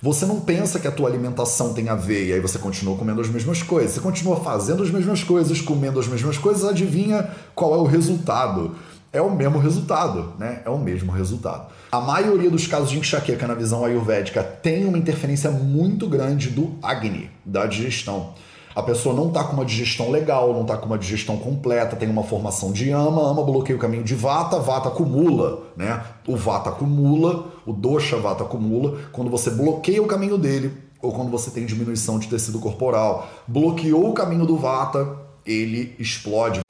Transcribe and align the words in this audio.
você 0.00 0.24
não 0.24 0.40
pensa 0.40 0.78
que 0.78 0.86
a 0.86 0.92
tua 0.92 1.08
alimentação 1.08 1.74
tem 1.74 1.88
a 1.88 1.94
ver 1.94 2.26
e 2.26 2.32
aí 2.32 2.40
você 2.40 2.58
continua 2.58 2.96
comendo 2.96 3.20
as 3.20 3.28
mesmas 3.28 3.62
coisas. 3.62 3.92
Você 3.92 4.00
continua 4.00 4.36
fazendo 4.36 4.82
as 4.82 4.90
mesmas 4.90 5.24
coisas, 5.24 5.60
comendo 5.60 5.98
as 5.98 6.06
mesmas 6.06 6.38
coisas, 6.38 6.64
adivinha 6.64 7.28
qual 7.54 7.74
é 7.74 7.78
o 7.78 7.84
resultado? 7.84 8.76
É 9.12 9.20
o 9.20 9.30
mesmo 9.30 9.58
resultado, 9.58 10.34
né? 10.38 10.60
É 10.64 10.70
o 10.70 10.78
mesmo 10.78 11.10
resultado. 11.10 11.72
A 11.90 12.00
maioria 12.00 12.50
dos 12.50 12.66
casos 12.66 12.90
de 12.90 12.98
enxaqueca 12.98 13.46
na 13.46 13.54
visão 13.54 13.84
ayurvédica 13.84 14.42
tem 14.42 14.84
uma 14.84 14.98
interferência 14.98 15.50
muito 15.50 16.06
grande 16.06 16.50
do 16.50 16.76
Agni, 16.82 17.30
da 17.44 17.66
digestão. 17.66 18.34
A 18.78 18.82
pessoa 18.84 19.12
não 19.12 19.26
está 19.26 19.42
com 19.42 19.54
uma 19.54 19.64
digestão 19.64 20.08
legal, 20.08 20.52
não 20.52 20.62
está 20.62 20.76
com 20.76 20.86
uma 20.86 20.96
digestão 20.96 21.36
completa, 21.36 21.96
tem 21.96 22.08
uma 22.08 22.22
formação 22.22 22.70
de 22.70 22.90
ama, 22.92 23.28
ama 23.28 23.42
bloqueia 23.42 23.76
o 23.76 23.80
caminho 23.80 24.04
de 24.04 24.14
vata, 24.14 24.60
vata 24.60 24.86
acumula, 24.86 25.64
né? 25.76 26.00
O 26.24 26.36
vata 26.36 26.70
acumula, 26.70 27.48
o 27.66 27.72
dosha 27.72 28.16
vata 28.18 28.44
acumula. 28.44 29.00
Quando 29.10 29.32
você 29.32 29.50
bloqueia 29.50 30.00
o 30.00 30.06
caminho 30.06 30.38
dele, 30.38 30.72
ou 31.02 31.10
quando 31.10 31.28
você 31.28 31.50
tem 31.50 31.66
diminuição 31.66 32.20
de 32.20 32.28
tecido 32.28 32.60
corporal, 32.60 33.28
bloqueou 33.48 34.10
o 34.10 34.14
caminho 34.14 34.46
do 34.46 34.56
vata, 34.56 35.12
ele 35.44 35.96
explode. 35.98 36.60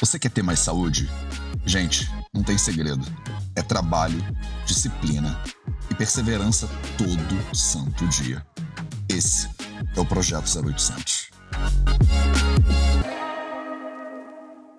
Você 0.00 0.18
quer 0.18 0.32
ter 0.32 0.42
mais 0.42 0.58
saúde? 0.58 1.08
Gente, 1.64 2.10
não 2.34 2.42
tem 2.42 2.58
segredo. 2.58 3.06
É 3.54 3.62
trabalho, 3.62 4.20
disciplina 4.66 5.40
e 5.90 5.94
perseverança 5.94 6.68
todo 6.96 7.56
santo 7.56 8.06
dia. 8.08 8.44
Esse 9.08 9.48
é 9.96 10.00
o 10.00 10.04
Projeto 10.06 10.46
0800. 10.46 11.30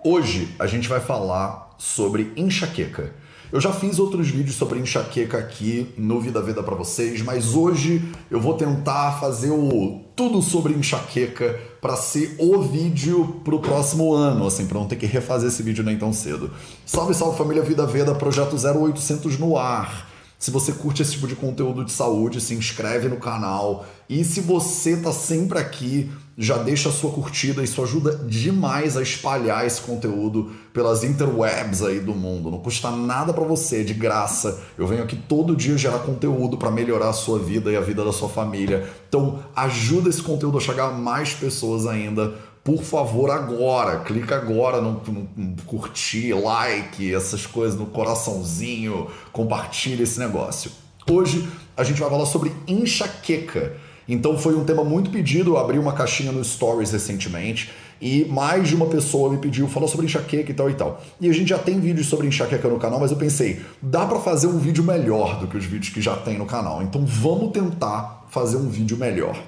Hoje 0.04 0.56
a 0.58 0.68
gente 0.68 0.88
vai 0.88 1.00
falar 1.00 1.76
sobre 1.78 2.32
enxaqueca. 2.36 3.14
Eu 3.52 3.60
já 3.60 3.74
fiz 3.74 3.98
outros 3.98 4.30
vídeos 4.30 4.56
sobre 4.56 4.80
enxaqueca 4.80 5.40
aqui 5.40 5.92
no 5.98 6.22
Vida 6.22 6.40
Vida 6.42 6.62
para 6.62 6.76
vocês, 6.76 7.22
mas 7.22 7.56
hoje 7.56 8.08
eu 8.30 8.40
vou 8.40 8.54
tentar 8.54 9.20
fazer 9.20 9.50
o 9.50 10.04
tudo 10.16 10.42
sobre 10.42 10.74
enxaqueca 10.74 11.60
para 11.82 11.96
ser 11.96 12.36
o 12.38 12.62
vídeo 12.62 13.42
pro 13.44 13.60
próximo 13.60 14.14
ano, 14.14 14.46
assim, 14.46 14.68
para 14.68 14.78
não 14.78 14.88
ter 14.88 14.98
que 14.98 15.08
refazer 15.08 15.50
esse 15.50 15.64
vídeo 15.64 15.84
nem 15.84 15.98
tão 15.98 16.14
cedo. 16.14 16.52
Salve, 16.86 17.16
salve 17.16 17.38
família 17.38 17.64
Vida 17.64 17.88
Veda, 17.88 18.14
projeto 18.14 18.56
0800 18.56 19.40
no 19.40 19.58
ar. 19.58 20.09
Se 20.40 20.52
você 20.52 20.72
curte 20.72 21.02
esse 21.02 21.12
tipo 21.12 21.28
de 21.28 21.36
conteúdo 21.36 21.84
de 21.84 21.92
saúde, 21.92 22.40
se 22.40 22.54
inscreve 22.54 23.10
no 23.10 23.18
canal. 23.18 23.86
E 24.08 24.24
se 24.24 24.40
você 24.40 24.96
tá 24.96 25.12
sempre 25.12 25.60
aqui, 25.60 26.10
já 26.38 26.58
deixa 26.58 26.88
a 26.88 26.94
sua 26.94 27.12
curtida, 27.12 27.62
isso 27.62 27.84
ajuda 27.84 28.16
demais 28.26 28.96
a 28.96 29.02
espalhar 29.02 29.68
esse 29.68 29.82
conteúdo 29.82 30.54
pelas 30.72 31.04
interwebs 31.04 31.84
aí 31.84 32.00
do 32.00 32.16
mundo. 32.16 32.50
Não 32.50 32.60
custa 32.60 32.90
nada 32.90 33.34
para 33.34 33.44
você, 33.44 33.84
de 33.84 33.94
graça. 33.94 34.62
Eu 34.78 34.88
venho 34.88 35.04
aqui 35.04 35.18
todo 35.18 35.58
dia 35.58 35.78
gerar 35.78 36.00
conteúdo 36.00 36.58
para 36.58 36.72
melhorar 36.72 37.10
a 37.10 37.14
sua 37.14 37.38
vida 37.38 37.70
e 37.70 37.76
a 37.76 37.82
vida 37.82 38.06
da 38.06 38.14
sua 38.14 38.30
família. 38.30 38.90
Então, 39.10 39.44
ajuda 39.54 40.08
esse 40.08 40.22
conteúdo 40.22 40.58
a 40.58 40.62
chegar 40.62 40.88
a 40.88 40.94
mais 40.94 41.34
pessoas 41.34 41.86
ainda 41.86 42.34
por 42.64 42.84
favor, 42.84 43.32
agora, 43.32 44.00
clica 44.00 44.36
agora 44.36 44.82
no, 44.82 45.02
no, 45.08 45.30
no, 45.36 45.62
curtir, 45.64 46.34
like, 46.34 47.14
essas 47.14 47.46
coisas, 47.46 47.80
no 47.80 47.86
coraçãozinho, 47.86 49.08
compartilha 49.32 50.04
esse 50.04 50.20
negócio. 50.20 50.72
Hoje 51.10 51.48
a 51.76 51.84
gente 51.84 52.00
vai 52.00 52.10
falar 52.10 52.26
sobre 52.26 52.52
enxaqueca. 52.68 53.74
Então 54.08 54.38
foi 54.38 54.56
um 54.56 54.64
tema 54.64 54.84
muito 54.84 55.10
pedido, 55.10 55.52
eu 55.52 55.58
abri 55.58 55.78
uma 55.78 55.94
caixinha 55.94 56.32
no 56.32 56.44
Stories 56.44 56.92
recentemente 56.92 57.72
e 58.02 58.26
mais 58.26 58.68
de 58.68 58.76
uma 58.76 58.88
pessoa 58.88 59.30
me 59.30 59.38
pediu, 59.38 59.68
falou 59.68 59.88
sobre 59.88 60.06
enxaqueca 60.06 60.52
e 60.52 60.54
tal 60.54 60.70
e 60.70 60.74
tal. 60.74 61.02
E 61.22 61.30
a 61.30 61.34
gente 61.34 61.50
já 61.50 61.60
tem 61.60 61.80
vídeos 61.80 62.08
sobre 62.08 62.28
enxaqueca 62.28 62.68
no 62.68 62.80
canal, 62.80 63.00
mas 63.00 63.12
eu 63.12 63.18
pensei, 63.18 63.62
dá 63.82 64.06
para 64.06 64.20
fazer 64.20 64.48
um 64.48 64.58
vídeo 64.58 64.84
melhor 64.84 65.40
do 65.40 65.48
que 65.48 65.58
os 65.58 65.66
vídeos 65.66 65.94
que 65.94 66.02
já 66.02 66.16
tem 66.16 66.38
no 66.38 66.46
canal. 66.46 66.82
Então 66.82 67.06
vamos 67.06 67.52
tentar 67.52 68.26
fazer 68.30 68.58
um 68.58 68.70
vídeo 68.70 68.98
melhor. 68.98 69.40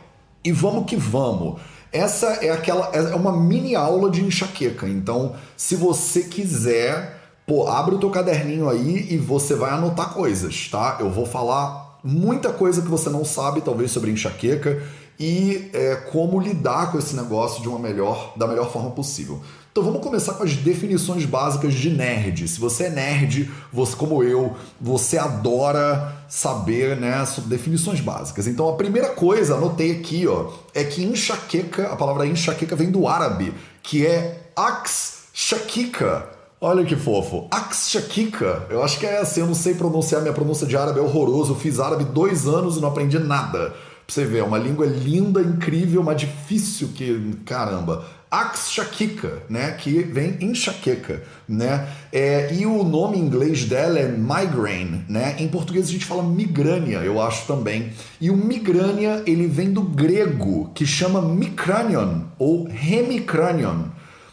E 0.44 0.52
vamos 0.52 0.86
que 0.86 0.96
vamos. 0.96 1.59
Essa 1.92 2.28
é 2.45 2.50
aquela 2.50 2.89
é 2.94 3.16
uma 3.16 3.31
mini 3.31 3.75
aula 3.75 4.09
de 4.09 4.24
enxaqueca. 4.24 4.88
Então, 4.88 5.35
se 5.57 5.75
você 5.75 6.24
quiser, 6.24 7.19
pô, 7.46 7.68
abre 7.68 7.96
o 7.96 8.00
teu 8.00 8.09
caderninho 8.09 8.69
aí 8.69 9.07
e 9.09 9.18
você 9.18 9.56
vai 9.56 9.72
anotar 9.72 10.13
coisas, 10.13 10.69
tá? 10.69 10.97
Eu 11.00 11.09
vou 11.09 11.25
falar 11.25 12.00
muita 12.03 12.52
coisa 12.52 12.81
que 12.81 12.88
você 12.88 13.09
não 13.09 13.25
sabe, 13.25 13.62
talvez 13.62 13.91
sobre 13.91 14.12
enxaqueca 14.12 14.81
e 15.22 15.70
é, 15.72 15.96
como 16.12 16.40
lidar 16.40 16.92
com 16.92 16.98
esse 16.98 17.16
negócio 17.16 17.62
de 17.62 17.70
uma 17.70 17.78
melhor, 17.78 18.34
da 18.36 18.48
melhor 18.48 18.72
forma 18.72 18.90
possível. 18.90 19.40
Então 19.72 19.84
vamos 19.84 20.02
começar 20.02 20.34
com 20.34 20.44
as 20.44 20.56
definições 20.56 21.26
básicas 21.26 21.76
de 21.76 21.92
nerd. 21.92 22.48
Se 22.48 22.59
você 22.59 22.86
é 22.86 22.90
nerd, 22.90 23.50
você 23.72 23.96
como 23.96 24.24
eu, 24.24 24.56
você 24.82 25.20
adora 25.20 26.26
saber, 26.28 26.98
né, 26.98 27.24
sobre 27.28 27.52
definições 27.52 28.02
básicas. 28.02 28.48
Então 28.48 28.68
a 28.68 28.74
primeira 28.74 29.09
coisa, 29.09 29.56
anotei 29.56 29.92
aqui, 29.92 30.28
ó, 30.28 30.50
é 30.74 30.84
que 30.84 31.04
enxaqueca, 31.04 31.90
a 31.90 31.96
palavra 31.96 32.26
enxaqueca 32.26 32.76
vem 32.76 32.90
do 32.90 33.08
árabe, 33.08 33.53
que 33.84 34.06
é 34.06 34.50
ax 34.56 35.26
shakika. 35.32 36.28
Olha 36.59 36.86
que 36.86 36.96
fofo. 36.96 37.48
Akshakika. 37.50 38.68
Eu 38.70 38.84
acho 38.84 39.00
que 39.00 39.06
é 39.08 39.18
assim, 39.18 39.40
eu 39.40 39.48
não 39.48 39.56
sei 39.56 39.74
pronunciar, 39.74 40.22
minha 40.22 40.34
pronúncia 40.34 40.68
de 40.68 40.78
árabe 40.78 41.00
é 41.00 41.02
horroroso. 41.02 41.53
Eu 41.53 41.56
fiz 41.56 41.80
árabe 41.80 42.03
dois 42.03 42.46
anos 42.48 42.78
e 42.78 42.80
não 42.80 42.90
aprendi 42.90 43.18
nada. 43.18 43.74
Você 44.11 44.25
ver, 44.25 44.39
é 44.39 44.44
uma 44.44 44.57
língua 44.57 44.85
linda, 44.85 45.41
incrível, 45.41 46.03
mas 46.03 46.19
difícil 46.19 46.89
que. 46.94 47.33
Caramba. 47.45 48.05
Akshakika, 48.29 49.44
né, 49.49 49.72
que 49.72 50.03
vem 50.03 50.38
enxaqueca, 50.39 51.22
né, 51.47 51.89
é, 52.13 52.53
e 52.53 52.66
o 52.66 52.81
nome 52.81 53.17
em 53.17 53.22
inglês 53.22 53.66
dela 53.66 53.99
é 53.99 54.07
migraine, 54.07 55.03
né, 55.09 55.35
em 55.38 55.49
português 55.49 55.89
a 55.89 55.91
gente 55.91 56.05
fala 56.05 56.23
migrânia, 56.23 56.99
eu 56.99 57.22
acho 57.22 57.45
também, 57.45 57.91
e 58.22 58.31
o 58.31 58.38
migrânia 58.38 59.22
ele 59.27 59.47
vem 59.47 59.73
do 59.73 59.81
grego, 59.81 60.72
que 60.73 60.85
chama 60.85 61.22
micranion, 61.22 62.22
ou 62.39 62.69
hemicranion, 62.69 63.88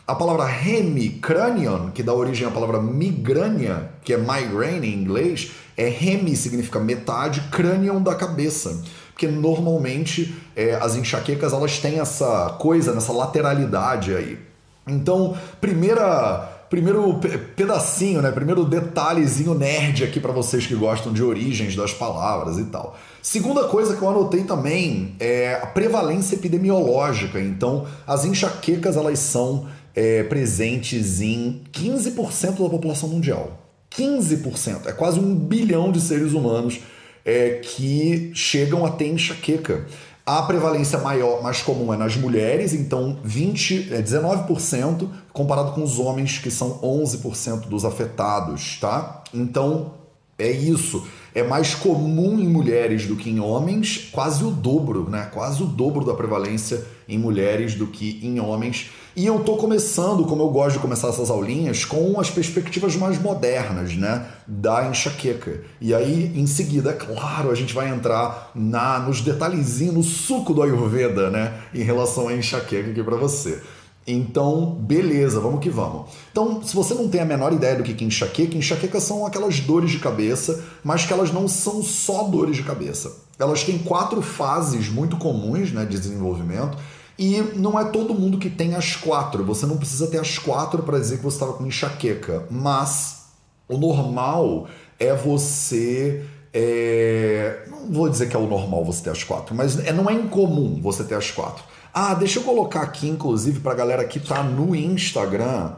a 0.07 0.15
palavra 0.15 0.49
hemicranion, 0.49 1.91
que 1.91 2.05
dá 2.05 2.15
origem 2.15 2.47
à 2.47 2.53
palavra 2.53 2.81
migrânia, 2.81 3.91
que 4.05 4.13
é 4.13 4.17
migraine 4.17 4.87
em 4.87 4.95
inglês, 4.95 5.51
é 5.77 5.89
hemi 5.89 6.37
significa 6.37 6.79
metade, 6.79 7.41
cranion 7.51 8.01
da 8.01 8.15
cabeça 8.15 8.81
porque 9.19 9.27
normalmente 9.27 10.33
é, 10.55 10.77
as 10.77 10.95
enxaquecas 10.95 11.53
elas 11.53 11.79
têm 11.79 11.99
essa 11.99 12.57
coisa, 12.61 12.95
nessa 12.95 13.13
lateralidade 13.13 14.15
aí. 14.15 14.39
Então, 14.87 15.37
primeira 15.61 16.55
primeiro 16.71 17.19
pedacinho, 17.57 18.23
né? 18.23 18.31
Primeiro 18.31 18.65
detalhezinho 18.65 19.55
nerd 19.55 20.05
aqui 20.05 20.21
para 20.21 20.31
vocês 20.31 20.67
que 20.67 20.75
gostam 20.77 21.13
de 21.13 21.25
origens 21.25 21.75
das 21.75 21.93
palavras 21.93 22.59
e 22.59 22.65
tal. 22.67 22.97
Segunda 23.21 23.65
coisa 23.65 23.97
que 23.97 24.03
eu 24.03 24.09
anotei 24.09 24.45
também 24.45 25.17
é 25.19 25.55
a 25.55 25.67
prevalência 25.67 26.37
epidemiológica. 26.37 27.41
Então, 27.41 27.87
as 28.07 28.25
enxaquecas 28.25 28.97
elas 28.97 29.19
são 29.19 29.67
é, 29.97 30.23
presentes 30.23 31.21
em 31.21 31.63
15% 31.73 32.63
da 32.63 32.69
população 32.69 33.09
mundial. 33.09 33.65
15%, 33.91 34.87
é 34.87 34.93
quase 34.93 35.19
um 35.19 35.35
bilhão 35.35 35.91
de 35.91 36.01
seres 36.01 36.35
humanos 36.35 36.81
é, 37.29 37.61
que 37.63 38.31
chegam 38.35 38.87
a 38.87 38.91
ter 38.91 39.07
enxaqueca. 39.09 39.85
A 40.25 40.41
prevalência 40.41 40.99
maior, 40.99 41.43
mais 41.43 41.61
comum 41.61 41.93
é 41.93 41.97
nas 41.97 42.17
mulheres, 42.17 42.73
então 42.73 43.19
20, 43.23 43.93
é 43.93 44.01
19%, 44.01 45.07
comparado 45.31 45.73
com 45.73 45.83
os 45.83 45.99
homens, 45.99 46.39
que 46.39 46.51
são 46.51 46.79
11% 46.79 47.69
dos 47.69 47.85
afetados, 47.85 48.79
tá? 48.81 49.23
Então 49.35 49.93
é 50.39 50.51
isso. 50.51 51.07
É 51.35 51.43
mais 51.43 51.75
comum 51.75 52.41
em 52.41 52.49
mulheres 52.49 53.07
do 53.07 53.15
que 53.15 53.29
em 53.29 53.41
homens, 53.41 54.09
quase 54.11 54.43
o 54.43 54.51
dobro, 54.51 55.09
né? 55.11 55.29
Quase 55.33 55.63
o 55.63 55.67
dobro 55.67 56.07
da 56.07 56.15
prevalência 56.15 56.83
em 57.07 57.19
mulheres 57.19 57.75
do 57.75 57.87
que 57.87 58.21
em 58.23 58.41
homens. 58.41 58.91
E 59.19 59.27
eu 59.27 59.41
tô 59.41 59.57
começando, 59.57 60.25
como 60.27 60.45
eu 60.45 60.49
gosto 60.49 60.75
de 60.75 60.79
começar 60.79 61.09
essas 61.09 61.29
aulinhas, 61.29 61.85
com 61.85 62.21
as 62.21 62.31
perspectivas 62.31 62.95
mais 62.95 63.21
modernas, 63.21 63.97
né, 63.97 64.25
da 64.47 64.89
enxaqueca. 64.89 65.61
E 65.81 65.93
aí, 65.93 66.33
em 66.37 66.47
seguida, 66.47 66.91
é 66.91 66.93
claro, 66.93 67.51
a 67.51 67.55
gente 67.57 67.75
vai 67.75 67.89
entrar 67.89 68.53
na 68.55 69.01
nos 69.01 69.21
detalhezinhos, 69.21 69.93
no 69.93 70.03
suco 70.05 70.55
do 70.55 70.63
Ayurveda, 70.63 71.31
né, 71.31 71.53
em 71.75 71.83
relação 71.83 72.29
à 72.29 72.33
enxaqueca 72.33 72.93
aqui 72.93 73.03
para 73.03 73.17
você. 73.17 73.61
Então, 74.07 74.77
beleza, 74.79 75.41
vamos 75.41 75.59
que 75.59 75.69
vamos. 75.69 76.13
Então, 76.31 76.63
se 76.63 76.73
você 76.73 76.95
não 76.95 77.09
tem 77.09 77.21
a 77.21 77.25
menor 77.25 77.53
ideia 77.53 77.75
do 77.75 77.83
que 77.83 78.05
é 78.05 78.07
enxaqueca, 78.07 78.57
enxaqueca 78.57 79.01
são 79.01 79.27
aquelas 79.27 79.59
dores 79.59 79.91
de 79.91 79.99
cabeça, 79.99 80.63
mas 80.85 81.05
que 81.05 81.13
elas 81.13 81.33
não 81.33 81.49
são 81.49 81.83
só 81.83 82.23
dores 82.23 82.55
de 82.55 82.63
cabeça. 82.63 83.17
Elas 83.37 83.65
têm 83.65 83.79
quatro 83.79 84.23
fases 84.23 84.89
muito 84.89 85.17
comuns 85.17 85.73
né, 85.73 85.85
de 85.85 85.99
desenvolvimento 85.99 86.79
e 87.19 87.41
não 87.57 87.79
é 87.79 87.85
todo 87.87 88.15
mundo 88.15 88.39
que 88.39 88.49
tem 88.49 88.77
as 88.77 88.95
quatro. 88.95 89.45
Você 89.45 89.67
não 89.67 89.77
precisa 89.77 90.07
ter 90.07 90.19
as 90.21 90.39
quatro 90.39 90.83
para 90.85 90.99
dizer 90.99 91.17
que 91.17 91.25
você 91.25 91.37
estava 91.37 91.55
com 91.55 91.67
enxaqueca. 91.67 92.47
Mas 92.49 93.25
o 93.69 93.77
normal 93.77 94.69
é 95.01 95.13
você. 95.15 96.25
É... 96.55 97.65
Não 97.69 97.93
vou 97.93 98.09
dizer 98.09 98.29
que 98.29 98.37
é 98.37 98.39
o 98.39 98.47
normal 98.47 98.85
você 98.85 99.03
ter 99.03 99.11
as 99.11 99.25
quatro, 99.25 99.55
mas 99.55 99.79
é, 99.85 99.93
não 99.93 100.09
é 100.09 100.13
incomum 100.15 100.81
você 100.81 101.03
ter 101.03 101.15
as 101.17 101.31
quatro. 101.31 101.65
Ah, 101.93 102.15
deixa 102.15 102.39
eu 102.39 102.45
colocar 102.45 102.83
aqui, 102.83 103.09
inclusive, 103.09 103.61
para 103.61 103.75
galera 103.75 104.05
que 104.05 104.21
tá 104.21 104.43
no 104.43 104.75
Instagram. 104.77 105.73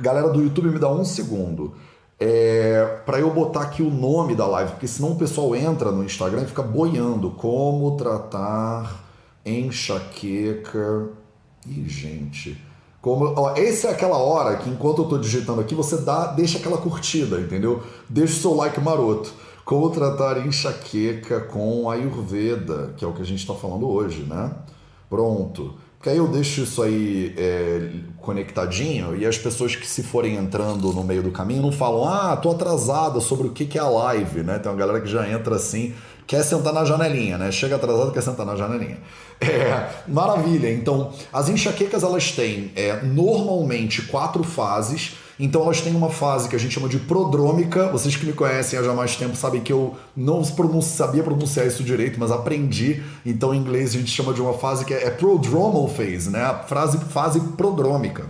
Galera 0.00 0.28
do 0.28 0.40
YouTube, 0.42 0.68
me 0.68 0.78
dá 0.78 0.90
um 0.90 1.04
segundo. 1.04 1.74
é, 2.18 3.00
para 3.04 3.18
eu 3.20 3.30
botar 3.32 3.62
aqui 3.62 3.82
o 3.82 3.90
nome 3.90 4.34
da 4.34 4.46
live, 4.46 4.72
porque 4.72 4.88
senão 4.88 5.12
o 5.12 5.16
pessoal 5.16 5.54
entra 5.54 5.90
no 5.90 6.04
Instagram 6.04 6.42
e 6.42 6.46
fica 6.46 6.62
boiando. 6.62 7.30
Como 7.30 7.96
tratar 7.96 9.05
enxaqueca. 9.46 11.08
Ih, 11.66 11.88
gente. 11.88 12.60
Como, 13.00 13.32
ó, 13.36 13.54
essa 13.54 13.88
é 13.88 13.90
aquela 13.92 14.18
hora 14.18 14.56
que 14.56 14.68
enquanto 14.68 14.98
eu 14.98 15.04
estou 15.04 15.18
digitando 15.18 15.60
aqui, 15.60 15.74
você 15.74 15.98
dá, 15.98 16.26
deixa 16.26 16.58
aquela 16.58 16.76
curtida, 16.76 17.40
entendeu? 17.40 17.82
Deixa 18.08 18.34
o 18.34 18.40
seu 18.40 18.54
like 18.54 18.80
maroto. 18.80 19.32
Como 19.64 19.90
tratar 19.90 20.44
enxaqueca 20.44 21.40
com 21.40 21.88
Ayurveda, 21.88 22.94
que 22.96 23.04
é 23.04 23.08
o 23.08 23.12
que 23.12 23.22
a 23.22 23.24
gente 23.24 23.38
está 23.38 23.54
falando 23.54 23.88
hoje, 23.88 24.22
né? 24.22 24.52
Pronto. 25.08 25.74
Porque 25.96 26.10
aí 26.10 26.18
eu 26.18 26.28
deixo 26.28 26.62
isso 26.62 26.82
aí 26.82 27.34
é, 27.36 27.90
conectadinho 28.18 29.16
e 29.16 29.26
as 29.26 29.38
pessoas 29.38 29.74
que 29.74 29.86
se 29.86 30.02
forem 30.02 30.36
entrando 30.36 30.92
no 30.92 31.02
meio 31.02 31.22
do 31.22 31.32
caminho 31.32 31.62
não 31.62 31.72
falam, 31.72 32.04
ah, 32.04 32.36
tô 32.36 32.50
atrasada 32.50 33.20
sobre 33.20 33.48
o 33.48 33.50
que 33.50 33.76
é 33.76 33.80
a 33.80 33.88
live, 33.88 34.42
né? 34.42 34.58
Tem 34.58 34.70
uma 34.70 34.78
galera 34.78 35.00
que 35.00 35.08
já 35.08 35.28
entra 35.28 35.56
assim, 35.56 35.94
quer 36.26 36.42
sentar 36.42 36.72
na 36.72 36.84
janelinha, 36.84 37.38
né? 37.38 37.52
Chega 37.52 37.76
atrasado, 37.76 38.12
quer 38.12 38.22
sentar 38.22 38.44
na 38.44 38.56
janelinha. 38.56 38.98
É, 39.40 39.88
maravilha. 40.08 40.72
Então, 40.72 41.12
as 41.32 41.48
enxaquecas 41.48 42.02
elas 42.02 42.32
têm 42.32 42.72
é, 42.74 43.02
normalmente 43.02 44.02
quatro 44.02 44.42
fases 44.42 45.14
então 45.38 45.62
elas 45.62 45.82
têm 45.82 45.94
uma 45.94 46.08
fase 46.08 46.48
que 46.48 46.56
a 46.56 46.58
gente 46.58 46.72
chama 46.72 46.88
de 46.88 46.98
prodrômica. 46.98 47.88
Vocês 47.88 48.16
que 48.16 48.24
me 48.24 48.32
conhecem 48.32 48.78
há 48.78 48.82
já 48.82 48.94
mais 48.94 49.16
tempo 49.16 49.36
sabem 49.36 49.60
que 49.60 49.72
eu 49.72 49.94
não 50.16 50.42
sabia 50.82 51.22
pronunciar 51.22 51.66
isso 51.66 51.84
direito, 51.84 52.18
mas 52.18 52.30
aprendi. 52.30 53.02
Então 53.24 53.54
em 53.54 53.58
inglês 53.58 53.90
a 53.90 53.98
gente 53.98 54.10
chama 54.10 54.32
de 54.32 54.40
uma 54.40 54.54
fase 54.54 54.84
que 54.84 54.94
é, 54.94 55.04
é 55.04 55.10
prodromal 55.10 55.88
phase, 55.88 56.30
né? 56.30 56.42
A 56.42 56.54
frase, 56.54 56.98
fase 57.10 57.40
prodrômica. 57.40 58.24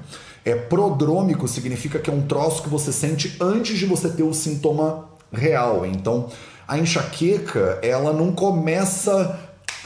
É 0.44 0.54
prodrômico 0.54 1.46
significa 1.46 1.98
que 1.98 2.10
é 2.10 2.12
um 2.12 2.22
troço 2.22 2.62
que 2.62 2.68
você 2.68 2.92
sente 2.92 3.36
antes 3.40 3.78
de 3.78 3.86
você 3.86 4.08
ter 4.08 4.22
o 4.24 4.34
sintoma 4.34 5.04
real. 5.32 5.86
Então 5.86 6.28
a 6.66 6.78
enxaqueca, 6.78 7.78
ela 7.82 8.12
não 8.12 8.32
começa 8.32 9.38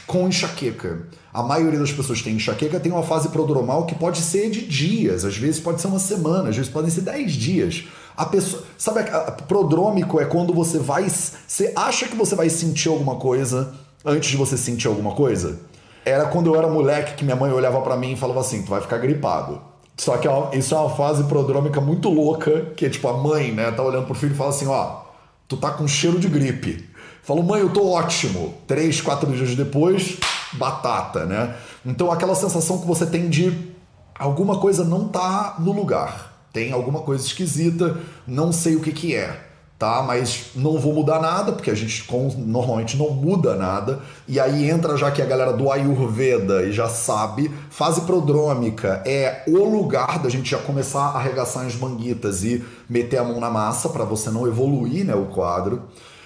com 0.07 0.27
enxaqueca. 0.27 1.07
A 1.33 1.41
maioria 1.41 1.79
das 1.79 1.91
pessoas 1.91 2.17
que 2.19 2.25
tem 2.25 2.35
enxaqueca 2.35 2.79
tem 2.79 2.91
uma 2.91 3.03
fase 3.03 3.29
prodromal 3.29 3.85
que 3.85 3.95
pode 3.95 4.19
ser 4.19 4.49
de 4.49 4.65
dias, 4.65 5.23
às 5.23 5.37
vezes 5.37 5.61
pode 5.61 5.79
ser 5.79 5.87
uma 5.87 5.99
semana, 5.99 6.49
às 6.49 6.55
vezes 6.55 6.69
podem 6.69 6.89
ser 6.89 7.01
10 7.01 7.31
dias. 7.31 7.85
A 8.17 8.25
pessoa, 8.25 8.63
sabe, 8.77 8.99
a, 8.99 9.31
prodrômico 9.31 10.19
é 10.19 10.25
quando 10.25 10.53
você 10.53 10.77
vai, 10.77 11.07
você 11.09 11.71
acha 11.75 12.07
que 12.07 12.15
você 12.15 12.35
vai 12.35 12.49
sentir 12.49 12.89
alguma 12.89 13.15
coisa 13.15 13.73
antes 14.03 14.31
de 14.31 14.37
você 14.37 14.57
sentir 14.57 14.87
alguma 14.87 15.13
coisa? 15.13 15.59
Era 16.03 16.25
quando 16.25 16.47
eu 16.47 16.57
era 16.57 16.67
moleque 16.67 17.15
que 17.15 17.23
minha 17.23 17.35
mãe 17.35 17.51
olhava 17.51 17.79
para 17.81 17.95
mim 17.95 18.13
e 18.13 18.15
falava 18.17 18.41
assim: 18.41 18.63
"Tu 18.63 18.69
vai 18.69 18.81
ficar 18.81 18.97
gripado". 18.97 19.61
Só 19.95 20.17
que 20.17 20.27
isso 20.57 20.73
é 20.73 20.77
uma 20.77 20.89
fase 20.89 21.23
prodrômica 21.25 21.79
muito 21.79 22.09
louca, 22.09 22.71
que 22.75 22.87
é 22.87 22.89
tipo 22.89 23.07
a 23.07 23.13
mãe, 23.13 23.51
né, 23.51 23.71
tá 23.71 23.83
olhando 23.83 24.05
pro 24.05 24.15
filho 24.15 24.33
e 24.33 24.35
fala 24.35 24.49
assim: 24.49 24.67
"Ó, 24.67 25.00
tu 25.51 25.57
tá 25.57 25.71
com 25.71 25.87
cheiro 25.87 26.19
de 26.19 26.27
gripe". 26.27 26.89
Falou: 27.23 27.43
"Mãe, 27.43 27.61
eu 27.61 27.69
tô 27.69 27.89
ótimo". 27.89 28.55
Três, 28.65 29.01
quatro 29.01 29.31
dias 29.31 29.55
depois, 29.55 30.17
batata, 30.53 31.25
né? 31.25 31.55
Então 31.85 32.11
aquela 32.11 32.35
sensação 32.35 32.79
que 32.79 32.87
você 32.87 33.05
tem 33.05 33.29
de 33.29 33.71
alguma 34.17 34.59
coisa 34.59 34.83
não 34.83 35.07
tá 35.07 35.55
no 35.59 35.71
lugar, 35.71 36.45
tem 36.53 36.71
alguma 36.71 37.01
coisa 37.01 37.25
esquisita, 37.25 37.99
não 38.25 38.51
sei 38.51 38.75
o 38.75 38.81
que 38.81 38.91
que 38.91 39.15
é, 39.15 39.50
tá? 39.81 40.03
Mas 40.03 40.51
não 40.55 40.77
vou 40.77 40.93
mudar 40.93 41.19
nada, 41.19 41.51
porque 41.53 41.71
a 41.71 41.73
gente 41.73 42.05
normalmente 42.37 42.95
não 42.95 43.09
muda 43.09 43.55
nada. 43.55 43.99
E 44.27 44.39
aí 44.39 44.69
entra 44.69 44.95
já 44.95 45.09
que 45.09 45.23
a 45.23 45.25
galera 45.25 45.51
do 45.51 45.71
Ayurveda 45.71 46.61
e 46.61 46.71
já 46.71 46.87
sabe, 46.87 47.49
fase 47.71 48.01
prodrômica 48.01 49.01
é 49.07 49.41
o 49.47 49.63
lugar 49.63 50.19
da 50.19 50.29
gente 50.29 50.51
já 50.51 50.59
começar 50.59 51.01
a 51.01 51.17
arregaçar 51.17 51.65
as 51.65 51.75
manguitas 51.75 52.43
e 52.43 52.63
meter 52.87 53.17
a 53.17 53.23
mão 53.23 53.39
na 53.39 53.49
massa 53.49 53.89
para 53.89 54.05
você 54.05 54.29
não 54.29 54.45
evoluir, 54.45 55.03
né, 55.03 55.15
o 55.15 55.25
quadro. 55.25 55.81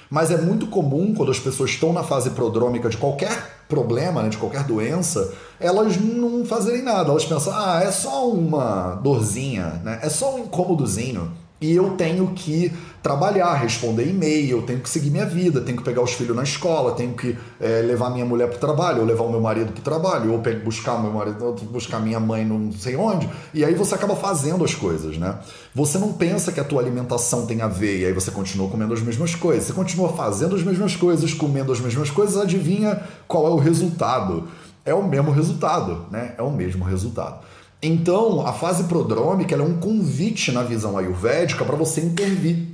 Mas 0.09 0.31
é 0.31 0.37
muito 0.37 0.67
comum 0.67 1.13
quando 1.15 1.31
as 1.31 1.39
pessoas 1.39 1.69
estão 1.69 1.93
na 1.93 2.03
fase 2.03 2.31
prodrômica 2.31 2.89
de 2.89 2.97
qualquer 2.97 3.63
problema, 3.69 4.21
né, 4.21 4.27
de 4.27 4.37
qualquer 4.37 4.63
doença, 4.63 5.33
elas 5.61 5.95
não 5.95 6.43
fazerem 6.43 6.81
nada. 6.81 7.09
Elas 7.09 7.23
pensam, 7.23 7.53
ah, 7.55 7.81
é 7.81 7.89
só 7.89 8.29
uma 8.29 8.95
dorzinha, 8.95 9.81
né? 9.81 9.99
é 10.01 10.09
só 10.09 10.35
um 10.35 10.39
incômodozinho. 10.39 11.44
E 11.61 11.73
eu 11.73 11.91
tenho 11.91 12.27
que 12.35 12.71
trabalhar, 13.01 13.53
responder 13.53 14.07
e-mail, 14.09 14.63
tenho 14.63 14.81
que 14.81 14.89
seguir 14.89 15.09
minha 15.09 15.25
vida, 15.25 15.61
tenho 15.61 15.77
que 15.77 15.83
pegar 15.83 16.01
os 16.01 16.11
filhos 16.11 16.35
na 16.35 16.43
escola, 16.43 16.91
tenho 16.91 17.13
que 17.13 17.37
é, 17.61 17.81
levar 17.81 18.09
minha 18.09 18.25
mulher 18.25 18.49
para 18.49 18.57
o 18.57 18.59
trabalho, 18.59 18.99
ou 18.99 19.05
levar 19.05 19.23
o 19.23 19.31
meu 19.31 19.39
marido 19.39 19.71
para 19.71 19.79
o 19.79 19.83
trabalho, 19.83 20.33
ou 20.33 20.41
buscar 20.63 21.01
meu 21.01 21.11
marido, 21.11 21.55
buscar 21.71 21.99
minha 21.99 22.19
mãe 22.19 22.43
não 22.43 22.73
sei 22.73 22.97
onde. 22.97 23.29
E 23.53 23.63
aí 23.63 23.73
você 23.73 23.95
acaba 23.95 24.15
fazendo 24.17 24.65
as 24.65 24.75
coisas, 24.75 25.17
né? 25.17 25.39
Você 25.73 25.97
não 25.97 26.11
pensa 26.11 26.51
que 26.51 26.59
a 26.59 26.63
tua 26.63 26.81
alimentação 26.81 27.45
tem 27.45 27.61
a 27.61 27.67
ver 27.67 27.99
e 27.99 28.05
aí 28.05 28.11
você 28.11 28.31
continua 28.31 28.67
comendo 28.67 28.93
as 28.93 29.01
mesmas 29.01 29.33
coisas. 29.33 29.63
Você 29.63 29.73
continua 29.73 30.09
fazendo 30.09 30.55
as 30.55 30.63
mesmas 30.63 30.95
coisas, 30.95 31.33
comendo 31.33 31.71
as 31.71 31.79
mesmas 31.79 32.09
coisas, 32.09 32.37
adivinha 32.37 33.01
qual 33.27 33.47
é 33.47 33.49
o 33.49 33.57
resultado? 33.57 34.47
É 34.83 34.93
o 34.93 35.01
mesmo 35.01 35.31
resultado, 35.31 36.05
né? 36.11 36.35
É 36.37 36.43
o 36.43 36.51
mesmo 36.51 36.83
resultado. 36.83 37.39
Então, 37.85 38.45
a 38.47 38.51
fase 38.51 38.85
prodrômica 38.85 39.55
é 39.55 39.61
um 39.61 39.79
convite 39.79 40.51
na 40.51 40.63
visão 40.63 40.97
ayurvédica 40.97 41.63
para 41.63 41.75
você 41.75 42.01
intervir. 42.01 42.69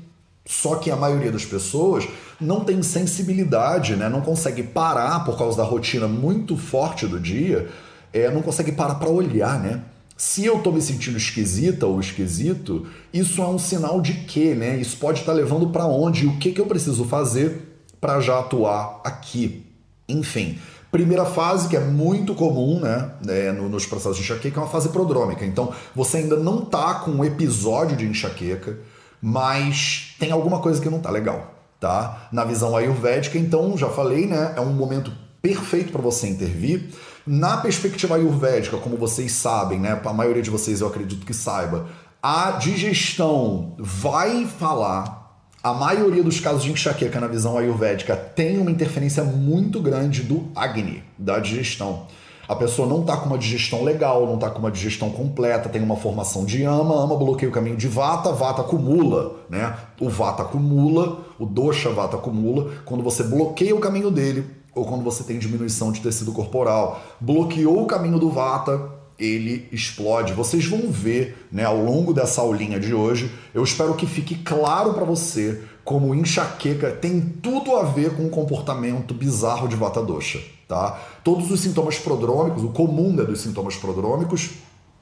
Só 0.46 0.75
que 0.75 0.90
a 0.90 0.96
maioria 0.96 1.30
das 1.30 1.44
pessoas 1.44 2.08
não 2.40 2.63
tem 2.63 2.81
sensibilidade, 2.81 3.98
né? 3.98 4.08
não 4.08 4.22
consegue 4.22 4.63
parar 4.63 5.25
por 5.25 5.38
causa 5.38 5.58
da 5.58 5.63
rotina 5.66 6.08
muito 6.08 6.56
forte 6.56 7.06
do 7.06 7.19
dia, 7.19 7.69
é, 8.13 8.31
não 8.31 8.42
consegue 8.42 8.72
parar 8.72 8.96
para 8.96 9.10
olhar, 9.10 9.60
né? 9.60 9.81
Se 10.16 10.46
eu 10.46 10.58
estou 10.58 10.72
me 10.72 10.81
sentindo 10.81 11.18
esquisita 11.18 11.86
ou 11.86 12.00
esquisito, 12.00 12.88
isso 13.13 13.42
é 13.42 13.48
um 13.48 13.60
sinal 13.60 14.00
de 14.00 14.13
que, 14.13 14.54
né? 14.54 14.78
Isso 14.78 14.96
pode 14.96 15.19
estar 15.19 15.34
tá 15.34 15.38
levando 15.38 15.69
para 15.72 15.86
onde? 15.86 16.24
E 16.24 16.28
o 16.28 16.38
que, 16.38 16.52
que 16.52 16.62
eu 16.62 16.68
preciso 16.68 17.04
fazer 17.04 17.84
para 18.00 18.22
já 18.22 18.40
atuar 18.40 19.02
aqui? 19.04 19.66
Enfim, 20.08 20.58
Primeira 20.92 21.24
fase, 21.24 21.70
que 21.70 21.78
é 21.78 21.80
muito 21.80 22.36
comum 22.36 22.82
né, 22.82 23.12
é, 23.26 23.52
nos 23.54 23.86
processos 23.86 24.18
de 24.18 24.24
enxaqueca, 24.24 24.60
é 24.60 24.64
uma 24.64 24.70
fase 24.70 24.90
prodrômica. 24.90 25.46
Então, 25.46 25.72
você 25.96 26.18
ainda 26.18 26.36
não 26.36 26.64
está 26.64 26.96
com 26.96 27.12
um 27.12 27.24
episódio 27.24 27.96
de 27.96 28.06
enxaqueca, 28.06 28.78
mas 29.22 30.16
tem 30.20 30.32
alguma 30.32 30.60
coisa 30.60 30.82
que 30.82 30.90
não 30.90 30.98
está 30.98 31.10
legal, 31.10 31.54
tá? 31.80 32.28
Na 32.32 32.44
visão 32.44 32.76
ayurvédica, 32.76 33.38
então, 33.38 33.78
já 33.78 33.88
falei, 33.88 34.28
né, 34.28 34.54
é 34.58 34.60
um 34.60 34.74
momento 34.74 35.14
perfeito 35.42 35.94
para 35.94 36.02
você 36.02 36.28
intervir. 36.28 36.90
Na 37.26 37.56
perspectiva 37.56 38.16
ayurvédica, 38.16 38.76
como 38.76 38.98
vocês 38.98 39.32
sabem, 39.32 39.80
né, 39.80 39.98
a 40.04 40.14
maioria 40.14 40.44
de 40.44 40.50
vocês 40.50 40.82
eu 40.82 40.88
acredito 40.88 41.26
que 41.26 41.34
saiba, 41.34 41.86
a 42.22 42.52
digestão 42.52 43.76
vai 43.80 44.46
falar 44.46 45.21
a 45.63 45.74
maioria 45.74 46.24
dos 46.24 46.40
casos 46.40 46.63
de 46.63 46.72
enxaqueca 46.72 47.19
na 47.19 47.28
visão 47.28 47.56
ayurvédica 47.56 48.16
tem 48.16 48.58
uma 48.58 48.72
interferência 48.72 49.24
muito 49.24 49.80
grande 49.80 50.24
do 50.24 50.48
Agni, 50.56 51.03
da 51.20 51.38
digestão. 51.38 52.08
A 52.48 52.56
pessoa 52.56 52.88
não 52.88 53.01
está 53.01 53.15
com 53.15 53.27
uma 53.27 53.38
digestão 53.38 53.84
legal, 53.84 54.25
não 54.25 54.36
está 54.36 54.50
com 54.50 54.58
uma 54.58 54.72
digestão 54.72 55.12
completa, 55.12 55.70
tem 55.70 55.84
uma 55.84 55.96
formação 55.96 56.46
de 56.46 56.63
ama, 56.63 56.96
ama 56.96 57.15
bloqueia 57.15 57.50
o 57.50 57.53
caminho 57.53 57.77
de 57.77 57.88
vata, 57.88 58.32
vata 58.32 58.62
acumula, 58.62 59.36
né? 59.50 59.77
O 60.00 60.10
vata 60.10 60.41
acumula, 60.41 61.20
o 61.38 61.46
dosha 61.46 61.91
vata 61.91 62.18
acumula, 62.18 62.72
quando 62.84 63.03
você 63.03 63.22
bloqueia 63.24 63.75
o 63.75 63.80
caminho 63.80 64.10
dele, 64.10 64.44
ou 64.74 64.84
quando 64.84 65.03
você 65.03 65.24
tem 65.24 65.38
diminuição 65.38 65.91
de 65.91 66.01
tecido 66.01 66.32
corporal, 66.32 67.00
bloqueou 67.22 67.84
o 67.84 67.88
caminho 67.88 68.18
do 68.18 68.32
vata, 68.32 68.82
ele 69.22 69.68
explode. 69.72 70.34
Vocês 70.34 70.66
vão 70.66 70.92
ver, 70.92 71.48
né, 71.51 71.63
ao 71.63 71.78
longo 71.78 72.13
dessa 72.13 72.42
aulinha 72.42 72.80
de 72.80 72.94
hoje. 72.94 73.32
Eu 73.54 73.63
espero 73.63 73.94
que 73.94 74.08
fique 74.08 74.36
claro 74.36 74.94
para 74.94 75.06
você 75.06 75.62
como 75.84 76.13
enxaqueca 76.13 76.92
tem 76.92 77.20
tudo 77.42 77.75
a 77.75 77.84
ver 77.84 78.16
com 78.16 78.25
o 78.25 78.30
comportamento 78.30 79.13
bizarro 79.13 79.68
de 79.68 79.75
vata 79.75 80.01
dosha, 80.01 80.40
tá? 80.68 81.00
Todos 81.24 81.51
os 81.51 81.60
sintomas 81.60 81.98
prodrômicos, 81.98 82.63
o 82.63 82.70
comum 82.70 83.12
né, 83.12 83.24
dos 83.24 83.42
sintomas 83.42 83.75
prodrômicos 83.75 84.51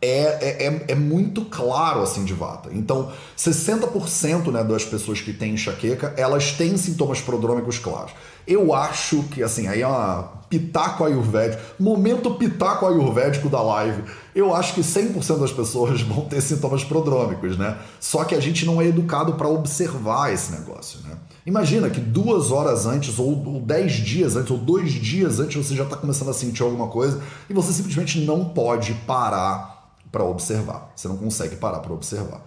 é, 0.01 0.07
é, 0.07 0.67
é, 0.67 0.85
é 0.89 0.95
muito 0.95 1.43
claro 1.45 2.01
assim 2.01 2.23
de 2.23 2.33
vata. 2.33 2.69
Então, 2.71 3.11
60% 3.37 4.51
né, 4.51 4.63
das 4.63 4.85
pessoas 4.85 5.19
que 5.19 5.33
têm 5.33 5.53
enxaqueca, 5.53 6.13
elas 6.15 6.53
têm 6.53 6.77
sintomas 6.77 7.19
prodrômicos 7.19 7.77
claros. 7.77 8.13
Eu 8.49 8.73
acho 8.73 9.21
que, 9.25 9.43
assim, 9.43 9.67
aí 9.67 9.83
é 9.83 9.87
uma 9.87 10.39
pitaco 10.49 11.05
ayurvédico, 11.05 11.61
momento 11.79 12.31
pitaco 12.31 12.87
ayurvédico 12.87 13.47
da 13.47 13.61
live. 13.61 14.03
Eu 14.33 14.55
acho 14.55 14.73
que 14.73 14.81
100% 14.81 15.39
das 15.39 15.51
pessoas 15.51 16.01
vão 16.01 16.25
ter 16.25 16.41
sintomas 16.41 16.83
prodrômicos, 16.83 17.55
né? 17.55 17.77
Só 17.99 18.23
que 18.23 18.33
a 18.33 18.39
gente 18.39 18.65
não 18.65 18.81
é 18.81 18.87
educado 18.87 19.33
para 19.33 19.47
observar 19.47 20.33
esse 20.33 20.51
negócio, 20.51 20.99
né? 21.07 21.15
Imagina 21.45 21.91
que 21.91 21.99
duas 21.99 22.51
horas 22.51 22.87
antes, 22.87 23.19
ou, 23.19 23.45
ou 23.47 23.61
dez 23.61 23.93
dias 23.93 24.35
antes, 24.35 24.49
ou 24.49 24.57
dois 24.57 24.91
dias 24.91 25.39
antes, 25.39 25.67
você 25.67 25.75
já 25.75 25.83
está 25.83 25.95
começando 25.95 26.29
a 26.29 26.33
sentir 26.33 26.63
alguma 26.63 26.87
coisa 26.87 27.21
e 27.47 27.53
você 27.53 27.71
simplesmente 27.71 28.19
não 28.21 28.45
pode 28.45 28.93
parar 29.05 29.93
para 30.11 30.23
observar. 30.23 30.91
Você 30.95 31.07
não 31.07 31.17
consegue 31.17 31.55
parar 31.55 31.79
para 31.79 31.93
observar. 31.93 32.41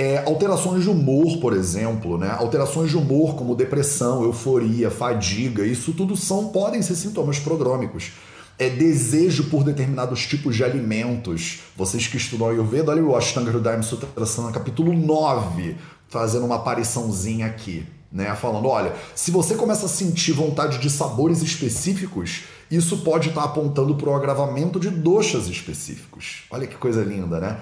É, 0.00 0.22
alterações 0.24 0.84
de 0.84 0.88
humor, 0.88 1.38
por 1.38 1.52
exemplo, 1.52 2.16
né? 2.16 2.30
Alterações 2.38 2.88
de 2.88 2.96
humor 2.96 3.34
como 3.34 3.56
depressão, 3.56 4.22
euforia, 4.22 4.92
fadiga, 4.92 5.66
isso 5.66 5.92
tudo 5.92 6.16
são 6.16 6.50
podem 6.50 6.80
ser 6.82 6.94
sintomas 6.94 7.40
prodrômicos. 7.40 8.12
É 8.56 8.70
desejo 8.70 9.50
por 9.50 9.64
determinados 9.64 10.24
tipos 10.24 10.54
de 10.54 10.62
alimentos. 10.62 11.62
Vocês 11.76 12.06
que 12.06 12.16
estudam 12.16 12.48
Ayurveda, 12.48 12.92
olha 12.92 13.02
o 13.02 13.16
Ashtanga 13.16 13.50
Hridayam 13.50 13.82
Sutra 13.82 14.08
capítulo 14.52 14.92
9. 14.92 15.74
fazendo 16.08 16.46
uma 16.46 16.54
apariçãozinha 16.54 17.46
aqui, 17.46 17.84
né? 18.12 18.32
Falando, 18.36 18.68
olha, 18.68 18.94
se 19.16 19.32
você 19.32 19.56
começa 19.56 19.86
a 19.86 19.88
sentir 19.88 20.30
vontade 20.30 20.78
de 20.78 20.88
sabores 20.90 21.42
específicos, 21.42 22.44
isso 22.70 22.98
pode 22.98 23.30
estar 23.30 23.42
apontando 23.42 23.96
para 23.96 24.10
o 24.10 24.14
agravamento 24.14 24.78
de 24.78 24.90
doxas 24.90 25.48
específicos. 25.48 26.44
Olha 26.52 26.68
que 26.68 26.76
coisa 26.76 27.02
linda, 27.02 27.40
né? 27.40 27.58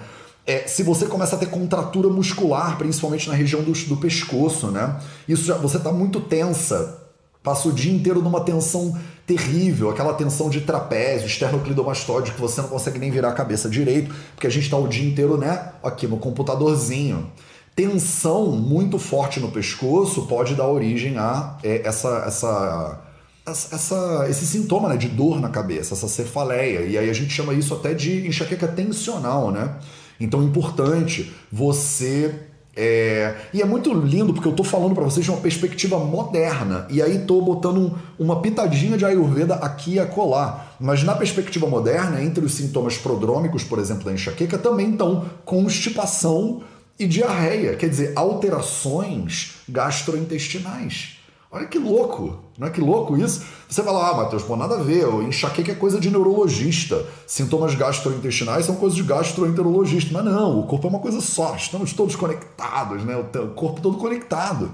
É, 0.47 0.65
se 0.65 0.81
você 0.81 1.05
começa 1.05 1.35
a 1.35 1.39
ter 1.39 1.47
contratura 1.47 2.07
muscular, 2.07 2.77
principalmente 2.77 3.27
na 3.27 3.35
região 3.35 3.61
do, 3.61 3.73
do 3.73 3.97
pescoço, 3.97 4.71
né? 4.71 4.97
Isso 5.27 5.43
já, 5.43 5.57
você 5.57 5.75
está 5.75 5.91
muito 5.91 6.21
tensa, 6.21 7.03
passa 7.43 7.67
o 7.67 7.73
dia 7.73 7.91
inteiro 7.91 8.21
numa 8.21 8.39
tensão 8.39 8.97
terrível, 9.25 9.89
aquela 9.89 10.13
tensão 10.13 10.49
de 10.49 10.61
trapézio, 10.61 11.27
esternocleidomastoide, 11.27 12.31
que 12.31 12.39
você 12.39 12.61
não 12.61 12.69
consegue 12.69 12.97
nem 12.97 13.11
virar 13.11 13.27
a 13.27 13.33
cabeça 13.33 13.69
direito, 13.69 14.15
porque 14.33 14.47
a 14.47 14.49
gente 14.49 14.63
está 14.63 14.77
o 14.77 14.87
dia 14.87 15.05
inteiro, 15.05 15.37
né, 15.37 15.73
aqui 15.83 16.07
no 16.07 16.17
computadorzinho. 16.17 17.29
Tensão 17.75 18.51
muito 18.53 18.97
forte 18.97 19.41
no 19.41 19.51
pescoço 19.51 20.27
pode 20.27 20.55
dar 20.55 20.67
origem 20.67 21.17
a 21.17 21.57
é, 21.61 21.85
essa, 21.85 22.23
essa, 22.25 23.01
essa, 23.45 24.25
esse 24.29 24.47
sintoma 24.47 24.87
né, 24.87 24.95
de 24.95 25.09
dor 25.09 25.41
na 25.41 25.49
cabeça, 25.49 25.93
essa 25.93 26.07
cefaleia. 26.07 26.85
E 26.85 26.97
aí 26.97 27.09
a 27.09 27.13
gente 27.13 27.31
chama 27.31 27.53
isso 27.53 27.73
até 27.73 27.93
de 27.93 28.25
enxaqueca 28.25 28.67
tensional, 28.67 29.51
né? 29.51 29.75
Então 30.19 30.41
é 30.41 30.45
importante 30.45 31.33
você 31.51 32.33
é... 32.77 33.35
E 33.51 33.59
é 33.59 33.65
muito 33.65 33.91
lindo 33.91 34.31
porque 34.33 34.47
eu 34.47 34.51
estou 34.51 34.65
falando 34.65 34.93
para 34.93 35.03
vocês 35.03 35.25
de 35.25 35.31
uma 35.31 35.41
perspectiva 35.41 35.97
moderna. 35.97 36.85
E 36.91 37.01
aí 37.01 37.17
estou 37.17 37.41
botando 37.41 37.77
um, 37.77 37.95
uma 38.19 38.39
pitadinha 38.39 38.95
de 38.95 39.03
Ayurveda 39.03 39.55
aqui 39.55 39.95
e 39.95 39.99
acolá. 39.99 40.67
Mas 40.79 41.03
na 41.03 41.15
perspectiva 41.15 41.65
moderna, 41.65 42.21
entre 42.21 42.45
os 42.45 42.53
sintomas 42.53 42.95
prodrômicos, 42.95 43.63
por 43.63 43.79
exemplo, 43.79 44.03
da 44.03 44.13
enxaqueca, 44.13 44.59
também 44.59 44.91
estão 44.91 45.25
constipação 45.43 46.61
e 46.99 47.07
diarreia. 47.07 47.75
Quer 47.75 47.89
dizer, 47.89 48.13
alterações 48.15 49.55
gastrointestinais. 49.67 51.16
Olha 51.49 51.65
que 51.65 51.79
louco, 51.79 52.39
não 52.57 52.67
é 52.67 52.69
que 52.69 52.81
louco 52.81 53.15
isso? 53.15 53.45
Você 53.69 53.81
fala, 53.81 54.09
ah, 54.09 54.17
Matheus, 54.17 54.43
pô, 54.43 54.57
nada 54.57 54.75
a 54.75 54.83
ver, 54.83 55.07
enxaqueca 55.23 55.71
é 55.71 55.75
coisa 55.75 55.97
de 55.97 56.09
neurologista, 56.09 57.05
sintomas 57.25 57.73
gastrointestinais 57.73 58.65
são 58.65 58.75
coisas 58.75 58.97
de 58.97 59.03
gastroenterologista, 59.03 60.11
mas 60.11 60.25
não, 60.25 60.59
o 60.59 60.67
corpo 60.67 60.87
é 60.87 60.89
uma 60.89 60.99
coisa 60.99 61.21
só, 61.21 61.55
estamos 61.55 61.93
todos 61.93 62.17
conectados, 62.17 63.03
né? 63.05 63.15
o 63.15 63.47
corpo 63.53 63.79
todo 63.79 63.97
conectado. 63.97 64.69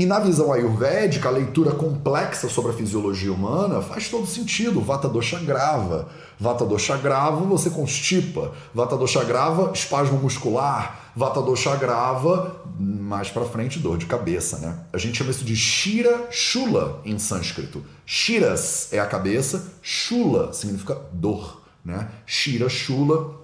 E 0.00 0.06
na 0.06 0.18
visão 0.18 0.50
ayurvédica, 0.50 1.28
a 1.28 1.30
leitura 1.30 1.72
complexa 1.72 2.48
sobre 2.48 2.70
a 2.70 2.74
fisiologia 2.74 3.30
humana 3.30 3.82
faz 3.82 4.08
todo 4.08 4.26
sentido. 4.26 4.80
Vata 4.80 5.06
dosha 5.06 5.38
grava. 5.38 6.08
Vata 6.38 6.64
dosha 6.64 6.96
grava, 6.96 7.44
você 7.44 7.68
constipa. 7.68 8.50
Vata 8.72 8.96
dosha 8.96 9.22
grava, 9.22 9.72
espasmo 9.74 10.18
muscular. 10.18 11.12
Vata 11.14 11.42
dosha 11.42 11.76
grava, 11.76 12.62
mais 12.78 13.28
para 13.28 13.44
frente, 13.44 13.78
dor 13.78 13.98
de 13.98 14.06
cabeça, 14.06 14.56
né? 14.60 14.78
A 14.90 14.96
gente 14.96 15.18
chama 15.18 15.32
isso 15.32 15.44
de 15.44 15.54
Shira 15.54 16.28
Shula 16.30 17.02
em 17.04 17.18
sânscrito. 17.18 17.84
Shiras 18.06 18.90
é 18.94 19.00
a 19.00 19.06
cabeça, 19.06 19.70
Shula 19.82 20.50
significa 20.54 20.98
dor, 21.12 21.60
né? 21.84 22.08
Shira 22.24 22.70
Shula 22.70 23.38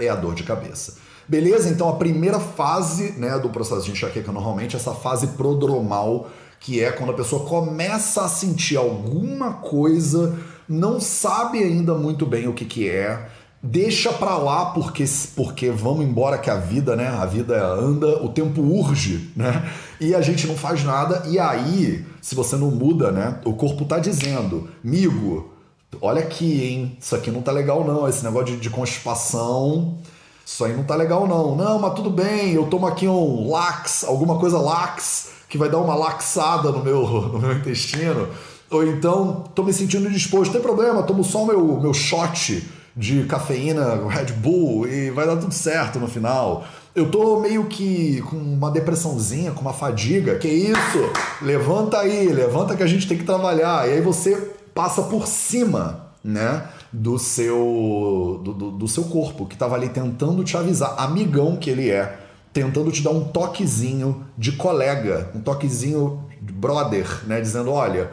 é 0.00 0.08
a 0.08 0.14
dor 0.14 0.34
de 0.34 0.42
cabeça. 0.42 1.01
Beleza? 1.28 1.68
Então 1.68 1.88
a 1.88 1.94
primeira 1.94 2.40
fase 2.40 3.12
né, 3.12 3.38
do 3.38 3.48
processo 3.48 3.82
de 3.82 3.92
enxaqueca 3.92 4.32
normalmente 4.32 4.76
é 4.76 4.78
essa 4.78 4.92
fase 4.92 5.28
prodromal, 5.28 6.30
que 6.58 6.82
é 6.82 6.90
quando 6.90 7.10
a 7.10 7.14
pessoa 7.14 7.44
começa 7.44 8.24
a 8.24 8.28
sentir 8.28 8.76
alguma 8.76 9.54
coisa, 9.54 10.38
não 10.68 11.00
sabe 11.00 11.58
ainda 11.62 11.94
muito 11.94 12.24
bem 12.26 12.48
o 12.48 12.52
que, 12.52 12.64
que 12.64 12.88
é, 12.88 13.28
deixa 13.62 14.12
pra 14.12 14.36
lá 14.36 14.66
porque 14.66 15.04
porque 15.36 15.70
vamos 15.70 16.04
embora 16.04 16.38
que 16.38 16.50
a 16.50 16.56
vida, 16.56 16.96
né? 16.96 17.08
A 17.08 17.24
vida 17.26 17.64
anda, 17.64 18.22
o 18.22 18.28
tempo 18.28 18.60
urge, 18.60 19.30
né? 19.36 19.70
E 20.00 20.14
a 20.14 20.20
gente 20.20 20.46
não 20.46 20.56
faz 20.56 20.82
nada 20.82 21.22
e 21.28 21.38
aí, 21.38 22.04
se 22.20 22.34
você 22.34 22.56
não 22.56 22.70
muda, 22.70 23.12
né? 23.12 23.38
O 23.44 23.54
corpo 23.54 23.84
tá 23.84 23.98
dizendo, 23.98 24.68
migo, 24.82 25.52
olha 26.00 26.22
aqui, 26.22 26.64
hein? 26.64 26.96
Isso 27.00 27.14
aqui 27.14 27.30
não 27.30 27.42
tá 27.42 27.52
legal 27.52 27.84
não, 27.84 28.08
esse 28.08 28.24
negócio 28.24 28.56
de, 28.56 28.60
de 28.60 28.70
constipação 28.70 29.98
isso 30.52 30.66
aí 30.66 30.76
não 30.76 30.84
tá 30.84 30.94
legal 30.94 31.26
não. 31.26 31.56
Não, 31.56 31.78
mas 31.78 31.94
tudo 31.94 32.10
bem, 32.10 32.52
eu 32.52 32.66
tomo 32.66 32.86
aqui 32.86 33.08
um 33.08 33.50
lax, 33.50 34.04
alguma 34.04 34.38
coisa 34.38 34.58
lax, 34.58 35.30
que 35.48 35.56
vai 35.56 35.70
dar 35.70 35.78
uma 35.78 35.94
laxada 35.94 36.70
no 36.70 36.84
meu, 36.84 37.06
no 37.32 37.38
meu 37.38 37.52
intestino. 37.54 38.28
Ou 38.70 38.86
então, 38.86 39.44
tô 39.54 39.62
me 39.62 39.72
sentindo 39.72 40.06
indisposto, 40.06 40.52
tem 40.52 40.60
problema, 40.60 41.02
tomo 41.04 41.24
só 41.24 41.42
o 41.42 41.46
meu, 41.46 41.80
meu 41.80 41.94
shot 41.94 42.68
de 42.94 43.24
cafeína, 43.24 44.06
Red 44.06 44.34
Bull, 44.34 44.86
e 44.86 45.10
vai 45.10 45.26
dar 45.26 45.36
tudo 45.36 45.54
certo 45.54 45.98
no 45.98 46.06
final. 46.06 46.64
Eu 46.94 47.10
tô 47.10 47.40
meio 47.40 47.64
que 47.64 48.20
com 48.20 48.36
uma 48.36 48.70
depressãozinha, 48.70 49.52
com 49.52 49.62
uma 49.62 49.72
fadiga. 49.72 50.34
Que 50.34 50.48
isso? 50.48 51.10
Levanta 51.40 51.98
aí, 51.98 52.28
levanta 52.28 52.76
que 52.76 52.82
a 52.82 52.86
gente 52.86 53.08
tem 53.08 53.16
que 53.16 53.24
trabalhar. 53.24 53.88
E 53.88 53.92
aí 53.94 54.00
você 54.02 54.36
passa 54.74 55.00
por 55.00 55.26
cima, 55.26 56.08
né? 56.22 56.62
Do 56.92 57.18
seu, 57.18 58.40
do, 58.44 58.52
do, 58.52 58.70
do 58.72 58.88
seu 58.88 59.04
corpo, 59.04 59.46
que 59.46 59.54
estava 59.54 59.74
ali 59.74 59.88
tentando 59.88 60.44
te 60.44 60.56
avisar, 60.56 60.94
amigão 60.98 61.56
que 61.56 61.70
ele 61.70 61.90
é, 61.90 62.18
tentando 62.52 62.92
te 62.92 63.02
dar 63.02 63.10
um 63.10 63.24
toquezinho 63.24 64.26
de 64.36 64.52
colega, 64.52 65.30
um 65.34 65.40
toquezinho 65.40 66.24
de 66.40 66.52
brother, 66.52 67.06
né? 67.26 67.40
Dizendo: 67.40 67.70
olha, 67.70 68.12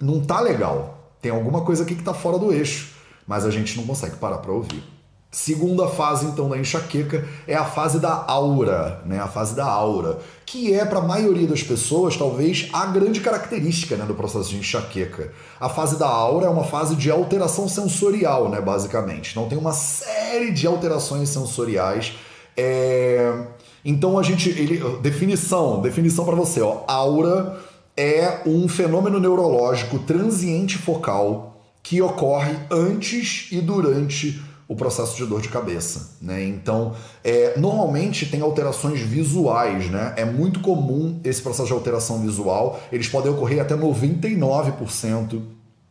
não 0.00 0.20
tá 0.20 0.40
legal, 0.40 1.12
tem 1.22 1.30
alguma 1.30 1.62
coisa 1.62 1.84
aqui 1.84 1.94
que 1.94 2.02
tá 2.02 2.12
fora 2.12 2.38
do 2.38 2.52
eixo, 2.52 2.94
mas 3.26 3.46
a 3.46 3.50
gente 3.50 3.76
não 3.76 3.86
consegue 3.86 4.16
parar 4.16 4.38
para 4.38 4.52
ouvir. 4.52 4.82
Segunda 5.30 5.86
fase, 5.88 6.24
então, 6.26 6.48
da 6.48 6.56
enxaqueca 6.56 7.26
é 7.46 7.54
a 7.54 7.64
fase 7.64 7.98
da 7.98 8.24
aura, 8.26 9.02
né? 9.04 9.20
A 9.20 9.26
fase 9.26 9.54
da 9.54 9.66
aura, 9.66 10.18
que 10.46 10.72
é, 10.72 10.84
para 10.84 11.00
a 11.00 11.02
maioria 11.02 11.46
das 11.46 11.62
pessoas, 11.62 12.16
talvez 12.16 12.70
a 12.72 12.86
grande 12.86 13.20
característica 13.20 13.96
né, 13.96 14.06
do 14.06 14.14
processo 14.14 14.48
de 14.50 14.56
enxaqueca. 14.56 15.32
A 15.60 15.68
fase 15.68 15.98
da 15.98 16.08
aura 16.08 16.46
é 16.46 16.48
uma 16.48 16.64
fase 16.64 16.94
de 16.96 17.10
alteração 17.10 17.68
sensorial, 17.68 18.48
né? 18.48 18.60
Basicamente. 18.60 19.32
Então, 19.32 19.48
tem 19.48 19.58
uma 19.58 19.72
série 19.72 20.52
de 20.52 20.66
alterações 20.66 21.28
sensoriais. 21.28 22.14
É... 22.56 23.46
Então, 23.84 24.18
a 24.18 24.22
gente. 24.22 24.48
Ele... 24.48 24.78
Definição, 25.00 25.82
definição 25.82 26.24
para 26.24 26.34
você, 26.34 26.62
ó. 26.62 26.82
Aura 26.86 27.58
é 27.96 28.40
um 28.46 28.68
fenômeno 28.68 29.18
neurológico 29.18 29.98
transiente 29.98 30.78
focal 30.78 31.60
que 31.82 32.02
ocorre 32.02 32.54
antes 32.70 33.48
e 33.52 33.60
durante 33.60 34.42
o 34.68 34.74
processo 34.74 35.16
de 35.16 35.24
dor 35.26 35.40
de 35.40 35.48
cabeça, 35.48 36.16
né? 36.20 36.44
Então, 36.44 36.94
é, 37.22 37.58
normalmente 37.58 38.26
tem 38.26 38.40
alterações 38.40 39.00
visuais, 39.00 39.88
né? 39.88 40.14
É 40.16 40.24
muito 40.24 40.60
comum 40.60 41.20
esse 41.22 41.40
processo 41.40 41.68
de 41.68 41.72
alteração 41.72 42.20
visual. 42.20 42.80
Eles 42.90 43.08
podem 43.08 43.30
ocorrer 43.30 43.60
até 43.60 43.76
99% 43.76 45.40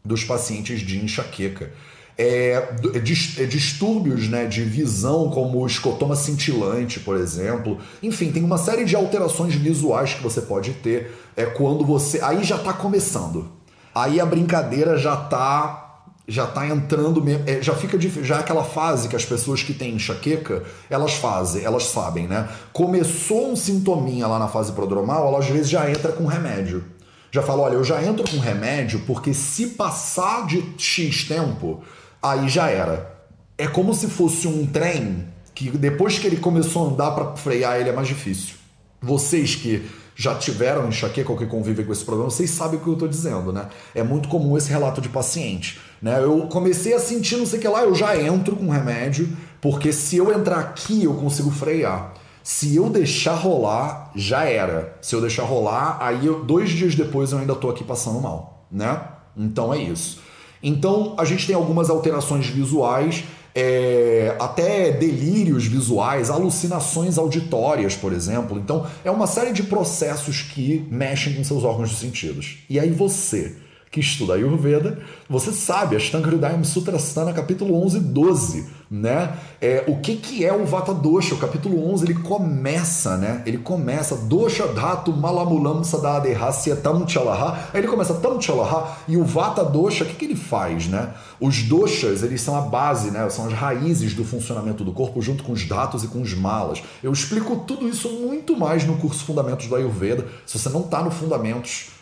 dos 0.03 0.23
pacientes 0.23 0.81
de 0.81 1.03
enxaqueca. 1.03 1.71
É, 2.17 2.53
é, 2.53 2.97
é, 2.97 3.45
distúrbios 3.45 4.29
né, 4.29 4.45
de 4.45 4.61
visão, 4.63 5.29
como 5.29 5.59
o 5.59 5.67
escotoma 5.67 6.15
cintilante, 6.15 6.99
por 6.99 7.17
exemplo. 7.17 7.77
Enfim, 8.01 8.31
tem 8.31 8.43
uma 8.43 8.57
série 8.57 8.85
de 8.85 8.95
alterações 8.95 9.53
visuais 9.55 10.13
que 10.13 10.23
você 10.23 10.41
pode 10.41 10.71
ter 10.75 11.11
é, 11.35 11.45
quando 11.45 11.85
você. 11.85 12.21
Aí 12.21 12.43
já 12.43 12.55
está 12.55 12.71
começando. 12.71 13.49
Aí 13.93 14.19
a 14.19 14.25
brincadeira 14.25 14.97
já 14.97 15.13
está 15.13 15.84
já 16.27 16.45
está 16.45 16.67
entrando 16.67 17.23
mesmo, 17.23 17.43
é, 17.45 17.61
já 17.61 17.75
fica 17.75 17.99
já 17.99 18.37
é 18.37 18.39
aquela 18.39 18.63
fase 18.63 19.07
que 19.07 19.15
as 19.15 19.25
pessoas 19.25 19.61
que 19.61 19.73
têm 19.73 19.95
enxaqueca, 19.95 20.63
elas 20.89 21.13
fazem, 21.13 21.63
elas 21.63 21.83
sabem, 21.85 22.27
né? 22.27 22.49
Começou 22.73 23.51
um 23.51 23.55
sintominha 23.55 24.25
lá 24.25 24.39
na 24.39 24.47
fase 24.47 24.71
prodromal, 24.71 25.27
ela 25.27 25.39
às 25.39 25.47
vezes 25.47 25.69
já 25.69 25.89
entra 25.89 26.11
com 26.11 26.25
remédio. 26.25 26.83
Já 27.31 27.43
fala, 27.43 27.63
olha, 27.63 27.73
eu 27.73 27.83
já 27.83 28.01
entro 28.01 28.23
com 28.29 28.39
remédio 28.39 29.01
porque 29.05 29.33
se 29.33 29.67
passar 29.67 30.47
de 30.47 30.63
X 30.77 31.25
tempo, 31.25 31.83
aí 32.21 32.49
já 32.49 32.69
era. 32.69 33.13
É 33.57 33.67
como 33.67 33.93
se 33.93 34.07
fosse 34.07 34.47
um 34.47 34.65
trem 34.65 35.27
que 35.53 35.69
depois 35.69 36.17
que 36.17 36.27
ele 36.27 36.37
começou 36.37 36.85
a 36.85 36.91
andar 36.91 37.11
para 37.11 37.35
frear 37.35 37.79
ele 37.79 37.89
é 37.89 37.93
mais 37.93 38.07
difícil. 38.07 38.55
Vocês 39.01 39.55
que 39.55 39.85
já 40.15 40.33
tiveram 40.35 40.87
enxaqueca 40.87 41.31
ou 41.31 41.37
que 41.37 41.45
convivem 41.45 41.85
com 41.85 41.91
esse 41.91 42.05
problema, 42.05 42.31
vocês 42.31 42.49
sabem 42.49 42.79
o 42.79 42.81
que 42.81 42.87
eu 42.87 42.93
estou 42.93 43.07
dizendo, 43.07 43.51
né? 43.51 43.67
É 43.93 44.01
muito 44.01 44.29
comum 44.29 44.57
esse 44.57 44.69
relato 44.69 45.01
de 45.01 45.09
paciente. 45.09 45.79
Né? 46.01 46.23
Eu 46.23 46.47
comecei 46.47 46.93
a 46.93 46.99
sentir 46.99 47.35
não 47.35 47.45
sei 47.45 47.59
o 47.59 47.61
que 47.61 47.67
lá, 47.67 47.83
eu 47.83 47.93
já 47.93 48.19
entro 48.19 48.55
com 48.55 48.69
remédio, 48.69 49.35
porque 49.59 49.91
se 49.91 50.15
eu 50.15 50.31
entrar 50.31 50.59
aqui 50.59 51.03
eu 51.03 51.13
consigo 51.15 51.51
frear. 51.51 52.13
Se 52.41 52.75
eu 52.75 52.89
deixar 52.89 53.33
rolar, 53.33 54.11
já 54.15 54.45
era. 54.45 54.97
Se 55.01 55.15
eu 55.15 55.19
deixar 55.19 55.43
rolar, 55.43 55.97
aí 55.99 56.27
eu, 56.27 56.45
dois 56.45 56.69
dias 56.69 56.93
depois 56.95 57.31
eu 57.31 57.39
ainda 57.39 57.53
estou 57.53 57.71
aqui 57.71 57.83
passando 57.83 58.21
mal, 58.21 58.67
né? 58.71 59.01
Então 59.35 59.73
é 59.73 59.79
isso. 59.79 60.19
Então 60.61 61.15
a 61.17 61.25
gente 61.25 61.45
tem 61.45 61.55
algumas 61.55 61.89
alterações 61.89 62.47
visuais 62.47 63.23
é, 63.55 64.35
até 64.37 64.91
delírios 64.91 65.65
visuais, 65.65 66.29
alucinações 66.29 67.17
auditórias, 67.17 67.95
por 67.95 68.11
exemplo. 68.11 68.59
Então, 68.59 68.85
é 69.03 69.09
uma 69.09 69.25
série 69.25 69.53
de 69.53 69.63
processos 69.63 70.41
que 70.41 70.85
mexem 70.91 71.33
com 71.33 71.43
seus 71.43 71.63
órgãos 71.63 71.89
de 71.89 71.95
sentidos. 71.95 72.57
E 72.69 72.77
aí 72.77 72.91
você, 72.91 73.55
que 73.95 74.01
estuda 74.01 74.33
Ayurveda, 74.33 74.99
você 75.29 75.53
sabe, 75.53 75.95
Ashtanga 75.95 76.27
Hridayam 76.27 76.65
Sutrasthana, 76.65 77.31
capítulo 77.31 77.81
11 77.81 77.95
e 77.95 77.99
12, 78.01 78.69
né? 78.91 79.37
É, 79.61 79.85
o 79.87 80.01
que, 80.01 80.17
que 80.17 80.43
é 80.43 80.51
o 80.51 80.65
Vata 80.65 80.93
Dosha? 80.93 81.33
O 81.33 81.37
capítulo 81.37 81.89
11, 81.93 82.03
ele 82.03 82.15
começa, 82.15 83.15
né? 83.15 83.41
Ele 83.45 83.57
começa, 83.57 84.17
Dosha 84.17 84.67
Dhatu 84.67 85.13
Malamulam 85.13 85.81
Sadadehasya 85.81 86.75
Tam 86.75 87.07
Chalaha, 87.07 87.69
aí 87.73 87.79
ele 87.79 87.87
começa 87.87 88.15
Tam 88.15 88.39
Chalaha, 88.41 88.97
e 89.07 89.15
o 89.15 89.23
Vata 89.23 89.63
Dosha, 89.63 90.03
o 90.03 90.07
que, 90.07 90.15
que 90.15 90.25
ele 90.25 90.35
faz, 90.35 90.87
né? 90.87 91.13
Os 91.39 91.63
doshas, 91.63 92.21
eles 92.21 92.41
são 92.41 92.57
a 92.57 92.61
base, 92.61 93.11
né? 93.11 93.29
São 93.29 93.47
as 93.47 93.53
raízes 93.53 94.13
do 94.13 94.25
funcionamento 94.25 94.83
do 94.83 94.91
corpo, 94.91 95.21
junto 95.21 95.41
com 95.41 95.53
os 95.53 95.65
datos 95.65 96.03
e 96.03 96.09
com 96.09 96.21
os 96.21 96.33
malas. 96.33 96.83
Eu 97.01 97.13
explico 97.13 97.63
tudo 97.65 97.87
isso 97.87 98.09
muito 98.09 98.57
mais 98.57 98.83
no 98.83 98.97
curso 98.97 99.23
Fundamentos 99.23 99.67
do 99.67 99.75
Ayurveda. 99.77 100.27
Se 100.45 100.59
você 100.59 100.67
não 100.67 100.81
está 100.81 101.01
no 101.01 101.11
Fundamentos, 101.11 101.94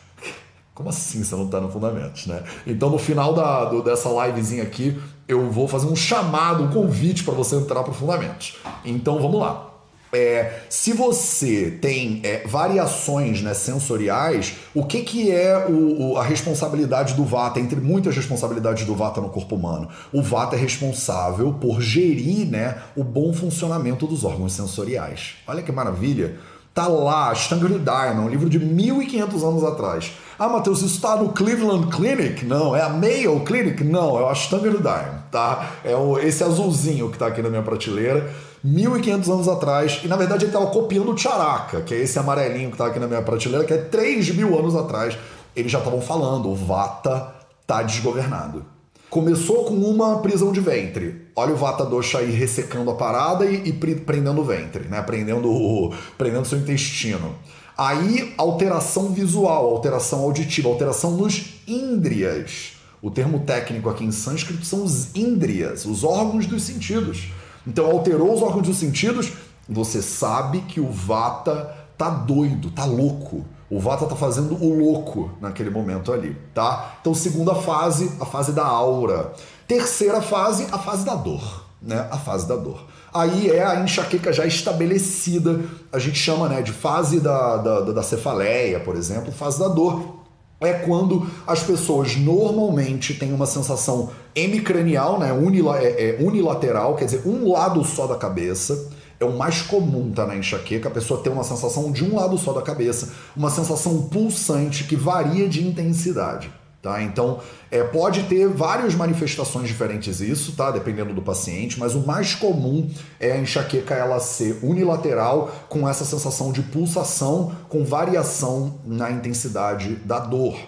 como 0.74 0.90
assim 0.90 1.24
você 1.24 1.36
não 1.36 1.46
está 1.46 1.62
no 1.62 1.70
Fundamentos, 1.70 2.26
né? 2.26 2.44
Então, 2.66 2.90
no 2.90 2.98
final 2.98 3.34
da, 3.34 3.66
do, 3.66 3.84
dessa 3.84 4.10
livezinha 4.26 4.64
aqui, 4.64 5.00
eu 5.28 5.50
vou 5.52 5.68
fazer 5.68 5.86
um 5.86 5.96
chamado, 5.96 6.64
um 6.64 6.72
convite 6.72 7.24
para 7.24 7.34
você 7.34 7.56
entrar 7.56 7.84
para 7.84 7.92
o 7.92 7.94
Fundamentos. 7.94 8.58
Então, 8.84 9.22
vamos 9.22 9.40
lá. 9.40 9.70
É, 10.16 10.62
se 10.70 10.94
você 10.94 11.72
tem 11.82 12.22
é, 12.24 12.46
variações 12.46 13.42
né, 13.42 13.56
sensoriais, 13.56 14.58
o 14.74 14.86
que, 14.86 15.02
que 15.02 15.32
é 15.32 15.66
o, 15.68 16.12
o, 16.12 16.18
a 16.18 16.24
responsabilidade 16.24 17.16
do 17.16 17.26
Vata, 17.26 17.60
entre 17.60 17.80
muitas 17.80 18.16
responsabilidades 18.16 18.86
do 18.86 18.94
Vata 18.94 19.20
no 19.20 19.30
corpo 19.30 19.56
humano? 19.56 19.90
O 20.12 20.22
Vata 20.22 20.56
é 20.56 20.60
responsável 20.60 21.54
por 21.54 21.82
gerir 21.82 22.46
né, 22.46 22.78
o 22.96 23.04
bom 23.04 23.34
funcionamento 23.34 24.06
dos 24.06 24.24
órgãos 24.24 24.54
sensoriais. 24.54 25.36
Olha 25.48 25.64
que 25.64 25.72
maravilha! 25.72 26.38
Tá 26.74 26.88
lá, 26.88 27.30
Ashtanga 27.30 27.68
Hridayana, 27.68 28.22
um 28.22 28.28
livro 28.28 28.50
de 28.50 28.58
1500 28.58 29.44
anos 29.44 29.64
atrás. 29.64 30.12
Ah, 30.40 30.50
Matheus, 30.50 30.80
isso 30.82 30.96
está 30.96 31.16
no 31.16 31.30
Cleveland 31.30 31.96
Clinic? 31.96 32.44
Não. 32.46 32.76
É 32.76 32.82
a 32.82 32.90
Mayo 32.90 33.42
Clinic? 33.42 33.84
Não. 33.84 34.18
É 34.18 34.24
o 34.24 34.28
Ashtanga 34.28 34.70
Hridayana, 34.70 35.24
tá? 35.30 35.70
É 35.84 35.96
o, 35.96 36.18
esse 36.18 36.44
azulzinho 36.44 37.10
que 37.10 37.16
está 37.16 37.28
aqui 37.28 37.44
na 37.44 37.50
minha 37.50 37.62
prateleira. 37.62 38.28
1500 38.64 39.30
anos 39.30 39.48
atrás, 39.48 40.02
e 40.04 40.08
na 40.08 40.16
verdade 40.16 40.46
ele 40.46 40.50
estava 40.50 40.68
copiando 40.68 41.12
o 41.12 41.18
Charaka, 41.18 41.82
que 41.82 41.94
é 41.94 41.98
esse 41.98 42.18
amarelinho 42.18 42.70
que 42.70 42.76
está 42.76 42.88
aqui 42.88 42.98
na 42.98 43.08
minha 43.08 43.22
prateleira, 43.22 43.66
que 43.66 43.74
é 43.74 43.78
3 43.78 44.34
mil 44.36 44.58
anos 44.58 44.74
atrás. 44.74 45.18
Eles 45.56 45.72
já 45.72 45.80
estavam 45.80 46.02
falando, 46.02 46.50
o 46.50 46.56
Vata 46.56 47.36
tá 47.68 47.84
desgovernado. 47.84 48.66
Começou 49.14 49.66
com 49.66 49.76
uma 49.76 50.18
prisão 50.22 50.52
de 50.52 50.60
ventre. 50.60 51.28
Olha 51.36 51.54
o 51.54 51.56
Vata 51.56 51.86
Dosha 51.86 52.18
aí 52.18 52.32
ressecando 52.32 52.90
a 52.90 52.96
parada 52.96 53.46
e, 53.46 53.70
e 53.70 53.72
prendendo 53.72 54.42
o 54.42 54.44
ventre, 54.44 54.86
né? 54.86 55.04
Prendendo, 55.04 55.94
prendendo 56.18 56.48
seu 56.48 56.58
intestino. 56.58 57.36
Aí, 57.78 58.34
alteração 58.40 59.10
visual, 59.10 59.68
alteração 59.68 60.22
auditiva, 60.22 60.68
alteração 60.68 61.12
nos 61.12 61.62
índrias. 61.68 62.72
O 63.04 63.12
termo 63.12 63.42
técnico 63.42 63.88
aqui 63.88 64.04
em 64.04 64.12
sânscrito 64.12 64.66
são 64.66 64.84
os 64.84 65.16
índrias, 65.16 65.86
os 65.86 66.04
órgãos 66.04 66.48
dos 66.48 66.64
sentidos. 66.64 67.28
Então, 67.68 67.86
alterou 67.86 68.34
os 68.34 68.42
órgãos 68.42 68.66
dos 68.66 68.78
sentidos, 68.78 69.32
você 69.70 70.02
sabe 70.02 70.62
que 70.62 70.80
o 70.80 70.90
Vata 70.90 71.72
tá 71.96 72.10
doido, 72.10 72.72
tá 72.72 72.86
louco. 72.86 73.46
O 73.74 73.80
Vata 73.80 74.04
está 74.04 74.16
fazendo 74.16 74.54
o 74.64 74.78
louco 74.78 75.32
naquele 75.42 75.72
momento 75.72 76.14
ali, 76.14 76.38
tá? 76.54 76.98
Então, 77.02 77.12
segunda 77.16 77.56
fase, 77.56 78.12
a 78.20 78.26
fase 78.26 78.52
da 78.52 78.64
aura. 78.64 79.34
Terceira 79.68 80.22
fase, 80.22 80.68
a 80.72 80.78
fase 80.78 81.04
da 81.04 81.16
dor, 81.16 81.66
né? 81.82 82.08
A 82.12 82.18
fase 82.20 82.48
da 82.48 82.56
dor. 82.56 82.86
Aí 83.12 83.50
é 83.50 83.66
a 83.66 83.80
enxaqueca 83.82 84.32
já 84.32 84.46
estabelecida, 84.46 85.60
a 85.92 85.98
gente 85.98 86.20
chama 86.20 86.48
né, 86.48 86.62
de 86.62 86.72
fase 86.72 87.20
da, 87.20 87.58
da, 87.58 87.82
da 87.82 88.04
cefaleia, 88.04 88.80
por 88.80 88.96
exemplo, 88.96 89.32
fase 89.32 89.58
da 89.58 89.70
dor. 89.70 90.20
É 90.62 90.74
quando 90.74 91.28
as 91.48 91.64
pessoas 91.64 92.16
normalmente 92.16 93.16
têm 93.16 93.34
uma 93.34 93.48
sensação 93.48 94.12
hemicranial, 94.36 95.18
né, 95.18 95.34
unila, 95.34 95.80
é, 95.80 96.12
é 96.12 96.24
unilateral, 96.24 96.94
quer 96.94 97.06
dizer, 97.06 97.24
um 97.26 97.52
lado 97.52 97.84
só 97.84 98.06
da 98.06 98.18
cabeça 98.18 98.93
é 99.24 99.26
o 99.26 99.38
mais 99.38 99.62
comum, 99.62 100.12
tá? 100.12 100.26
Na 100.26 100.36
enxaqueca, 100.36 100.90
a 100.90 100.92
pessoa 100.92 101.22
ter 101.22 101.30
uma 101.30 101.44
sensação 101.44 101.92
de 101.92 102.04
um 102.04 102.16
lado 102.16 102.38
só 102.38 102.54
da 102.54 102.62
cabeça, 102.62 103.14
uma 103.36 103.50
sensação 103.50 104.04
pulsante 104.04 104.84
que 104.84 104.96
varia 104.96 105.48
de 105.48 105.66
intensidade. 105.66 106.52
Tá? 106.84 107.02
Então, 107.02 107.40
é, 107.72 107.82
pode 107.82 108.24
ter 108.24 108.46
várias 108.50 108.94
manifestações 108.94 109.70
diferentes 109.70 110.20
isso, 110.20 110.52
tá? 110.52 110.70
Dependendo 110.70 111.14
do 111.14 111.22
paciente, 111.22 111.80
mas 111.80 111.96
o 111.96 112.06
mais 112.06 112.36
comum 112.36 112.90
é 113.22 113.32
a 113.32 113.38
enxaqueca 113.38 113.96
ela 113.96 114.20
ser 114.20 114.60
unilateral, 114.62 115.50
com 115.70 115.88
essa 115.88 116.04
sensação 116.04 116.52
de 116.52 116.62
pulsação, 116.62 117.56
com 117.70 117.86
variação 117.86 118.82
na 118.86 119.10
intensidade 119.10 119.96
da 120.04 120.20
dor. 120.20 120.60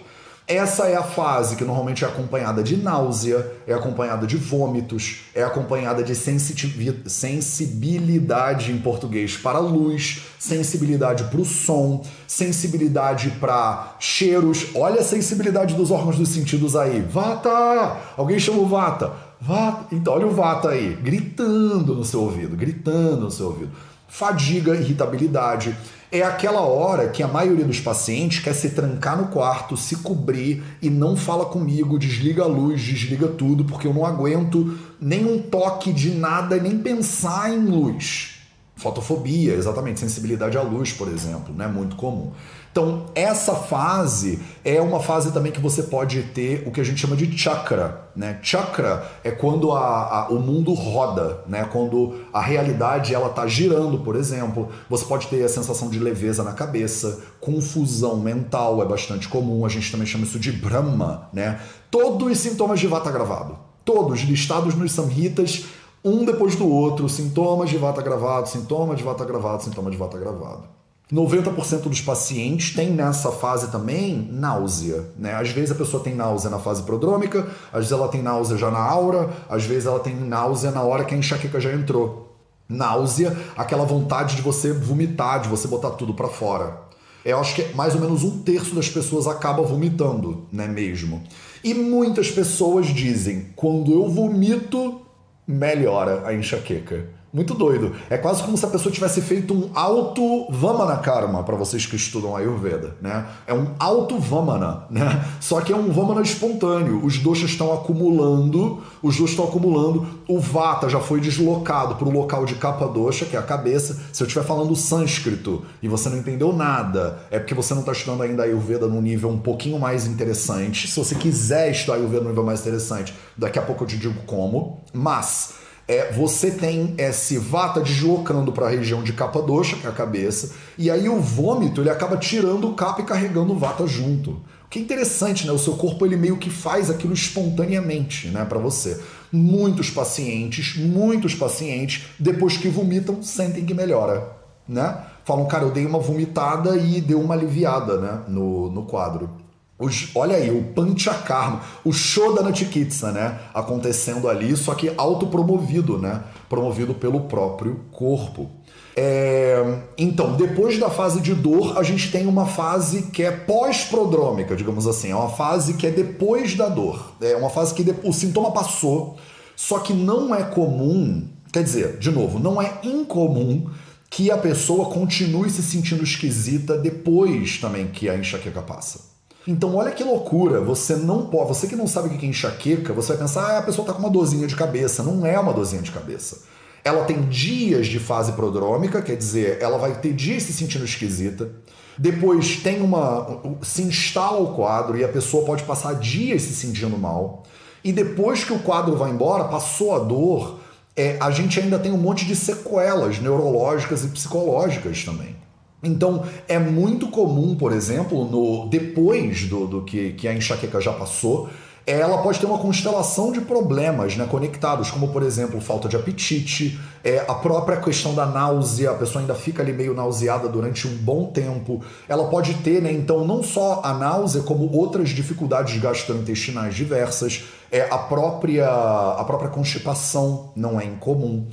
Essa 0.48 0.86
é 0.86 0.94
a 0.94 1.02
fase 1.02 1.56
que 1.56 1.64
normalmente 1.64 2.04
é 2.04 2.06
acompanhada 2.06 2.62
de 2.62 2.76
náusea, 2.76 3.44
é 3.66 3.74
acompanhada 3.74 4.28
de 4.28 4.36
vômitos, 4.36 5.22
é 5.34 5.42
acompanhada 5.42 6.04
de 6.04 6.14
sensibilidade 6.14 8.70
em 8.70 8.78
português 8.78 9.36
para 9.36 9.58
luz, 9.58 10.22
sensibilidade 10.38 11.24
para 11.24 11.40
o 11.40 11.44
som, 11.44 12.00
sensibilidade 12.28 13.30
para 13.40 13.96
cheiros. 13.98 14.68
Olha 14.76 15.00
a 15.00 15.04
sensibilidade 15.04 15.74
dos 15.74 15.90
órgãos 15.90 16.16
dos 16.16 16.28
sentidos 16.28 16.76
aí. 16.76 17.00
Vata! 17.00 17.96
Alguém 18.16 18.38
chama 18.38 18.60
o 18.60 18.66
Vata. 18.66 19.10
Vata. 19.40 19.96
Então, 19.96 20.14
olha 20.14 20.28
o 20.28 20.30
Vata 20.30 20.68
aí, 20.68 20.96
gritando 21.02 21.92
no 21.92 22.04
seu 22.04 22.22
ouvido, 22.22 22.56
gritando 22.56 23.22
no 23.22 23.32
seu 23.32 23.46
ouvido. 23.46 23.72
Fadiga, 24.08 24.74
irritabilidade 24.74 25.76
é 26.10 26.22
aquela 26.22 26.60
hora 26.60 27.08
que 27.08 27.22
a 27.22 27.28
maioria 27.28 27.64
dos 27.64 27.80
pacientes 27.80 28.40
quer 28.40 28.54
se 28.54 28.70
trancar 28.70 29.16
no 29.16 29.28
quarto, 29.28 29.76
se 29.76 29.96
cobrir 29.96 30.62
e 30.80 30.88
não 30.88 31.16
fala 31.16 31.46
comigo, 31.46 31.98
desliga 31.98 32.44
a 32.44 32.46
luz, 32.46 32.80
desliga 32.80 33.28
tudo, 33.28 33.64
porque 33.64 33.86
eu 33.86 33.94
não 33.94 34.06
aguento 34.06 34.78
nenhum 35.00 35.38
toque 35.38 35.92
de 35.92 36.10
nada, 36.10 36.56
nem 36.56 36.78
pensar 36.78 37.50
em 37.50 37.66
luz. 37.66 38.34
Fotofobia, 38.76 39.54
exatamente, 39.54 40.00
sensibilidade 40.00 40.56
à 40.56 40.62
luz, 40.62 40.92
por 40.92 41.08
exemplo, 41.08 41.54
né? 41.54 41.66
Muito 41.66 41.96
comum. 41.96 42.32
Então, 42.76 43.06
essa 43.14 43.54
fase 43.54 44.38
é 44.62 44.78
uma 44.82 45.00
fase 45.00 45.32
também 45.32 45.50
que 45.50 45.62
você 45.62 45.84
pode 45.84 46.22
ter 46.24 46.62
o 46.68 46.70
que 46.70 46.78
a 46.78 46.84
gente 46.84 47.00
chama 47.00 47.16
de 47.16 47.26
chakra. 47.34 48.10
Né? 48.14 48.38
Chakra 48.42 49.02
é 49.24 49.30
quando 49.30 49.72
a, 49.72 49.80
a, 49.80 50.28
o 50.28 50.38
mundo 50.38 50.74
roda, 50.74 51.42
né? 51.48 51.66
quando 51.72 52.16
a 52.34 52.40
realidade 52.42 53.14
ela 53.14 53.28
está 53.28 53.46
girando, 53.46 54.00
por 54.00 54.14
exemplo. 54.14 54.68
Você 54.90 55.06
pode 55.06 55.26
ter 55.28 55.42
a 55.42 55.48
sensação 55.48 55.88
de 55.88 55.98
leveza 55.98 56.44
na 56.44 56.52
cabeça, 56.52 57.22
confusão 57.40 58.18
mental 58.18 58.82
é 58.82 58.84
bastante 58.84 59.26
comum, 59.26 59.64
a 59.64 59.70
gente 59.70 59.90
também 59.90 60.06
chama 60.06 60.24
isso 60.24 60.38
de 60.38 60.52
Brahma. 60.52 61.30
Né? 61.32 61.58
Todos 61.90 62.30
os 62.30 62.38
sintomas 62.38 62.78
de 62.78 62.86
Vata 62.86 63.10
gravado, 63.10 63.56
todos 63.86 64.20
listados 64.20 64.74
nos 64.74 64.92
Samhitas, 64.92 65.64
um 66.04 66.26
depois 66.26 66.54
do 66.56 66.68
outro, 66.68 67.08
sintomas 67.08 67.70
de 67.70 67.78
Vata 67.78 68.02
gravado, 68.02 68.50
sintoma 68.50 68.94
de 68.94 69.02
Vata 69.02 69.24
gravado, 69.24 69.62
sintoma 69.62 69.90
de 69.90 69.96
Vata 69.96 70.18
gravado. 70.18 70.75
90% 71.12 71.82
dos 71.82 72.00
pacientes 72.00 72.74
têm 72.74 72.90
nessa 72.90 73.30
fase 73.30 73.70
também 73.70 74.28
náusea. 74.32 75.04
Né? 75.16 75.34
Às 75.34 75.50
vezes 75.50 75.70
a 75.70 75.74
pessoa 75.76 76.02
tem 76.02 76.14
náusea 76.14 76.50
na 76.50 76.58
fase 76.58 76.82
prodrômica, 76.82 77.46
às 77.72 77.78
vezes 77.78 77.92
ela 77.92 78.08
tem 78.08 78.22
náusea 78.22 78.56
já 78.56 78.70
na 78.70 78.80
aura, 78.80 79.30
às 79.48 79.64
vezes 79.64 79.86
ela 79.86 80.00
tem 80.00 80.16
náusea 80.16 80.72
na 80.72 80.82
hora 80.82 81.04
que 81.04 81.14
a 81.14 81.18
enxaqueca 81.18 81.60
já 81.60 81.72
entrou. 81.72 82.36
Náusea, 82.68 83.36
aquela 83.56 83.84
vontade 83.84 84.34
de 84.34 84.42
você 84.42 84.72
vomitar, 84.72 85.40
de 85.40 85.48
você 85.48 85.68
botar 85.68 85.90
tudo 85.90 86.12
para 86.12 86.26
fora. 86.26 86.86
Eu 87.24 87.38
acho 87.38 87.54
que 87.54 87.74
mais 87.74 87.94
ou 87.94 88.00
menos 88.00 88.24
um 88.24 88.42
terço 88.42 88.74
das 88.74 88.88
pessoas 88.88 89.28
acaba 89.28 89.62
vomitando, 89.62 90.46
né 90.52 90.66
mesmo. 90.66 91.22
E 91.62 91.72
muitas 91.72 92.32
pessoas 92.32 92.86
dizem, 92.86 93.52
quando 93.54 93.92
eu 93.92 94.08
vomito, 94.08 95.00
melhora 95.46 96.26
a 96.26 96.34
enxaqueca. 96.34 97.08
Muito 97.36 97.52
doido. 97.52 97.92
É 98.08 98.16
quase 98.16 98.42
como 98.42 98.56
se 98.56 98.64
a 98.64 98.68
pessoa 98.68 98.90
tivesse 98.90 99.20
feito 99.20 99.52
um 99.52 99.68
auto 99.74 100.50
Vamana 100.50 100.96
Karma, 100.96 101.42
para 101.42 101.54
vocês 101.54 101.84
que 101.84 101.94
estudam 101.94 102.34
Ayurveda, 102.34 102.96
né? 102.98 103.26
É 103.46 103.52
um 103.52 103.72
auto 103.78 104.18
Vamana, 104.18 104.84
né? 104.88 105.22
Só 105.38 105.60
que 105.60 105.70
é 105.70 105.76
um 105.76 105.92
Vamana 105.92 106.22
espontâneo. 106.22 107.04
Os 107.04 107.18
doshas 107.18 107.50
estão 107.50 107.74
acumulando, 107.74 108.82
os 109.02 109.18
doshas 109.18 109.32
estão 109.32 109.44
acumulando. 109.44 110.06
O 110.26 110.40
Vata 110.40 110.88
já 110.88 110.98
foi 110.98 111.20
deslocado 111.20 111.96
para 111.96 112.08
o 112.08 112.10
local 112.10 112.46
de 112.46 112.54
capa 112.54 112.88
dosha, 112.88 113.26
que 113.26 113.36
é 113.36 113.38
a 113.38 113.42
cabeça. 113.42 114.00
Se 114.14 114.22
eu 114.22 114.26
estiver 114.26 114.46
falando 114.46 114.74
sânscrito 114.74 115.62
e 115.82 115.88
você 115.88 116.08
não 116.08 116.16
entendeu 116.16 116.54
nada, 116.54 117.18
é 117.30 117.38
porque 117.38 117.52
você 117.52 117.74
não 117.74 117.80
está 117.80 117.92
estudando 117.92 118.22
ainda 118.22 118.44
Ayurveda 118.44 118.86
num 118.86 119.02
nível 119.02 119.28
um 119.28 119.38
pouquinho 119.38 119.78
mais 119.78 120.06
interessante. 120.06 120.88
Se 120.88 120.96
você 120.96 121.14
quiser 121.14 121.70
estudar 121.70 121.98
Ayurveda 121.98 122.22
num 122.22 122.30
nível 122.30 122.44
mais 122.44 122.60
interessante, 122.60 123.12
daqui 123.36 123.58
a 123.58 123.62
pouco 123.62 123.84
eu 123.84 123.88
te 123.88 123.98
digo 123.98 124.22
como. 124.24 124.80
Mas 124.94 125.65
é, 125.88 126.12
você 126.12 126.50
tem 126.50 126.94
esse 126.98 127.38
vata 127.38 127.80
deslocando 127.80 128.52
para 128.52 128.66
a 128.66 128.70
região 128.70 129.02
de 129.02 129.12
capa 129.12 129.40
doxa, 129.40 129.76
que 129.76 129.86
é 129.86 129.90
a 129.90 129.92
cabeça, 129.92 130.54
e 130.76 130.90
aí 130.90 131.08
o 131.08 131.20
vômito 131.20 131.80
ele 131.80 131.90
acaba 131.90 132.16
tirando 132.16 132.68
o 132.68 132.74
capa 132.74 133.02
e 133.02 133.04
carregando 133.04 133.52
o 133.52 133.58
vata 133.58 133.86
junto. 133.86 134.42
O 134.64 134.68
que 134.68 134.80
é 134.80 134.82
interessante, 134.82 135.46
né? 135.46 135.52
O 135.52 135.58
seu 135.58 135.74
corpo 135.74 136.04
ele 136.04 136.16
meio 136.16 136.38
que 136.38 136.50
faz 136.50 136.90
aquilo 136.90 137.14
espontaneamente, 137.14 138.28
né, 138.28 138.44
para 138.44 138.58
você. 138.58 139.00
Muitos 139.30 139.90
pacientes, 139.90 140.76
muitos 140.76 141.36
pacientes, 141.36 142.06
depois 142.18 142.56
que 142.56 142.68
vomitam, 142.68 143.22
sentem 143.22 143.64
que 143.64 143.72
melhora, 143.72 144.28
né? 144.68 144.98
Falam, 145.24 145.46
cara, 145.46 145.64
eu 145.64 145.70
dei 145.70 145.86
uma 145.86 146.00
vomitada 146.00 146.76
e 146.76 147.00
deu 147.00 147.20
uma 147.20 147.34
aliviada, 147.34 148.00
né, 148.00 148.22
no, 148.26 148.70
no 148.70 148.82
quadro. 148.82 149.45
Os, 149.78 150.08
olha 150.14 150.36
aí, 150.36 150.50
o 150.50 150.62
Panchakarma, 150.72 151.60
o 151.84 151.92
Shodana 151.92 152.54
Chikitsa, 152.54 153.12
né? 153.12 153.38
Acontecendo 153.52 154.26
ali, 154.26 154.56
só 154.56 154.74
que 154.74 154.90
autopromovido, 154.96 155.98
né? 155.98 156.22
Promovido 156.48 156.94
pelo 156.94 157.20
próprio 157.22 157.80
corpo. 157.92 158.50
É, 158.98 159.62
então, 159.98 160.34
depois 160.34 160.78
da 160.78 160.88
fase 160.88 161.20
de 161.20 161.34
dor, 161.34 161.76
a 161.76 161.82
gente 161.82 162.10
tem 162.10 162.26
uma 162.26 162.46
fase 162.46 163.02
que 163.12 163.22
é 163.22 163.30
pós-prodrômica, 163.30 164.56
digamos 164.56 164.86
assim. 164.86 165.10
É 165.10 165.14
uma 165.14 165.28
fase 165.28 165.74
que 165.74 165.86
é 165.86 165.90
depois 165.90 166.54
da 166.54 166.70
dor. 166.70 167.12
É 167.20 167.36
uma 167.36 167.50
fase 167.50 167.74
que 167.74 167.84
o 168.02 168.12
sintoma 168.14 168.52
passou, 168.52 169.18
só 169.54 169.80
que 169.80 169.92
não 169.92 170.34
é 170.34 170.42
comum, 170.42 171.28
quer 171.52 171.62
dizer, 171.62 171.98
de 171.98 172.10
novo, 172.10 172.38
não 172.38 172.60
é 172.62 172.78
incomum 172.82 173.68
que 174.08 174.30
a 174.30 174.38
pessoa 174.38 174.88
continue 174.88 175.50
se 175.50 175.62
sentindo 175.62 176.02
esquisita 176.02 176.78
depois 176.78 177.58
também 177.58 177.88
que 177.88 178.08
a 178.08 178.16
enxaqueca 178.16 178.62
passa. 178.62 179.15
Então, 179.46 179.76
olha 179.76 179.92
que 179.92 180.02
loucura. 180.02 180.60
Você 180.60 180.96
não 180.96 181.26
pode. 181.26 181.48
Você 181.48 181.66
que 181.66 181.76
não 181.76 181.86
sabe 181.86 182.08
o 182.08 182.18
que 182.18 182.26
é 182.26 182.28
enxaqueca, 182.28 182.92
você 182.92 183.08
vai 183.08 183.18
pensar, 183.18 183.42
ah, 183.42 183.58
a 183.58 183.62
pessoa 183.62 183.84
está 183.84 183.92
com 183.92 184.00
uma 184.00 184.10
dorzinha 184.10 184.46
de 184.46 184.56
cabeça. 184.56 185.02
Não 185.02 185.24
é 185.24 185.38
uma 185.38 185.52
dorzinha 185.52 185.82
de 185.82 185.92
cabeça. 185.92 186.38
Ela 186.82 187.04
tem 187.04 187.22
dias 187.22 187.86
de 187.86 187.98
fase 187.98 188.32
prodrômica, 188.32 189.02
quer 189.02 189.16
dizer, 189.16 189.58
ela 189.60 189.76
vai 189.76 189.98
ter 189.98 190.12
dias 190.12 190.44
se 190.44 190.52
sentindo 190.52 190.84
esquisita. 190.84 191.50
Depois 191.98 192.56
tem 192.58 192.82
uma. 192.82 193.40
se 193.62 193.82
instala 193.82 194.38
o 194.38 194.54
quadro 194.54 194.96
e 194.96 195.04
a 195.04 195.08
pessoa 195.08 195.44
pode 195.44 195.64
passar 195.64 195.94
dias 195.94 196.42
se 196.42 196.54
sentindo 196.54 196.96
mal. 196.98 197.44
E 197.82 197.92
depois 197.92 198.44
que 198.44 198.52
o 198.52 198.58
quadro 198.58 198.96
vai 198.96 199.10
embora, 199.10 199.44
passou 199.44 199.94
a 199.94 199.98
dor, 199.98 200.58
é, 200.94 201.16
a 201.20 201.30
gente 201.30 201.60
ainda 201.60 201.78
tem 201.78 201.92
um 201.92 201.96
monte 201.96 202.24
de 202.24 202.34
sequelas 202.34 203.18
neurológicas 203.18 204.04
e 204.04 204.08
psicológicas 204.08 205.04
também. 205.04 205.36
Então, 205.82 206.24
é 206.48 206.58
muito 206.58 207.08
comum, 207.08 207.54
por 207.54 207.72
exemplo, 207.72 208.24
no 208.24 208.68
depois 208.68 209.44
do, 209.44 209.66
do 209.66 209.82
que, 209.82 210.12
que 210.12 210.26
a 210.26 210.34
enxaqueca 210.34 210.80
já 210.80 210.92
passou, 210.92 211.48
ela 211.86 212.18
pode 212.18 212.40
ter 212.40 212.46
uma 212.46 212.58
constelação 212.58 213.30
de 213.30 213.40
problemas 213.42 214.16
né, 214.16 214.26
conectados, 214.28 214.90
como 214.90 215.08
por 215.08 215.22
exemplo 215.22 215.60
falta 215.60 215.88
de 215.88 215.94
apetite, 215.94 216.80
é, 217.04 217.24
a 217.28 217.34
própria 217.34 217.76
questão 217.76 218.12
da 218.12 218.26
náusea, 218.26 218.90
a 218.90 218.94
pessoa 218.94 219.20
ainda 219.22 219.36
fica 219.36 219.62
ali 219.62 219.72
meio 219.72 219.94
nauseada 219.94 220.48
durante 220.48 220.88
um 220.88 220.96
bom 220.96 221.26
tempo. 221.26 221.80
Ela 222.08 222.26
pode 222.26 222.54
ter, 222.54 222.82
né, 222.82 222.90
então, 222.90 223.24
não 223.24 223.40
só 223.40 223.82
a 223.84 223.94
náusea, 223.94 224.42
como 224.42 224.68
outras 224.76 225.10
dificuldades 225.10 225.80
gastrointestinais 225.80 226.74
diversas, 226.74 227.44
é, 227.70 227.82
a, 227.88 227.98
própria, 227.98 228.66
a 228.66 229.22
própria 229.24 229.48
constipação 229.48 230.50
não 230.56 230.80
é 230.80 230.84
incomum. 230.84 231.46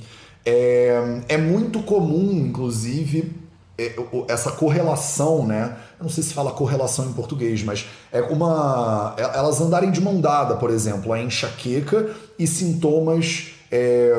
É, 0.44 1.20
é 1.28 1.38
muito 1.38 1.80
comum, 1.84 2.32
inclusive, 2.32 3.32
é, 3.43 3.43
essa 4.28 4.52
correlação, 4.52 5.46
né? 5.46 5.76
Eu 5.98 6.04
não 6.04 6.10
sei 6.10 6.22
se 6.22 6.32
fala 6.32 6.52
correlação 6.52 7.06
em 7.06 7.12
português, 7.12 7.62
mas 7.62 7.86
é 8.12 8.22
uma. 8.22 9.14
É, 9.16 9.22
elas 9.22 9.60
andarem 9.60 9.90
de 9.90 10.00
mão 10.00 10.20
dada, 10.20 10.56
por 10.56 10.70
exemplo, 10.70 11.12
a 11.12 11.20
enxaqueca 11.20 12.10
e 12.38 12.46
sintomas 12.46 13.54
é, 13.70 14.12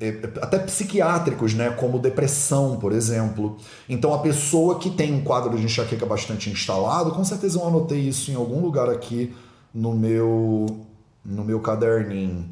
é, 0.00 0.08
até 0.40 0.58
psiquiátricos, 0.58 1.52
né? 1.52 1.70
Como 1.70 1.98
depressão, 1.98 2.78
por 2.78 2.92
exemplo. 2.92 3.58
Então, 3.86 4.14
a 4.14 4.18
pessoa 4.18 4.78
que 4.78 4.88
tem 4.88 5.12
um 5.12 5.22
quadro 5.22 5.54
de 5.54 5.62
enxaqueca 5.62 6.06
bastante 6.06 6.48
instalado, 6.48 7.10
com 7.10 7.22
certeza 7.22 7.58
eu 7.58 7.66
anotei 7.66 8.00
isso 8.00 8.30
em 8.30 8.34
algum 8.34 8.60
lugar 8.60 8.88
aqui 8.88 9.34
no 9.74 9.92
meu, 9.92 10.86
no 11.22 11.44
meu 11.44 11.60
caderninho. 11.60 12.48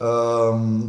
Um, 0.00 0.88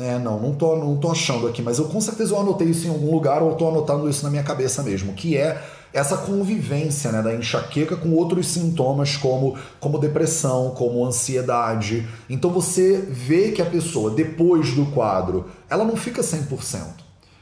é, 0.00 0.18
não, 0.18 0.40
não 0.40 0.54
tô, 0.54 0.76
não 0.76 0.96
tô 0.96 1.10
achando 1.10 1.46
aqui, 1.46 1.62
mas 1.62 1.78
eu 1.78 1.86
com 1.86 2.00
certeza 2.00 2.32
eu 2.32 2.40
anotei 2.40 2.68
isso 2.68 2.86
em 2.86 2.90
algum 2.90 3.12
lugar 3.12 3.42
ou 3.42 3.54
tô 3.54 3.68
anotando 3.68 4.08
isso 4.08 4.24
na 4.24 4.30
minha 4.30 4.42
cabeça 4.42 4.82
mesmo, 4.82 5.12
que 5.12 5.36
é 5.36 5.62
essa 5.92 6.16
convivência 6.16 7.10
né, 7.10 7.20
da 7.20 7.34
enxaqueca 7.34 7.96
com 7.96 8.12
outros 8.12 8.46
sintomas 8.46 9.16
como, 9.16 9.56
como 9.80 9.98
depressão, 9.98 10.70
como 10.70 11.04
ansiedade. 11.04 12.06
Então 12.28 12.50
você 12.50 12.98
vê 13.08 13.50
que 13.50 13.60
a 13.60 13.66
pessoa, 13.66 14.10
depois 14.10 14.72
do 14.72 14.86
quadro, 14.86 15.46
ela 15.68 15.84
não 15.84 15.96
fica 15.96 16.22
100%. 16.22 16.80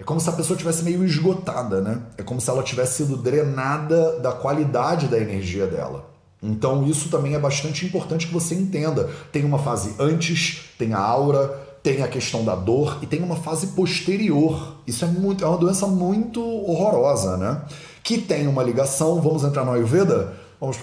É 0.01 0.05
como 0.05 0.21
se 0.21 0.29
a 0.29 0.33
pessoa 0.33 0.57
tivesse 0.57 0.83
meio 0.85 1.05
esgotada, 1.05 1.81
né? 1.81 2.01
É 2.17 2.23
como 2.23 2.41
se 2.41 2.49
ela 2.49 2.63
tivesse 2.63 2.99
sido 2.99 3.17
drenada 3.17 4.19
da 4.21 4.33
qualidade 4.33 5.09
da 5.09 5.19
energia 5.19 5.67
dela. 5.67 6.09
Então 6.41 6.87
isso 6.87 7.09
também 7.09 7.35
é 7.35 7.39
bastante 7.39 7.85
importante 7.85 8.29
que 8.29 8.33
você 8.33 8.55
entenda. 8.55 9.11
Tem 9.33 9.45
uma 9.45 9.59
fase 9.59 9.95
antes, 9.99 10.71
tem 10.79 10.95
a 10.95 11.01
aura, 11.01 11.68
tem 11.83 12.03
a 12.03 12.09
questão 12.09 12.45
da 12.45 12.55
dor 12.55 12.99
e 13.03 13.07
tem 13.07 13.23
uma 13.23 13.37
fase 13.37 13.69
posterior. 13.69 14.77
Isso 14.87 15.05
é 15.05 15.09
muito, 15.09 15.45
é 15.45 15.49
uma 15.49 15.59
doença 15.59 15.87
muito 15.87 16.43
horrorosa, 16.43 17.37
né? 17.37 17.63
Que 18.03 18.19
tem 18.19 18.47
uma 18.47 18.63
ligação. 18.63 19.21
Vamos 19.21 19.45
entrar 19.45 19.65
no 19.65 19.73
Ayurveda? 19.73 20.35
Vamos 20.61 20.79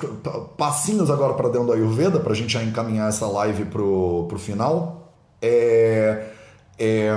passinhos 0.57 1.11
agora 1.11 1.33
para 1.33 1.49
dentro 1.49 1.67
do 1.67 1.73
Ayurveda 1.73 2.19
para 2.19 2.31
a 2.31 2.35
gente 2.35 2.53
já 2.53 2.63
encaminhar 2.63 3.09
essa 3.09 3.27
live 3.27 3.65
pro, 3.65 4.25
pro 4.29 4.39
final. 4.39 5.13
É, 5.41 6.27
é, 6.79 7.11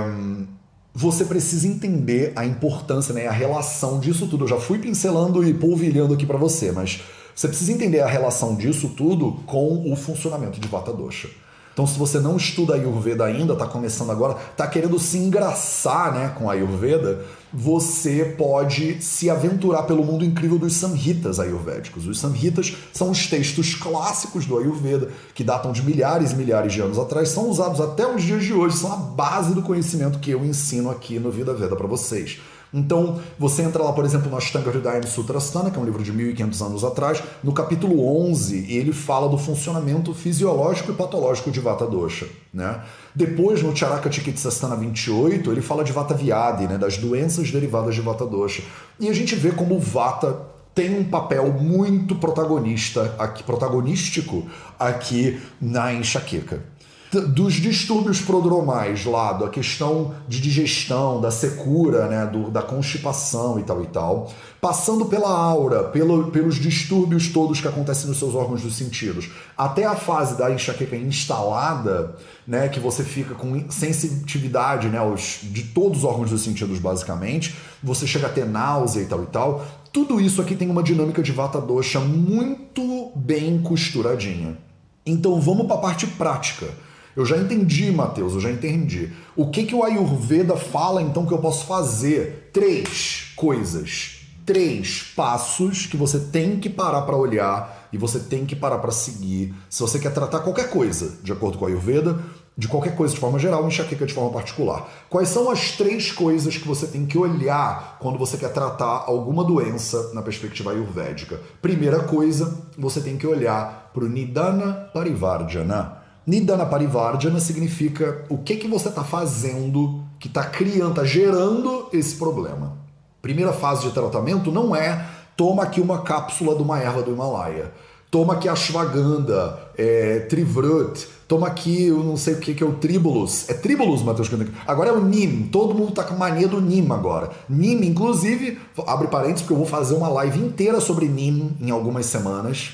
você 0.93 1.23
precisa 1.23 1.67
entender 1.67 2.33
a 2.35 2.45
importância, 2.45 3.13
né, 3.13 3.27
a 3.27 3.31
relação 3.31 3.99
disso 3.99 4.27
tudo. 4.27 4.43
Eu 4.43 4.49
já 4.49 4.57
fui 4.57 4.77
pincelando 4.77 5.43
e 5.47 5.53
polvilhando 5.53 6.13
aqui 6.13 6.25
para 6.25 6.37
você, 6.37 6.71
mas 6.71 7.01
você 7.33 7.47
precisa 7.47 7.71
entender 7.71 8.01
a 8.01 8.07
relação 8.07 8.55
disso 8.55 8.89
tudo 8.89 9.39
com 9.45 9.89
o 9.89 9.95
funcionamento 9.95 10.59
de 10.59 10.67
Vata 10.67 10.91
Dosha. 10.91 11.29
Então, 11.73 11.87
se 11.87 11.97
você 11.97 12.19
não 12.19 12.35
estuda 12.35 12.73
Ayurveda 12.73 13.23
ainda, 13.23 13.53
está 13.53 13.65
começando 13.65 14.11
agora, 14.11 14.37
está 14.51 14.67
querendo 14.67 14.99
se 14.99 15.17
engraçar 15.17 16.13
né, 16.13 16.33
com 16.37 16.49
a 16.49 16.53
Ayurveda, 16.53 17.21
você 17.51 18.35
pode 18.37 19.01
se 19.01 19.29
aventurar 19.29 19.83
pelo 19.83 20.03
mundo 20.03 20.23
incrível 20.23 20.59
dos 20.59 20.73
Samhitas 20.73 21.39
ayurvédicos. 21.39 22.05
Os 22.05 22.19
Samhitas 22.19 22.75
são 22.93 23.09
os 23.09 23.27
textos 23.27 23.73
clássicos 23.73 24.45
do 24.45 24.57
Ayurveda, 24.57 25.09
que 25.33 25.43
datam 25.43 25.71
de 25.71 25.81
milhares 25.81 26.31
e 26.31 26.35
milhares 26.35 26.73
de 26.73 26.81
anos 26.81 26.99
atrás, 26.99 27.29
são 27.29 27.49
usados 27.49 27.81
até 27.81 28.05
os 28.05 28.21
dias 28.21 28.43
de 28.43 28.53
hoje, 28.53 28.77
são 28.77 28.91
a 28.91 28.97
base 28.97 29.53
do 29.53 29.63
conhecimento 29.63 30.19
que 30.19 30.31
eu 30.31 30.45
ensino 30.45 30.91
aqui 30.91 31.17
no 31.17 31.31
Vida 31.31 31.53
Veda 31.53 31.75
para 31.75 31.87
vocês. 31.87 32.39
Então, 32.73 33.19
você 33.37 33.63
entra 33.63 33.83
lá, 33.83 33.91
por 33.91 34.05
exemplo, 34.05 34.29
no 34.29 34.37
Ashtanga 34.37 34.69
Hridayam 34.69 35.03
Sutrasthana, 35.03 35.71
que 35.71 35.77
é 35.77 35.81
um 35.81 35.85
livro 35.85 36.03
de 36.03 36.11
1500 36.11 36.61
anos 36.61 36.83
atrás, 36.83 37.23
no 37.43 37.51
capítulo 37.51 38.05
11, 38.29 38.71
ele 38.71 38.93
fala 38.93 39.27
do 39.27 39.37
funcionamento 39.37 40.13
fisiológico 40.13 40.91
e 40.91 40.95
patológico 40.95 41.49
de 41.49 41.59
Vata 41.59 41.87
Dosha, 41.87 42.27
né? 42.53 42.81
Depois, 43.15 43.63
no 43.63 43.75
Charaka 43.75 44.11
Chikitsastana 44.11 44.75
28, 44.75 45.51
ele 45.51 45.61
fala 45.61 45.83
de 45.83 45.91
Vata 45.91 46.13
Vyadi, 46.13 46.67
né, 46.67 46.77
das 46.77 46.97
doenças 46.97 47.49
derivadas 47.49 47.95
de 47.95 48.01
Vata 48.01 48.25
Dosha. 48.25 48.61
E 48.99 49.09
a 49.09 49.13
gente 49.13 49.35
vê 49.35 49.51
como 49.51 49.75
o 49.75 49.79
Vata 49.79 50.39
tem 50.75 50.97
um 50.97 51.03
papel 51.03 51.51
muito 51.51 52.15
protagonista, 52.15 53.15
aqui, 53.17 53.43
protagonístico 53.43 54.45
aqui 54.79 55.41
na 55.59 55.91
enxaqueca 55.91 56.63
dos 57.11 57.55
distúrbios 57.55 58.21
prodromais 58.21 59.03
lá, 59.03 59.33
da 59.33 59.49
questão 59.49 60.13
de 60.27 60.39
digestão, 60.39 61.19
da 61.19 61.31
secura, 61.31 62.07
né, 62.07 62.25
do, 62.27 62.51
da 62.51 62.61
constipação 62.61 63.59
e 63.59 63.63
tal 63.63 63.81
e 63.81 63.87
tal, 63.87 64.31
passando 64.61 65.05
pela 65.05 65.29
aura, 65.29 65.85
pelo, 65.85 66.29
pelos 66.29 66.57
distúrbios 66.57 67.29
todos 67.29 67.59
que 67.59 67.67
acontecem 67.67 68.07
nos 68.07 68.19
seus 68.19 68.35
órgãos 68.35 68.61
dos 68.61 68.75
sentidos, 68.75 69.31
até 69.57 69.85
a 69.85 69.95
fase 69.95 70.37
da 70.37 70.51
enxaqueca 70.51 70.95
instalada, 70.95 72.15
né, 72.45 72.69
que 72.69 72.79
você 72.79 73.03
fica 73.03 73.33
com 73.33 73.69
sensitividade 73.71 74.87
né, 74.87 74.99
aos, 74.99 75.39
de 75.41 75.63
todos 75.63 75.99
os 75.99 76.03
órgãos 76.03 76.29
dos 76.29 76.41
sentidos, 76.41 76.77
basicamente, 76.77 77.55
você 77.81 78.05
chega 78.05 78.27
a 78.27 78.29
ter 78.29 78.45
náusea 78.45 79.01
e 79.01 79.05
tal 79.07 79.23
e 79.23 79.27
tal, 79.27 79.65
tudo 79.91 80.21
isso 80.21 80.39
aqui 80.43 80.55
tem 80.55 80.69
uma 80.69 80.83
dinâmica 80.83 81.23
de 81.23 81.31
vata 81.31 81.59
dosha 81.59 81.99
muito 81.99 83.11
bem 83.15 83.59
costuradinha. 83.63 84.55
Então 85.03 85.41
vamos 85.41 85.65
para 85.65 85.77
a 85.77 85.79
parte 85.79 86.05
prática. 86.05 86.67
Eu 87.15 87.25
já 87.25 87.37
entendi, 87.37 87.91
Mateus, 87.91 88.33
eu 88.33 88.39
já 88.39 88.51
entendi. 88.51 89.11
O 89.35 89.49
que, 89.49 89.65
que 89.65 89.75
o 89.75 89.83
Ayurveda 89.83 90.55
fala 90.55 91.01
então 91.01 91.25
que 91.25 91.33
eu 91.33 91.39
posso 91.39 91.65
fazer? 91.65 92.49
Três 92.53 93.33
coisas. 93.35 94.17
Três 94.45 95.03
passos 95.15 95.85
que 95.85 95.97
você 95.97 96.19
tem 96.19 96.59
que 96.59 96.69
parar 96.69 97.03
para 97.03 97.15
olhar 97.15 97.87
e 97.93 97.97
você 97.97 98.19
tem 98.19 98.45
que 98.45 98.55
parar 98.55 98.79
para 98.79 98.91
seguir. 98.91 99.53
Se 99.69 99.81
você 99.81 99.99
quer 99.99 100.13
tratar 100.13 100.39
qualquer 100.39 100.69
coisa, 100.69 101.17
de 101.23 101.31
acordo 101.31 101.57
com 101.57 101.65
o 101.65 101.67
Ayurveda, 101.67 102.19
de 102.59 102.67
qualquer 102.67 102.93
coisa 102.93 103.13
de 103.13 103.19
forma 103.21 103.39
geral, 103.39 103.65
enxaqueca 103.65 104.05
de 104.05 104.13
forma 104.13 104.31
particular. 104.31 104.85
Quais 105.09 105.29
são 105.29 105.49
as 105.49 105.71
três 105.71 106.11
coisas 106.11 106.57
que 106.57 106.67
você 106.67 106.87
tem 106.87 107.05
que 107.05 107.17
olhar 107.17 107.97
quando 108.01 108.19
você 108.19 108.37
quer 108.37 108.51
tratar 108.51 109.05
alguma 109.07 109.45
doença 109.45 110.11
na 110.13 110.21
perspectiva 110.21 110.71
ayurvédica? 110.71 111.39
Primeira 111.61 111.99
coisa, 112.01 112.57
você 112.77 112.99
tem 112.99 113.17
que 113.17 113.25
olhar 113.25 113.91
para 113.93 114.03
o 114.03 114.09
Nidana 114.09 114.89
Parivardhana. 114.93 115.98
Nidana 116.29 116.63
Parivardhana 116.63 117.39
significa 117.39 118.23
o 118.29 118.37
que, 118.37 118.55
que 118.57 118.67
você 118.67 118.89
está 118.89 119.03
fazendo 119.03 120.03
que 120.19 120.27
está 120.27 120.43
criando, 120.43 120.89
está 120.89 121.03
gerando 121.03 121.87
esse 121.91 122.15
problema. 122.17 122.77
Primeira 123.19 123.51
fase 123.51 123.87
de 123.87 123.91
tratamento 123.91 124.51
não 124.51 124.75
é 124.75 125.07
toma 125.35 125.63
aqui 125.63 125.81
uma 125.81 126.03
cápsula 126.03 126.55
de 126.55 126.61
uma 126.61 126.77
erva 126.77 127.01
do 127.01 127.11
Himalaia. 127.11 127.71
toma 128.11 128.33
aqui 128.33 128.47
ashwagandha, 128.47 129.57
é, 129.75 130.19
trivrut, 130.29 131.07
toma 131.27 131.47
aqui, 131.47 131.87
eu 131.87 132.03
não 132.03 132.15
sei 132.15 132.35
o 132.35 132.39
que, 132.39 132.53
que 132.53 132.63
é 132.63 132.65
o 132.65 132.73
tribulus. 132.73 133.49
É 133.49 133.53
tribulus, 133.55 134.03
Matheus? 134.03 134.29
Agora 134.67 134.89
é 134.89 134.93
o 134.93 135.03
NIM, 135.03 135.49
todo 135.51 135.73
mundo 135.73 135.93
tá 135.93 136.03
com 136.03 136.15
mania 136.15 136.47
do 136.47 136.61
NIM 136.61 136.91
agora. 136.91 137.31
NIM, 137.49 137.85
inclusive, 137.87 138.59
abre 138.85 139.07
parênteses, 139.07 139.41
porque 139.41 139.53
eu 139.53 139.57
vou 139.57 139.65
fazer 139.65 139.95
uma 139.95 140.09
live 140.09 140.39
inteira 140.39 140.79
sobre 140.79 141.07
NIM 141.07 141.57
em 141.59 141.71
algumas 141.71 142.05
semanas, 142.05 142.73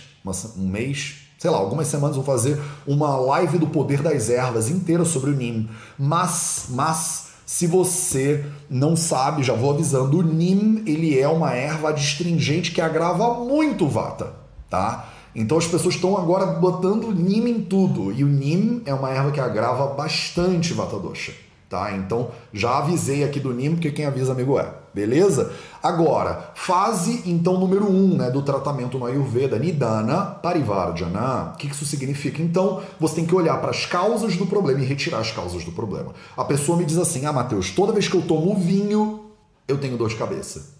um 0.57 0.67
mês, 0.67 1.24
sei 1.45 1.51
lá, 1.51 1.59
algumas 1.59 1.87
semanas 1.87 2.15
vou 2.15 2.25
fazer 2.25 2.59
uma 2.87 3.15
live 3.17 3.59
do 3.59 3.67
poder 3.67 4.01
das 4.01 4.31
ervas 4.31 4.67
inteira 4.67 5.05
sobre 5.05 5.29
o 5.29 5.35
NIM. 5.35 5.69
Mas, 5.95 6.65
mas, 6.69 7.27
se 7.45 7.67
você 7.67 8.43
não 8.67 8.95
sabe, 8.95 9.43
já 9.43 9.53
vou 9.53 9.69
avisando, 9.69 10.17
o 10.17 10.23
NIM 10.23 10.81
ele 10.87 11.19
é 11.19 11.27
uma 11.27 11.53
erva 11.53 11.89
adstringente 11.89 12.71
que 12.71 12.81
agrava 12.81 13.35
muito 13.35 13.85
o 13.85 13.87
vata, 13.87 14.33
tá? 14.67 15.07
Então 15.35 15.55
as 15.55 15.67
pessoas 15.67 15.93
estão 15.93 16.17
agora 16.17 16.47
botando 16.47 17.13
NIM 17.13 17.47
em 17.47 17.61
tudo. 17.61 18.11
E 18.11 18.23
o 18.23 18.27
NIM 18.27 18.81
é 18.83 18.93
uma 18.95 19.11
erva 19.11 19.29
que 19.31 19.39
agrava 19.39 19.85
bastante 19.93 20.73
Vata 20.73 20.97
Dosha. 20.97 21.33
Tá? 21.69 21.95
Então 21.95 22.31
já 22.51 22.79
avisei 22.79 23.23
aqui 23.23 23.39
do 23.39 23.53
NIM, 23.53 23.73
porque 23.73 23.91
quem 23.91 24.05
avisa 24.05 24.31
amigo 24.31 24.57
é. 24.57 24.67
Beleza? 24.95 25.51
Agora, 25.83 26.51
fase 26.55 27.21
então 27.25 27.59
número 27.59 27.83
1 27.83 27.93
um, 27.93 28.15
né, 28.15 28.31
do 28.31 28.41
tratamento 28.41 28.97
no 28.97 29.05
Ayurveda, 29.05 29.59
Nidana 29.59 30.21
Parivardhana. 30.41 31.51
O 31.53 31.57
que 31.57 31.67
isso 31.67 31.85
significa? 31.85 32.41
Então, 32.41 32.81
você 32.97 33.15
tem 33.15 33.25
que 33.25 33.35
olhar 33.35 33.59
para 33.59 33.71
as 33.71 33.85
causas 33.85 34.37
do 34.37 34.45
problema 34.45 34.79
e 34.79 34.85
retirar 34.85 35.19
as 35.19 35.31
causas 35.31 35.65
do 35.65 35.73
problema. 35.73 36.13
A 36.37 36.45
pessoa 36.45 36.77
me 36.77 36.85
diz 36.85 36.97
assim: 36.97 37.25
Ah, 37.25 37.33
Matheus, 37.33 37.71
toda 37.71 37.91
vez 37.91 38.07
que 38.07 38.15
eu 38.15 38.21
tomo 38.21 38.55
vinho, 38.55 39.25
eu 39.67 39.77
tenho 39.77 39.97
dor 39.97 40.07
de 40.07 40.15
cabeça 40.15 40.73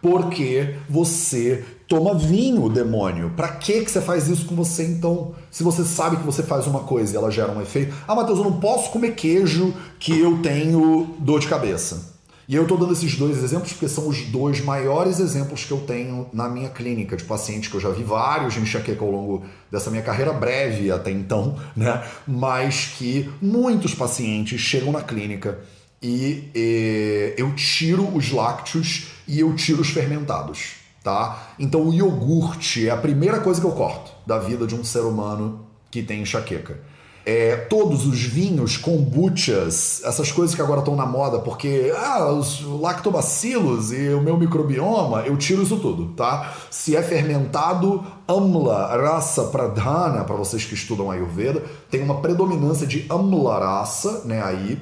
porque 0.00 0.76
você 0.88 1.64
toma 1.88 2.14
vinho, 2.14 2.68
demônio. 2.68 3.32
Para 3.36 3.48
que 3.48 3.84
que 3.84 3.90
você 3.90 4.00
faz 4.00 4.28
isso 4.28 4.46
com 4.46 4.54
você 4.54 4.84
então? 4.84 5.34
Se 5.50 5.64
você 5.64 5.84
sabe 5.84 6.18
que 6.18 6.22
você 6.22 6.42
faz 6.42 6.68
uma 6.68 6.80
coisa 6.84 7.12
e 7.12 7.16
ela 7.16 7.32
gera 7.32 7.50
um 7.50 7.60
efeito. 7.60 7.92
Ah, 8.06 8.14
Matheus, 8.14 8.38
eu 8.38 8.44
não 8.44 8.60
posso 8.60 8.90
comer 8.90 9.16
queijo 9.16 9.74
que 9.98 10.16
eu 10.18 10.40
tenho 10.40 11.16
dor 11.18 11.40
de 11.40 11.48
cabeça. 11.48 12.17
E 12.48 12.54
eu 12.54 12.62
estou 12.62 12.78
dando 12.78 12.94
esses 12.94 13.14
dois 13.14 13.44
exemplos 13.44 13.72
porque 13.72 13.90
são 13.90 14.08
os 14.08 14.22
dois 14.22 14.62
maiores 14.62 15.20
exemplos 15.20 15.66
que 15.66 15.70
eu 15.70 15.80
tenho 15.80 16.30
na 16.32 16.48
minha 16.48 16.70
clínica 16.70 17.14
de 17.14 17.22
pacientes 17.22 17.68
que 17.68 17.76
eu 17.76 17.80
já 17.80 17.90
vi 17.90 18.02
vários 18.02 18.54
de 18.54 18.60
enxaqueca 18.60 19.04
ao 19.04 19.10
longo 19.10 19.44
dessa 19.70 19.90
minha 19.90 20.02
carreira 20.02 20.32
breve 20.32 20.90
até 20.90 21.10
então, 21.10 21.58
né? 21.76 22.02
Mas 22.26 22.94
que 22.96 23.30
muitos 23.42 23.94
pacientes 23.94 24.58
chegam 24.62 24.90
na 24.90 25.02
clínica 25.02 25.58
e, 26.02 26.48
e 26.54 27.34
eu 27.36 27.54
tiro 27.54 28.08
os 28.16 28.32
lácteos 28.32 29.08
e 29.26 29.40
eu 29.40 29.54
tiro 29.54 29.82
os 29.82 29.90
fermentados, 29.90 30.76
tá? 31.04 31.52
Então 31.58 31.86
o 31.86 31.92
iogurte 31.92 32.88
é 32.88 32.90
a 32.90 32.96
primeira 32.96 33.40
coisa 33.40 33.60
que 33.60 33.66
eu 33.66 33.72
corto 33.72 34.10
da 34.26 34.38
vida 34.38 34.66
de 34.66 34.74
um 34.74 34.82
ser 34.82 35.00
humano 35.00 35.66
que 35.90 36.02
tem 36.02 36.22
enxaqueca. 36.22 36.80
É, 37.26 37.56
todos 37.56 38.06
os 38.06 38.22
vinhos, 38.22 38.76
kombuchas, 38.76 40.02
essas 40.04 40.32
coisas 40.32 40.54
que 40.54 40.62
agora 40.62 40.80
estão 40.80 40.96
na 40.96 41.04
moda, 41.04 41.38
porque 41.40 41.92
ah, 41.94 42.32
os 42.32 42.62
lactobacilos 42.62 43.92
e 43.92 44.08
o 44.08 44.22
meu 44.22 44.38
microbioma, 44.38 45.20
eu 45.22 45.36
tiro 45.36 45.62
isso 45.62 45.76
tudo, 45.78 46.14
tá? 46.14 46.54
Se 46.70 46.96
é 46.96 47.02
fermentado, 47.02 48.02
amla 48.26 48.96
rasa 48.96 49.44
pradhana, 49.44 50.24
para 50.24 50.36
vocês 50.36 50.64
que 50.64 50.74
estudam 50.74 51.10
Ayurveda, 51.10 51.62
tem 51.90 52.02
uma 52.02 52.20
predominância 52.22 52.86
de 52.86 53.04
amla 53.10 53.58
rasa, 53.58 54.22
né, 54.24 54.42
aí 54.42 54.78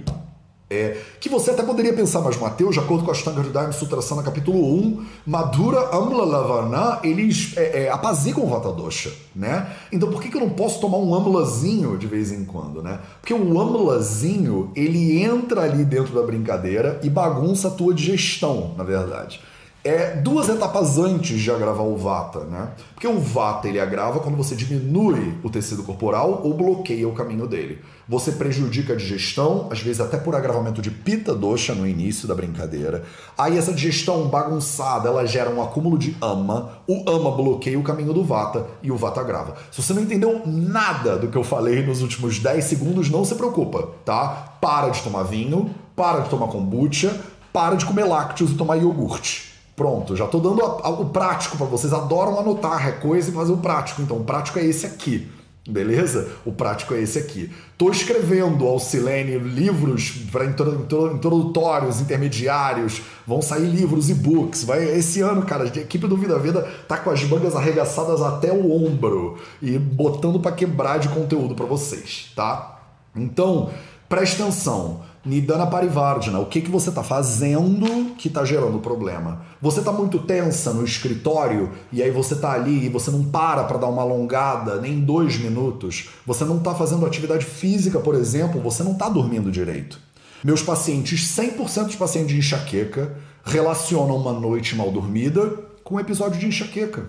é, 0.69 0.97
que 1.21 1.29
você 1.29 1.53
até 1.53 1.63
poderia 1.63 1.93
pensar, 1.93 2.21
mas 2.21 2.37
Mateus, 2.37 2.75
de 2.75 2.81
acordo 2.81 3.05
com 3.05 3.11
a 3.11 3.13
Ashtanga 3.13 3.41
Hridayam 3.41 3.71
Sutrasana 3.73 4.23
capítulo 4.23 4.59
1, 4.59 5.07
Madura 5.25 5.91
Amla 5.93 6.25
Lavana, 6.25 6.99
eles 7.05 7.57
é, 7.57 7.85
é, 7.85 7.91
apaziguam 7.91 8.47
o 8.47 8.51
Vata 8.51 8.73
Dosha, 8.73 9.13
né? 9.35 9.73
Então 9.93 10.11
por 10.11 10.21
que, 10.21 10.29
que 10.29 10.37
eu 10.37 10.41
não 10.41 10.51
posso 10.51 10.81
tomar 10.81 10.99
um 10.99 11.15
amlazinho 11.15 11.97
de 11.97 12.09
vez 12.09 12.33
em 12.33 12.45
quando, 12.45 12.83
né? 12.83 12.99
Porque 13.21 13.33
o 13.33 13.61
amlazinho, 13.61 14.73
ele 14.75 15.23
entra 15.23 15.63
ali 15.63 15.85
dentro 15.85 16.13
da 16.13 16.23
brincadeira 16.23 16.99
e 17.03 17.09
bagunça 17.09 17.69
a 17.69 17.71
tua 17.71 17.95
digestão, 17.95 18.75
na 18.77 18.83
verdade 18.83 19.41
é 19.87 20.17
duas 20.17 20.49
etapas 20.49 20.99
antes 20.99 21.41
de 21.41 21.49
agravar 21.49 21.87
o 21.87 21.97
vata, 21.97 22.41
né? 22.41 22.73
Porque 22.93 23.07
o 23.07 23.21
vata 23.21 23.69
ele 23.69 23.79
agrava 23.79 24.19
quando 24.19 24.37
você 24.37 24.57
diminui 24.57 25.39
o 25.45 25.49
tecido 25.49 25.85
corporal 25.85 26.41
ou 26.43 26.55
bloqueia 26.55 27.09
o 27.09 27.13
caminho 27.13 27.47
dele. 27.47 27.79
Você 28.09 28.31
prejudica 28.31 28.93
a 28.93 28.97
digestão, 28.97 29.67
às 29.69 29.81
vezes 29.81 30.01
até 30.01 30.17
por 30.17 30.37
agravamento 30.37 30.81
de 30.81 30.93
pita 30.93 31.35
dosha 31.35 31.75
no 31.75 31.85
início 31.85 32.29
da 32.29 32.37
brincadeira. 32.37 33.03
Aí 33.37 33.59
essa 33.59 33.73
digestão 33.73 34.29
bagunçada, 34.29 35.09
ela 35.09 35.27
gera 35.27 35.51
um 35.51 35.61
acúmulo 35.61 35.99
de 35.99 36.17
ama. 36.23 36.79
O 36.87 37.03
ama 37.11 37.33
bloqueia 37.33 37.77
o 37.77 37.83
caminho 37.83 38.13
do 38.13 38.23
vata 38.23 38.65
e 38.81 38.93
o 38.93 38.97
vata 38.97 39.21
agrava. 39.21 39.57
Se 39.73 39.83
você 39.83 39.93
não 39.93 40.03
entendeu 40.03 40.43
nada 40.47 41.17
do 41.17 41.27
que 41.27 41.37
eu 41.37 41.43
falei 41.43 41.85
nos 41.85 42.01
últimos 42.01 42.39
10 42.39 42.65
segundos, 42.65 43.11
não 43.11 43.25
se 43.25 43.35
preocupa, 43.35 43.89
tá? 44.05 44.57
Para 44.61 44.91
de 44.91 45.03
tomar 45.03 45.25
vinho, 45.25 45.75
para 45.97 46.21
de 46.21 46.31
tomar 46.31 46.47
kombucha, 46.47 47.21
para 47.53 47.75
de 47.75 47.85
comer 47.85 48.05
lácteos 48.05 48.53
e 48.53 48.55
tomar 48.55 48.77
iogurte. 48.77 49.53
Pronto, 49.75 50.15
já 50.15 50.27
estou 50.27 50.41
dando 50.41 50.65
a, 50.65 50.87
a, 50.87 50.91
o 50.91 51.07
prático 51.07 51.57
para 51.57 51.67
vocês. 51.67 51.93
Adoram 51.93 52.39
anotar 52.39 52.89
é 52.89 52.93
coisa 52.93 53.31
e 53.31 53.33
fazer 53.33 53.53
o 53.53 53.59
prático. 53.59 54.01
Então, 54.01 54.17
o 54.17 54.25
prático 54.25 54.59
é 54.61 54.65
esse 54.65 54.87
aqui. 54.87 55.29
Beleza? 55.69 56.29
O 56.45 56.53
prático 56.53 56.95
é 56.95 57.01
esse 57.01 57.19
aqui. 57.19 57.51
Estou 57.73 57.91
escrevendo 57.91 58.67
ao 58.67 58.79
Silene 58.79 59.37
livros 59.39 60.11
para 60.31 60.45
introdutórios, 60.45 62.01
intermediários. 62.01 63.03
Vão 63.27 63.43
sair 63.43 63.67
livros 63.67 64.09
e 64.09 64.15
books. 64.15 64.63
Vai 64.63 64.85
esse 64.85 65.21
ano, 65.21 65.43
cara, 65.43 65.65
a 65.65 65.67
equipe 65.67 66.07
do 66.07 66.17
Vida 66.17 66.39
Vida 66.39 66.63
tá 66.87 66.97
com 66.97 67.11
as 67.11 67.25
mangas 67.25 67.57
arregaçadas 67.57 68.23
até 68.23 68.53
o 68.53 68.71
ombro 68.73 69.39
e 69.61 69.77
botando 69.77 70.39
para 70.39 70.53
quebrar 70.53 70.99
de 70.99 71.09
conteúdo 71.09 71.55
para 71.57 71.67
vocês, 71.67 72.31
tá? 72.37 72.81
Então, 73.15 73.71
preste 74.09 74.41
atenção. 74.41 75.03
Nidana 75.27 75.67
Parivardhana, 75.67 76.39
o 76.39 76.47
que, 76.47 76.61
que 76.61 76.71
você 76.71 76.89
está 76.89 77.03
fazendo 77.03 78.15
que 78.17 78.29
está 78.29 78.45
gerando 78.45 78.79
problema? 78.79 79.43
Você 79.61 79.81
está 79.81 79.91
muito 79.91 80.21
tensa 80.21 80.73
no 80.73 80.85
escritório 80.85 81.73
e 81.93 82.01
aí 82.01 82.13
você 82.13 82.35
está 82.35 82.53
ali 82.53 82.87
e 82.87 82.89
você 82.89 83.11
não 83.11 83.25
para 83.25 83.65
para 83.65 83.79
dar 83.79 83.89
uma 83.89 84.03
alongada 84.03 84.81
nem 84.81 85.01
dois 85.01 85.37
minutos. 85.37 86.11
Você 86.25 86.45
não 86.45 86.59
está 86.59 86.77
fazendo 86.77 87.05
atividade 87.05 87.45
física, 87.45 87.99
por 87.99 88.15
exemplo, 88.15 88.61
você 88.61 88.85
não 88.85 88.93
está 88.93 89.09
dormindo 89.09 89.51
direito. 89.51 89.99
Meus 90.45 90.63
pacientes, 90.63 91.37
100% 91.37 91.87
dos 91.87 91.97
pacientes 91.97 92.31
de 92.31 92.39
enxaqueca, 92.39 93.17
relacionam 93.45 94.17
uma 94.17 94.33
noite 94.33 94.77
mal 94.77 94.93
dormida 94.93 95.51
com 95.83 95.97
um 95.97 96.01
episódio 96.01 96.39
de 96.39 96.47
enxaqueca. 96.47 97.05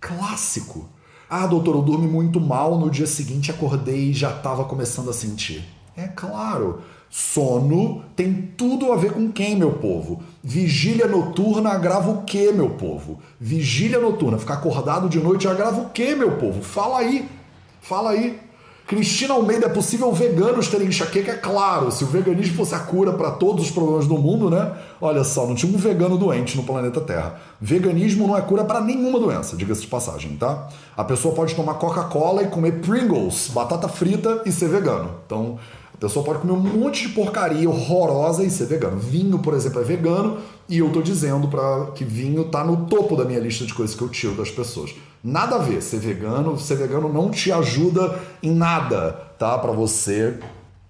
Clássico. 0.00 0.88
Ah, 1.28 1.46
doutor, 1.46 1.76
eu 1.76 1.82
dormi 1.82 2.08
muito 2.08 2.40
mal, 2.40 2.76
no 2.76 2.90
dia 2.90 3.06
seguinte 3.06 3.52
acordei 3.52 4.10
e 4.10 4.12
já 4.12 4.30
estava 4.34 4.64
começando 4.64 5.08
a 5.08 5.12
sentir. 5.12 5.64
É 5.96 6.08
claro. 6.08 6.82
Sono 7.10 8.04
tem 8.14 8.52
tudo 8.56 8.92
a 8.92 8.96
ver 8.96 9.12
com 9.12 9.32
quem, 9.32 9.56
meu 9.56 9.72
povo? 9.72 10.22
Vigília 10.42 11.08
noturna 11.08 11.70
agrava 11.70 12.08
o 12.08 12.22
que, 12.22 12.52
meu 12.52 12.70
povo? 12.70 13.18
Vigília 13.38 13.98
noturna, 13.98 14.38
ficar 14.38 14.54
acordado 14.54 15.08
de 15.08 15.18
noite 15.18 15.48
agrava 15.48 15.80
o 15.80 15.90
que, 15.90 16.14
meu 16.14 16.36
povo? 16.36 16.62
Fala 16.62 16.98
aí, 16.98 17.28
fala 17.80 18.10
aí. 18.10 18.38
Cristina 18.86 19.34
Almeida, 19.34 19.66
é 19.66 19.68
possível 19.68 20.12
veganos 20.12 20.66
terem 20.66 20.88
enxaqueca? 20.88 21.32
É 21.32 21.36
claro, 21.36 21.92
se 21.92 22.02
o 22.02 22.08
veganismo 22.08 22.56
fosse 22.56 22.74
a 22.74 22.78
cura 22.80 23.12
para 23.12 23.30
todos 23.30 23.66
os 23.66 23.70
problemas 23.70 24.06
do 24.06 24.18
mundo, 24.18 24.50
né? 24.50 24.72
Olha 25.00 25.22
só, 25.22 25.46
não 25.46 25.54
tinha 25.54 25.72
um 25.72 25.78
vegano 25.78 26.18
doente 26.18 26.56
no 26.56 26.64
planeta 26.64 27.00
Terra. 27.00 27.40
Veganismo 27.60 28.26
não 28.26 28.36
é 28.36 28.40
cura 28.40 28.64
para 28.64 28.80
nenhuma 28.80 29.20
doença, 29.20 29.56
diga-se 29.56 29.82
de 29.82 29.86
passagem, 29.86 30.36
tá? 30.36 30.68
A 30.96 31.04
pessoa 31.04 31.32
pode 31.32 31.54
tomar 31.54 31.74
Coca-Cola 31.74 32.42
e 32.42 32.48
comer 32.48 32.80
Pringles, 32.80 33.48
batata 33.54 33.86
frita 33.86 34.42
e 34.44 34.50
ser 34.50 34.68
vegano. 34.68 35.10
Então, 35.24 35.56
a 36.00 36.06
pessoa 36.06 36.24
pode 36.24 36.38
comer 36.38 36.54
um 36.54 36.56
monte 36.56 37.06
de 37.06 37.12
porcaria 37.12 37.68
horrorosa 37.68 38.42
e 38.42 38.50
ser 38.50 38.64
vegano. 38.64 38.98
Vinho, 38.98 39.38
por 39.38 39.52
exemplo, 39.52 39.82
é 39.82 39.84
vegano 39.84 40.38
e 40.66 40.78
eu 40.78 40.90
tô 40.90 41.02
dizendo 41.02 41.46
para 41.46 41.90
que 41.94 42.04
vinho 42.04 42.44
tá 42.44 42.64
no 42.64 42.86
topo 42.86 43.14
da 43.14 43.26
minha 43.26 43.38
lista 43.38 43.66
de 43.66 43.74
coisas 43.74 43.94
que 43.94 44.00
eu 44.00 44.08
tiro 44.08 44.34
das 44.34 44.50
pessoas. 44.50 44.94
Nada 45.22 45.56
a 45.56 45.58
ver, 45.58 45.82
ser 45.82 45.98
vegano, 45.98 46.58
ser 46.58 46.76
vegano 46.76 47.12
não 47.12 47.28
te 47.30 47.52
ajuda 47.52 48.18
em 48.42 48.50
nada, 48.50 49.12
tá? 49.38 49.58
Para 49.58 49.72
você 49.72 50.38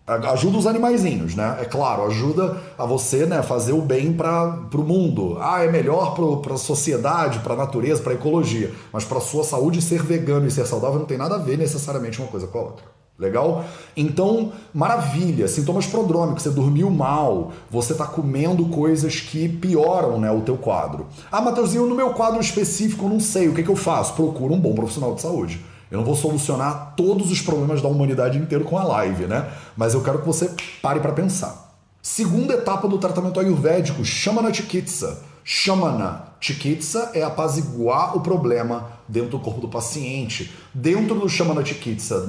ajuda 0.06 0.58
os 0.58 0.66
animaizinhos, 0.68 1.34
né? 1.34 1.58
É 1.60 1.64
claro, 1.64 2.04
ajuda 2.04 2.56
a 2.78 2.86
você, 2.86 3.26
né, 3.26 3.42
fazer 3.42 3.72
o 3.72 3.82
bem 3.82 4.12
para 4.12 4.60
o 4.72 4.84
mundo. 4.84 5.38
Ah, 5.40 5.64
é 5.64 5.68
melhor 5.68 6.14
para 6.40 6.54
a 6.54 6.56
sociedade, 6.56 7.40
para 7.40 7.54
a 7.54 7.56
natureza, 7.56 8.00
para 8.00 8.12
a 8.12 8.14
ecologia, 8.14 8.72
mas 8.92 9.04
para 9.04 9.18
sua 9.18 9.42
saúde 9.42 9.82
ser 9.82 10.04
vegano 10.04 10.46
e 10.46 10.52
ser 10.52 10.66
saudável 10.66 11.00
não 11.00 11.06
tem 11.06 11.18
nada 11.18 11.34
a 11.34 11.38
ver 11.38 11.58
necessariamente 11.58 12.20
uma 12.20 12.28
coisa 12.28 12.46
com 12.46 12.58
a 12.58 12.62
outra. 12.62 12.99
Legal? 13.20 13.66
Então, 13.94 14.50
maravilha. 14.72 15.46
Sintomas 15.46 15.86
prodrômicos, 15.86 16.42
você 16.42 16.50
dormiu 16.50 16.90
mal, 16.90 17.52
você 17.70 17.92
está 17.92 18.06
comendo 18.06 18.64
coisas 18.70 19.20
que 19.20 19.46
pioram 19.46 20.18
né, 20.18 20.32
o 20.32 20.40
teu 20.40 20.56
quadro. 20.56 21.06
Ah, 21.30 21.42
Matheusinho, 21.42 21.86
no 21.86 21.94
meu 21.94 22.14
quadro 22.14 22.40
específico 22.40 23.04
eu 23.04 23.10
não 23.10 23.20
sei, 23.20 23.46
o 23.48 23.54
que, 23.54 23.62
que 23.62 23.68
eu 23.68 23.76
faço? 23.76 24.14
Procuro 24.14 24.54
um 24.54 24.58
bom 24.58 24.74
profissional 24.74 25.14
de 25.14 25.20
saúde. 25.20 25.60
Eu 25.90 25.98
não 25.98 26.04
vou 26.04 26.16
solucionar 26.16 26.94
todos 26.96 27.30
os 27.30 27.42
problemas 27.42 27.82
da 27.82 27.88
humanidade 27.88 28.38
inteira 28.38 28.64
com 28.64 28.78
a 28.78 28.84
live, 28.84 29.26
né? 29.26 29.50
Mas 29.76 29.92
eu 29.92 30.02
quero 30.02 30.20
que 30.20 30.26
você 30.26 30.50
pare 30.80 31.00
para 31.00 31.12
pensar. 31.12 31.76
Segunda 32.00 32.54
etapa 32.54 32.88
do 32.88 32.96
tratamento 32.96 33.38
ayurvédico, 33.38 34.02
chama 34.02 34.40
na 34.40 34.52
chikitsa. 34.52 35.22
Shamana 35.52 36.26
Chikitsa 36.38 37.10
é 37.12 37.24
apaziguar 37.24 38.16
o 38.16 38.20
problema 38.20 39.00
dentro 39.08 39.30
do 39.30 39.40
corpo 39.40 39.60
do 39.60 39.68
paciente. 39.68 40.54
Dentro 40.72 41.18
do 41.18 41.28
Shamana 41.28 41.64
Chikitsa, 41.64 42.24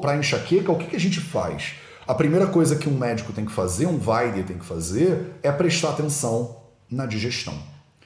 para 0.00 0.16
enxaqueca, 0.16 0.72
o 0.72 0.78
que, 0.78 0.86
que 0.86 0.96
a 0.96 0.98
gente 0.98 1.20
faz? 1.20 1.74
A 2.08 2.14
primeira 2.14 2.46
coisa 2.46 2.74
que 2.74 2.88
um 2.88 2.96
médico 2.96 3.30
tem 3.30 3.44
que 3.44 3.52
fazer, 3.52 3.84
um 3.84 3.98
Vaidya 3.98 4.42
tem 4.42 4.56
que 4.56 4.64
fazer, 4.64 5.34
é 5.42 5.52
prestar 5.52 5.90
atenção 5.90 6.62
na 6.90 7.04
digestão. 7.04 7.52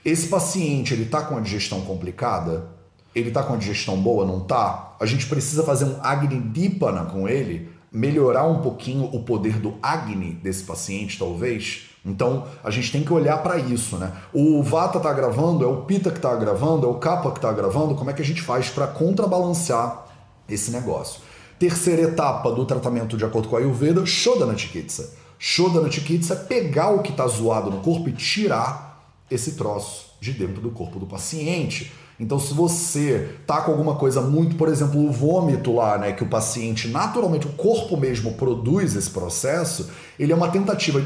Esse 0.04 0.26
paciente, 0.26 0.92
ele 0.92 1.04
está 1.04 1.22
com 1.22 1.36
a 1.36 1.40
digestão 1.40 1.82
complicada? 1.82 2.66
Ele 3.14 3.28
está 3.28 3.44
com 3.44 3.54
a 3.54 3.58
digestão 3.58 3.96
boa? 3.96 4.26
Não 4.26 4.42
está? 4.42 4.96
A 4.98 5.06
gente 5.06 5.26
precisa 5.26 5.62
fazer 5.62 5.84
um 5.84 6.00
Agni 6.02 6.40
Dipana 6.40 7.04
com 7.04 7.28
ele, 7.28 7.70
melhorar 7.92 8.48
um 8.48 8.60
pouquinho 8.60 9.04
o 9.04 9.22
poder 9.22 9.60
do 9.60 9.76
Agni 9.80 10.32
desse 10.32 10.64
paciente, 10.64 11.16
talvez? 11.16 11.85
Então 12.06 12.44
a 12.62 12.70
gente 12.70 12.92
tem 12.92 13.02
que 13.02 13.12
olhar 13.12 13.38
para 13.42 13.58
isso, 13.58 13.96
né? 13.96 14.12
O 14.32 14.62
Vata 14.62 14.98
está 14.98 15.12
gravando, 15.12 15.64
é 15.64 15.66
o 15.66 15.82
Pita 15.82 16.10
que 16.10 16.18
está 16.18 16.34
gravando, 16.36 16.86
é 16.86 16.88
o 16.88 16.94
Kapha 16.94 17.32
que 17.32 17.38
está 17.38 17.52
gravando. 17.52 17.96
Como 17.96 18.08
é 18.08 18.12
que 18.12 18.22
a 18.22 18.24
gente 18.24 18.40
faz 18.40 18.68
para 18.68 18.86
contrabalancear 18.86 20.06
esse 20.48 20.70
negócio? 20.70 21.20
Terceira 21.58 22.02
etapa 22.02 22.52
do 22.52 22.64
tratamento 22.64 23.16
de 23.16 23.24
acordo 23.24 23.48
com 23.48 23.56
a 23.56 23.58
Ayurveda, 23.58 24.06
Shodhana 24.06 24.56
Chikitsa. 24.56 25.14
Shodhana 25.38 25.90
Chikitsa 25.90 26.34
é 26.34 26.36
pegar 26.36 26.90
o 26.90 27.00
que 27.00 27.10
está 27.10 27.26
zoado 27.26 27.70
no 27.70 27.80
corpo 27.80 28.08
e 28.08 28.12
tirar 28.12 28.86
esse 29.30 29.52
troço 29.52 30.06
de 30.20 30.32
dentro 30.32 30.62
do 30.62 30.70
corpo 30.70 30.98
do 30.98 31.06
paciente. 31.06 31.92
Então, 32.18 32.38
se 32.38 32.54
você 32.54 33.36
tá 33.46 33.60
com 33.60 33.72
alguma 33.72 33.96
coisa 33.96 34.22
muito, 34.22 34.56
por 34.56 34.68
exemplo, 34.68 35.06
o 35.06 35.12
vômito 35.12 35.74
lá, 35.74 35.98
né, 35.98 36.12
que 36.12 36.22
o 36.22 36.28
paciente 36.28 36.88
naturalmente, 36.88 37.46
o 37.46 37.52
corpo 37.52 37.96
mesmo 37.96 38.32
produz 38.34 38.96
esse 38.96 39.10
processo, 39.10 39.90
ele 40.18 40.32
é 40.32 40.36
uma 40.36 40.48
tentativa 40.48 41.02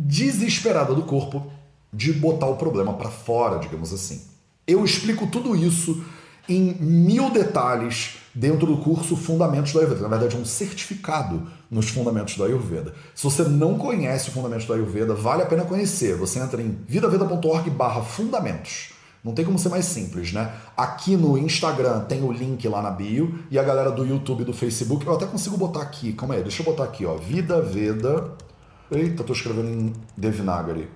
desesperada 0.00 0.94
do 0.94 1.02
corpo 1.02 1.50
de 1.92 2.12
botar 2.12 2.46
o 2.46 2.56
problema 2.56 2.92
para 2.94 3.10
fora, 3.10 3.58
digamos 3.58 3.92
assim. 3.92 4.22
Eu 4.64 4.84
explico 4.84 5.26
tudo 5.26 5.56
isso 5.56 6.04
em 6.48 6.74
mil 6.74 7.30
detalhes 7.30 8.18
dentro 8.32 8.66
do 8.66 8.76
curso 8.78 9.16
Fundamentos 9.16 9.72
da 9.72 9.80
Ayurveda. 9.80 10.02
Na 10.02 10.08
verdade, 10.08 10.36
é 10.36 10.38
um 10.38 10.44
certificado 10.44 11.48
nos 11.68 11.88
Fundamentos 11.88 12.36
da 12.36 12.44
Ayurveda. 12.44 12.94
Se 13.12 13.24
você 13.24 13.42
não 13.42 13.76
conhece 13.76 14.28
o 14.28 14.32
Fundamentos 14.32 14.66
da 14.66 14.74
Ayurveda, 14.74 15.14
vale 15.14 15.42
a 15.42 15.46
pena 15.46 15.64
conhecer. 15.64 16.16
Você 16.16 16.38
entra 16.38 16.62
em 16.62 16.78
vidaveda.org 16.86 17.68
barra 17.70 18.00
fundamentos. 18.02 18.92
Não 19.24 19.34
tem 19.34 19.44
como 19.44 19.58
ser 19.58 19.68
mais 19.68 19.84
simples, 19.84 20.32
né? 20.32 20.52
Aqui 20.76 21.16
no 21.16 21.36
Instagram 21.36 22.04
tem 22.04 22.22
o 22.22 22.30
link 22.30 22.66
lá 22.68 22.80
na 22.80 22.90
bio 22.90 23.40
e 23.50 23.58
a 23.58 23.64
galera 23.64 23.90
do 23.90 24.06
YouTube 24.06 24.42
e 24.42 24.44
do 24.44 24.52
Facebook, 24.52 25.04
eu 25.04 25.12
até 25.12 25.26
consigo 25.26 25.56
botar 25.56 25.82
aqui, 25.82 26.12
calma 26.12 26.34
aí, 26.34 26.42
deixa 26.42 26.62
eu 26.62 26.66
botar 26.66 26.84
aqui, 26.84 27.04
ó, 27.04 27.16
Vida 27.16 27.60
Veda. 27.60 28.36
Eita, 28.90 29.22
tô 29.22 29.34
escrevendo 29.34 29.68
em 29.68 29.92
Devinagari. 30.16 30.88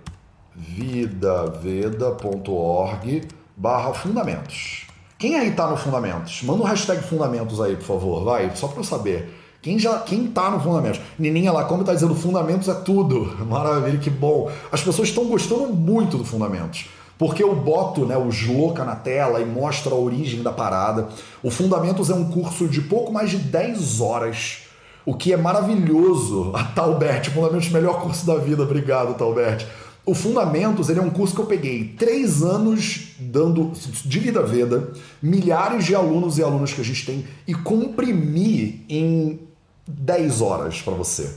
vidaveda.org 0.57 3.29
barra 3.55 3.93
fundamentos. 3.93 4.87
Quem 5.19 5.39
aí 5.39 5.51
tá 5.51 5.69
no 5.69 5.77
Fundamentos? 5.77 6.43
Manda 6.43 6.63
o 6.63 6.65
um 6.65 6.67
hashtag 6.67 7.03
Fundamentos 7.03 7.61
aí, 7.61 7.77
por 7.77 7.85
favor, 7.85 8.25
vai, 8.25 8.51
só 8.57 8.67
para 8.67 8.81
eu 8.81 8.85
saber. 8.85 9.39
Quem 9.61 9.79
já, 9.79 9.99
quem 9.99 10.27
tá 10.27 10.51
no 10.51 10.59
Fundamentos? 10.59 11.03
Nininha 11.19 11.53
como 11.65 11.85
tá 11.85 11.93
dizendo, 11.93 12.15
Fundamentos 12.15 12.67
é 12.67 12.75
tudo. 12.75 13.37
Maravilha, 13.45 13.99
que 13.99 14.09
bom. 14.09 14.51
As 14.73 14.83
pessoas 14.83 15.09
estão 15.09 15.27
gostando 15.27 15.69
muito 15.69 16.17
do 16.17 16.25
Fundamentos. 16.25 16.87
Porque 17.19 17.43
eu 17.43 17.55
boto 17.55 18.07
né, 18.07 18.17
os 18.17 18.47
louca 18.47 18.87
na 18.87 18.97
tela 18.97 19.39
e 19.39 19.45
mostro 19.45 19.95
a 19.95 19.99
origem 19.99 20.43
da 20.43 20.51
parada. 20.51 21.11
O 21.43 21.51
Fundamentos 21.51 22.09
é 22.09 22.15
um 22.15 22.31
curso 22.31 22.67
de 22.67 22.81
pouco 22.81 23.13
mais 23.13 23.31
de 23.31 23.37
10 23.37 24.01
horas, 24.01 24.63
o 25.05 25.15
que 25.15 25.33
é 25.33 25.37
maravilhoso. 25.37 26.53
A 26.57 26.65
Talbert, 26.65 27.31
Fundamentos, 27.31 27.69
melhor 27.71 28.01
curso 28.03 28.27
da 28.27 28.37
vida. 28.37 28.63
Obrigado, 28.63 29.15
Talbert. 29.15 29.67
O 30.05 30.15
Fundamentos 30.15 30.89
ele 30.89 30.99
é 30.99 31.03
um 31.03 31.11
curso 31.11 31.35
que 31.35 31.41
eu 31.41 31.47
peguei 31.47 31.95
três 31.97 32.43
anos 32.43 33.15
dando 33.21 33.71
de 34.05 34.19
vida 34.19 34.43
veda, 34.43 34.93
milhares 35.23 35.85
de 35.85 35.95
alunos 35.95 36.39
e 36.39 36.43
alunas 36.43 36.73
que 36.73 36.81
a 36.81 36.85
gente 36.85 37.07
tem 37.07 37.25
e 37.47 37.55
comprimi 37.55 38.85
em 38.89 39.39
10 39.87 40.41
horas 40.41 40.83
para 40.83 40.95
você. 40.95 41.31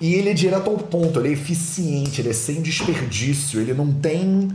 E 0.00 0.14
ele 0.14 0.30
é 0.30 0.34
direto 0.34 0.70
ao 0.70 0.78
ponto, 0.78 1.20
ele 1.20 1.28
é 1.28 1.32
eficiente, 1.32 2.20
ele 2.20 2.30
é 2.30 2.32
sem 2.32 2.62
desperdício, 2.62 3.60
ele 3.60 3.74
não 3.74 3.92
tem 3.92 4.48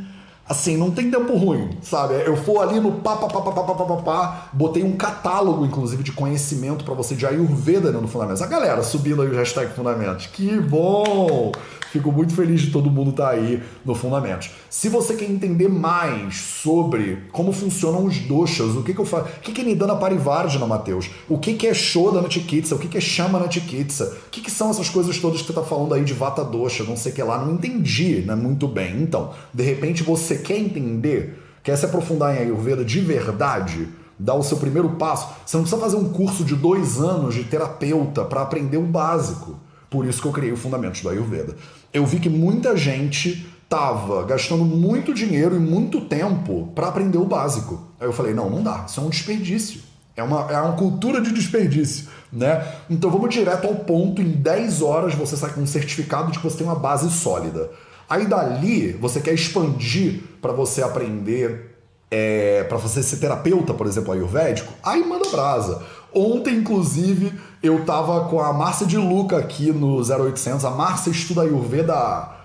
assim, 0.52 0.76
não 0.76 0.92
tem 0.92 1.10
tempo 1.10 1.34
ruim, 1.36 1.70
sabe? 1.82 2.16
Eu 2.26 2.36
for 2.36 2.62
ali 2.62 2.80
no 2.80 2.92
pá, 2.92 3.16
pá, 3.16 3.28
pá, 3.28 3.42
pá, 3.42 3.52
pá, 3.52 3.64
pá, 3.64 3.86
pá, 3.86 3.96
pá 3.96 4.50
botei 4.52 4.84
um 4.84 4.98
catálogo, 4.98 5.66
inclusive, 5.66 6.04
de 6.04 6.12
conhecimento 6.12 6.84
para 6.84 6.94
você 6.94 7.16
de 7.16 7.26
Ayurveda 7.26 7.92
no 7.92 8.08
Fundamentos. 8.08 8.42
A 8.42 8.48
galera 8.48 8.84
subindo 8.84 9.22
aí 9.22 9.30
o 9.30 9.36
hashtag 9.36 9.74
Fundamentos. 9.74 10.28
Que 10.28 10.60
bom! 10.60 11.52
Fico 11.92 12.10
muito 12.10 12.34
feliz 12.34 12.62
de 12.62 12.72
todo 12.72 12.90
mundo 12.90 13.10
estar 13.12 13.26
tá 13.26 13.32
aí 13.32 13.62
no 13.84 13.94
Fundamentos. 13.94 14.52
Se 14.70 14.88
você 14.88 15.14
quer 15.14 15.30
entender 15.30 15.68
mais 15.68 16.38
sobre 16.38 17.24
como 17.34 17.52
funcionam 17.52 18.06
os 18.06 18.18
doshas, 18.20 18.78
o 18.78 18.82
que, 18.82 18.94
que 18.94 19.02
eu 19.02 19.06
faço, 19.06 19.26
o 19.26 19.42
que, 19.42 19.52
que 19.52 19.60
é 19.60 19.64
Nidana 19.66 19.98
Parivardhana, 19.98 20.66
Matheus, 20.66 21.10
o 21.28 21.38
que, 21.38 21.54
que 21.54 21.68
é 21.68 21.74
Shodana 21.74 22.30
Chikitsa, 22.30 22.76
o 22.76 22.80
que, 22.80 22.88
que 22.88 22.98
é 22.98 23.02
Shamana 23.02 23.52
Chikitsa, 23.52 24.06
o 24.28 24.30
que, 24.30 24.40
que 24.40 24.50
são 24.50 24.70
essas 24.70 24.88
coisas 24.88 25.18
todas 25.18 25.42
que 25.42 25.48
você 25.48 25.52
está 25.52 25.64
falando 25.64 25.94
aí 25.94 26.06
de 26.06 26.14
Vata 26.14 26.46
Dosha, 26.46 26.86
não 26.86 26.96
sei 26.96 27.12
o 27.12 27.16
que 27.16 27.24
lá, 27.24 27.38
não 27.38 27.56
entendi 27.56 28.22
né, 28.22 28.36
muito 28.36 28.70
bem. 28.70 29.02
Então, 29.02 29.32
de 29.54 29.64
repente 29.64 30.02
você 30.02 30.38
quer 30.42 30.58
entender, 30.58 31.42
quer 31.64 31.78
se 31.78 31.86
aprofundar 31.86 32.36
em 32.36 32.40
Ayurveda 32.40 32.84
de 32.84 33.00
verdade, 33.00 33.88
dar 34.20 34.36
o 34.36 34.44
seu 34.44 34.58
primeiro 34.58 34.92
passo, 34.92 35.30
você 35.46 35.58
não 35.58 35.64
precisa 35.64 35.82
fazer 35.82 35.98
um 35.98 36.10
curso 36.10 36.44
de 36.44 36.56
dois 36.56 37.00
anos 37.00 37.34
de 37.34 37.44
terapeuta 37.44 38.24
para 38.24 38.42
aprender 38.42 38.78
o 38.78 38.84
básico. 38.84 39.60
Por 39.90 40.06
isso 40.06 40.22
que 40.22 40.28
eu 40.28 40.32
criei 40.32 40.52
o 40.52 40.58
Fundamentos 40.58 41.02
do 41.02 41.10
Ayurveda. 41.10 41.56
Eu 41.94 42.06
vi 42.06 42.20
que 42.20 42.30
muita 42.30 42.78
gente 42.78 43.48
tava 43.68 44.24
gastando 44.24 44.64
muito 44.64 45.14
dinheiro 45.14 45.56
e 45.56 45.60
muito 45.60 46.02
tempo 46.02 46.72
para 46.76 46.88
aprender 46.88 47.18
o 47.18 47.26
básico. 47.26 47.88
Aí 48.00 48.08
eu 48.08 48.14
falei, 48.14 48.34
não, 48.34 48.50
não 48.50 48.62
dá, 48.62 48.86
isso 48.88 49.00
é 49.00 49.04
um 49.04 49.10
desperdício. 49.10 49.82
É 50.16 50.22
uma, 50.22 50.52
é 50.52 50.60
uma 50.60 50.74
cultura 50.74 51.22
de 51.22 51.32
desperdício, 51.32 52.10
né? 52.32 52.68
Então 52.90 53.10
vamos 53.10 53.34
direto 53.34 53.66
ao 53.66 53.76
ponto, 53.76 54.22
em 54.22 54.30
10 54.30 54.82
horas 54.82 55.16
você 55.16 55.38
sai 55.38 55.52
com 55.54 55.62
um 55.62 55.66
certificado 55.66 56.32
de 56.32 56.38
que 56.38 56.44
você 56.44 56.58
tem 56.58 56.68
uma 56.68 56.76
base 56.76 57.10
sólida. 57.10 57.72
Aí 58.12 58.28
dali 58.28 58.92
você 58.92 59.22
quer 59.22 59.34
expandir 59.34 60.20
para 60.42 60.52
você 60.52 60.84
aprender, 60.84 61.78
é, 62.12 62.62
para 62.66 62.78
você 62.78 63.02
ser 63.02 63.16
terapeuta, 63.16 63.74
por 63.74 63.88
exemplo, 63.88 64.12
ayurvédico, 64.12 64.74
aí 64.84 65.02
manda 65.02 65.30
brasa. 65.30 65.82
Ontem, 66.14 66.58
inclusive, 66.58 67.32
eu 67.64 67.86
tava 67.86 68.26
com 68.28 68.42
a 68.42 68.52
Márcia 68.52 68.86
de 68.86 68.98
Luca 68.98 69.38
aqui 69.38 69.72
no 69.72 70.02
0800. 70.02 70.66
A 70.66 70.72
Márcia 70.72 71.10
estuda 71.10 71.44
Ayurveda 71.44 71.94
há 71.94 72.36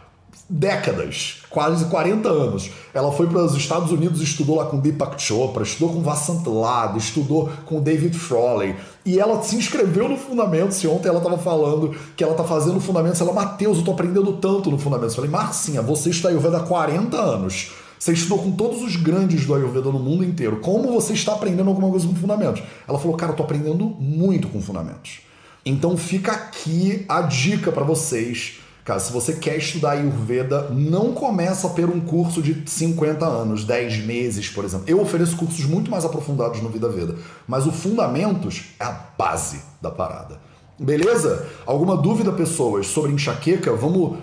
décadas, 0.48 1.42
quase 1.50 1.86
40 1.86 2.28
anos. 2.28 2.70
Ela 2.94 3.10
foi 3.10 3.26
para 3.26 3.42
os 3.42 3.56
Estados 3.56 3.90
Unidos, 3.90 4.22
estudou 4.22 4.58
lá 4.58 4.66
com 4.66 4.78
Deepak 4.78 5.20
Chopra, 5.20 5.64
estudou 5.64 5.94
com 5.94 6.00
Vasant 6.00 6.46
Lad, 6.46 6.96
estudou 6.96 7.50
com 7.64 7.80
David 7.80 8.16
Frawley. 8.16 8.76
E 9.06 9.18
ela 9.18 9.40
se 9.42 9.56
inscreveu 9.56 10.08
no 10.08 10.18
Fundamentos. 10.18 10.82
E 10.82 10.88
ontem 10.88 11.08
ela 11.08 11.18
estava 11.18 11.38
falando 11.38 11.96
que 12.16 12.22
ela 12.22 12.34
tá 12.34 12.44
fazendo 12.44 12.80
Fundamentos. 12.80 13.20
Ela, 13.20 13.32
Matheus, 13.32 13.78
eu 13.78 13.84
tô 13.84 13.92
aprendendo 13.92 14.32
tanto 14.34 14.70
no 14.70 14.78
Fundamentos. 14.78 15.16
Eu 15.16 15.22
falei, 15.22 15.30
Marcinha, 15.30 15.80
você 15.80 16.10
está 16.10 16.28
Ayurveda 16.28 16.58
há 16.58 16.60
40 16.60 17.16
anos 17.16 17.70
você 17.98 18.12
estudou 18.12 18.38
com 18.38 18.52
todos 18.52 18.82
os 18.82 18.96
grandes 18.96 19.46
do 19.46 19.54
Ayurveda 19.54 19.90
no 19.90 19.98
mundo 19.98 20.22
inteiro. 20.22 20.58
Como 20.60 20.92
você 20.92 21.14
está 21.14 21.32
aprendendo 21.32 21.68
alguma 21.68 21.90
coisa 21.90 22.06
com 22.06 22.14
fundamentos? 22.14 22.62
Ela 22.86 22.98
falou, 22.98 23.16
cara, 23.16 23.32
eu 23.32 23.36
tô 23.36 23.42
aprendendo 23.42 23.84
muito 23.98 24.48
com 24.48 24.60
fundamentos. 24.60 25.20
Então 25.64 25.96
fica 25.96 26.32
aqui 26.32 27.04
a 27.08 27.22
dica 27.22 27.72
para 27.72 27.84
vocês. 27.84 28.60
Cara, 28.86 29.00
se 29.00 29.12
você 29.12 29.32
quer 29.32 29.56
estudar 29.56 29.90
Ayurveda, 29.90 30.70
não 30.70 31.12
começa 31.12 31.68
por 31.68 31.90
um 31.90 31.98
curso 31.98 32.40
de 32.40 32.62
50 32.70 33.26
anos, 33.26 33.64
10 33.64 34.06
meses, 34.06 34.48
por 34.48 34.64
exemplo. 34.64 34.84
Eu 34.86 35.00
ofereço 35.00 35.36
cursos 35.36 35.64
muito 35.64 35.90
mais 35.90 36.04
aprofundados 36.04 36.62
no 36.62 36.68
Vida 36.68 36.88
Veda, 36.88 37.16
mas 37.48 37.66
o 37.66 37.72
Fundamentos 37.72 38.66
é 38.78 38.84
a 38.84 38.92
base 39.18 39.60
da 39.82 39.90
parada. 39.90 40.38
Beleza? 40.78 41.48
Alguma 41.66 41.96
dúvida, 41.96 42.30
pessoas, 42.30 42.86
sobre 42.86 43.10
enxaqueca? 43.10 43.72
Vamos 43.72 44.18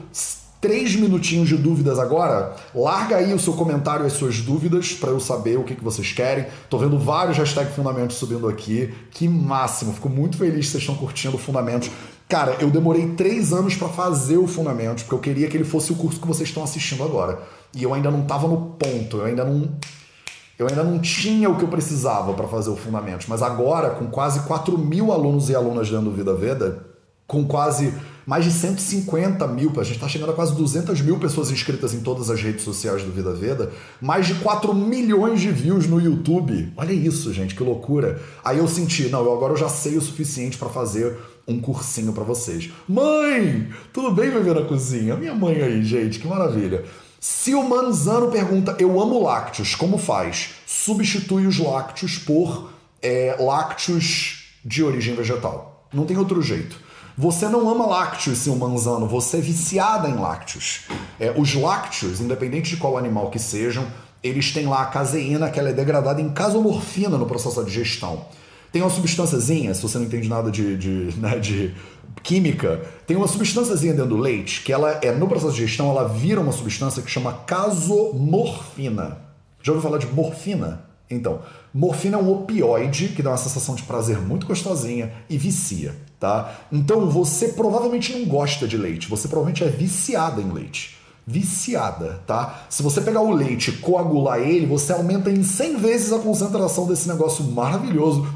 três 0.62 0.95
minutinhos 0.95 1.49
de 1.49 1.58
dúvidas 1.58 1.99
agora. 1.99 2.56
Larga 2.73 3.17
aí 3.17 3.34
o 3.34 3.39
seu 3.39 3.52
comentário, 3.52 4.06
as 4.06 4.13
suas 4.13 4.39
dúvidas, 4.39 4.93
para 4.93 5.10
eu 5.10 5.19
saber 5.19 5.60
o 5.60 5.65
que, 5.65 5.76
que 5.76 5.84
vocês 5.84 6.13
querem. 6.13 6.45
Tô 6.69 6.78
vendo 6.78 6.97
vários 6.97 7.38
hashtag 7.38 7.69
Fundamentos 7.73 8.15
subindo 8.15 8.47
aqui. 8.47 8.93
Que 9.12 9.28
máximo! 9.28 9.91
Fico 9.91 10.08
muito 10.08 10.38
feliz 10.38 10.67
que 10.67 10.71
vocês 10.71 10.84
estão 10.84 10.95
curtindo 10.95 11.38
Fundamentos. 11.38 11.91
Cara, 12.28 12.58
eu 12.60 12.70
demorei 12.70 13.10
três 13.12 13.54
anos 13.54 13.76
para 13.76 13.90
fazer 13.90 14.38
o 14.38 14.48
Fundamentos, 14.48 15.04
porque 15.04 15.16
eu 15.16 15.20
queria 15.20 15.48
que 15.48 15.58
ele 15.58 15.64
fosse 15.64 15.92
o 15.92 15.96
curso 15.96 16.20
que 16.20 16.28
vocês 16.28 16.50
estão 16.50 16.64
assistindo 16.64 17.04
agora. 17.04 17.40
E 17.76 17.84
eu 17.84 17.94
ainda 17.94 18.10
não 18.10 18.24
tava 18.24 18.48
no 18.48 18.76
ponto, 18.80 19.18
eu 19.18 19.26
ainda 19.26 19.44
não. 19.44 19.70
Eu 20.58 20.68
ainda 20.68 20.84
não 20.84 21.00
tinha 21.00 21.50
o 21.50 21.58
que 21.58 21.64
eu 21.64 21.68
precisava 21.68 22.34
para 22.34 22.48
fazer 22.48 22.70
o 22.70 22.76
Fundamentos. 22.76 23.28
Mas 23.28 23.42
agora, 23.42 23.92
com 23.92 24.08
quase 24.08 24.42
4 24.42 24.78
mil 24.78 25.12
alunos 25.12 25.50
e 25.50 25.56
alunas 25.56 25.90
dentro 25.90 26.06
do 26.06 26.12
Vida 26.12 26.34
Veda, 26.36 26.86
com 27.28 27.44
quase 27.46 27.94
mais 28.26 28.46
de 28.46 28.52
150 28.52 29.46
mil, 29.48 29.71
a 29.78 29.84
gente 29.84 29.96
está 29.96 30.08
chegando 30.08 30.32
a 30.32 30.34
quase 30.34 30.56
200 30.56 31.02
mil 31.02 31.19
pessoas 31.19 31.52
inscritas 31.52 31.94
em 31.94 32.00
todas 32.00 32.30
as 32.30 32.42
redes 32.42 32.63
sociais 32.63 33.04
do 33.04 33.12
Vida 33.12 33.34
Veda, 33.34 33.71
mais 34.00 34.28
de 34.28 34.36
4 34.36 34.74
milhões 34.74 35.42
de 35.42 35.52
views 35.52 35.88
no 35.88 36.00
YouTube. 36.00 36.71
Olha 36.78 36.94
isso, 36.94 37.34
gente, 37.34 37.56
que 37.56 37.63
loucura. 37.63 38.21
Aí 38.44 38.60
eu 38.60 38.67
senti, 38.67 39.10
não, 39.10 39.19
agora 39.19 39.54
eu 39.54 39.58
já 39.58 39.67
sei 39.67 39.98
o 39.98 40.02
suficiente 40.02 40.58
para 40.58 40.69
fazer 40.69 41.17
um 41.48 41.60
cursinho 41.60 42.13
para 42.13 42.23
vocês. 42.23 42.69
Mãe, 42.87 43.69
tudo 43.91 44.12
bem 44.12 44.29
viver 44.29 44.56
na 44.56 44.65
cozinha? 44.65 45.15
Minha 45.15 45.33
mãe 45.33 45.62
aí, 45.62 45.83
gente, 45.83 46.19
que 46.19 46.27
maravilha. 46.27 46.85
Se 47.19 47.54
o 47.54 47.63
Manzano 47.63 48.29
pergunta, 48.29 48.75
eu 48.79 49.00
amo 49.02 49.23
lácteos, 49.23 49.75
como 49.75 49.98
faz? 49.98 50.56
Substitui 50.65 51.46
os 51.46 51.58
lácteos 51.58 52.17
por 52.17 52.69
é, 53.02 53.35
lácteos 53.39 54.56
de 54.63 54.83
origem 54.83 55.15
vegetal. 55.15 55.87
Não 55.94 56.06
tem 56.06 56.17
outro 56.17 56.41
jeito. 56.41 56.77
Você 57.17 57.48
não 57.48 57.69
ama 57.69 57.85
lácteos, 57.85 58.39
seu 58.39 58.56
Manzano, 58.56 59.08
você 59.08 59.37
é 59.37 59.41
viciada 59.41 60.10
em 60.10 60.15
lácteos. 60.15 60.81
É, 61.19 61.31
os 61.37 61.54
lácteos, 61.54 62.19
independente 62.19 62.71
de 62.71 62.77
qual 62.77 62.98
animal 62.98 63.29
que 63.29 63.37
sejam, 63.37 63.85
eles 64.23 64.52
têm 64.52 64.65
lá 64.65 64.81
a 64.81 64.85
caseína, 64.87 65.50
que 65.50 65.60
ela 65.60 65.69
é 65.69 65.73
degradada 65.73 66.19
em 66.21 66.29
casomorfina 66.29 67.17
no 67.17 67.25
processo 67.25 67.58
da 67.58 67.63
digestão. 67.63 68.25
Tem 68.74 68.82
uma 68.82 68.90
substânciazinha, 68.90 69.71
se 69.76 69.84
você 69.84 70.00
não 70.00 70.06
entende 70.06 70.28
nada 70.28 70.50
de, 70.50 70.76
de, 70.76 71.19
né, 71.19 71.38
de 71.38 71.76
química, 72.24 72.82
tem 73.06 73.15
uma 73.15 73.28
substânciazinha 73.28 73.94
dentro 73.94 74.10
do 74.10 74.17
leite 74.17 74.63
que 74.63 74.74
ela 74.74 75.00
é 75.04 75.12
no 75.12 75.28
processo 75.28 75.54
de 75.54 75.62
digestão, 75.62 75.92
ela 75.92 76.08
vira 76.08 76.42
uma 76.42 76.52
substância 76.52 77.04
que 77.04 77.12
chama 77.12 77.34
casomorfina. 77.46 79.19
Já 79.62 79.74
ouviu 79.74 79.88
falar 79.88 80.00
de 80.00 80.08
morfina? 80.08 80.86
Então, 81.08 81.44
morfina 81.71 82.17
é 82.17 82.19
um 82.19 82.32
opioide 82.32 83.10
que 83.10 83.21
dá 83.21 83.30
uma 83.30 83.38
sensação 83.38 83.76
de 83.76 83.84
prazer 83.84 84.17
muito 84.17 84.48
gostosinha 84.48 85.13
e 85.30 85.38
vicia, 85.38 85.96
tá? 86.19 86.65
Então, 86.71 87.08
você 87.08 87.50
provavelmente 87.50 88.12
não 88.12 88.26
gosta 88.26 88.67
de 88.67 88.76
leite, 88.76 89.08
você 89.08 89.28
provavelmente 89.28 89.63
é 89.63 89.67
viciada 89.67 90.42
em 90.42 90.52
leite 90.52 90.98
viciada, 91.26 92.21
tá? 92.28 92.65
Se 92.69 92.84
você 92.84 93.02
pegar 93.02 93.21
o 93.21 93.34
leite 93.34 93.69
e 93.69 93.78
coagular 93.78 94.40
ele, 94.40 94.65
você 94.65 94.92
aumenta 94.92 95.32
em 95.32 95.42
100 95.42 95.78
vezes 95.78 96.13
a 96.13 96.19
concentração 96.19 96.86
desse 96.86 97.08
negócio 97.08 97.44
maravilhoso 97.46 98.28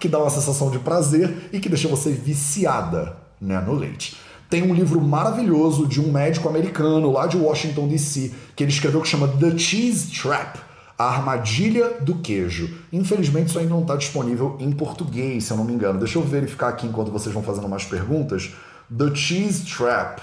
que 0.00 0.08
dá 0.08 0.18
uma 0.18 0.30
sensação 0.30 0.70
de 0.70 0.78
prazer 0.80 1.48
e 1.52 1.60
que 1.60 1.68
deixa 1.68 1.88
você 1.88 2.10
viciada 2.10 3.16
né, 3.40 3.60
no 3.60 3.74
leite. 3.74 4.16
Tem 4.50 4.62
um 4.62 4.74
livro 4.74 5.00
maravilhoso 5.00 5.86
de 5.86 6.00
um 6.00 6.12
médico 6.12 6.48
americano 6.48 7.10
lá 7.10 7.26
de 7.26 7.38
Washington 7.38 7.88
DC 7.88 8.32
que 8.54 8.62
ele 8.64 8.72
escreveu 8.72 9.00
que 9.00 9.08
chama 9.08 9.28
The 9.28 9.56
Cheese 9.56 10.10
Trap. 10.10 10.58
A 10.98 11.04
Armadilha 11.04 12.00
do 12.00 12.16
Queijo. 12.16 12.70
Infelizmente, 12.92 13.48
isso 13.48 13.58
ainda 13.58 13.70
não 13.70 13.80
está 13.80 13.96
disponível 13.96 14.56
em 14.60 14.70
português, 14.70 15.44
se 15.44 15.50
eu 15.50 15.56
não 15.56 15.64
me 15.64 15.72
engano. 15.72 15.98
Deixa 15.98 16.16
eu 16.16 16.22
verificar 16.22 16.68
aqui 16.68 16.86
enquanto 16.86 17.10
vocês 17.10 17.34
vão 17.34 17.42
fazendo 17.42 17.68
mais 17.68 17.84
perguntas. 17.84 18.52
The 18.96 19.12
Cheese 19.12 19.64
Trap 19.64 20.20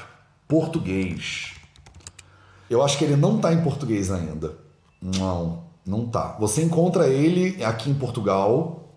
português. 0.49 1.53
Eu 2.67 2.83
acho 2.83 2.97
que 2.97 3.05
ele 3.05 3.15
não 3.15 3.37
está 3.37 3.53
em 3.53 3.61
português 3.61 4.11
ainda. 4.11 4.55
Não, 5.01 5.63
não 5.85 6.05
tá. 6.07 6.35
Você 6.39 6.63
encontra 6.63 7.07
ele 7.07 7.63
aqui 7.63 7.89
em 7.89 7.93
Portugal, 7.93 8.95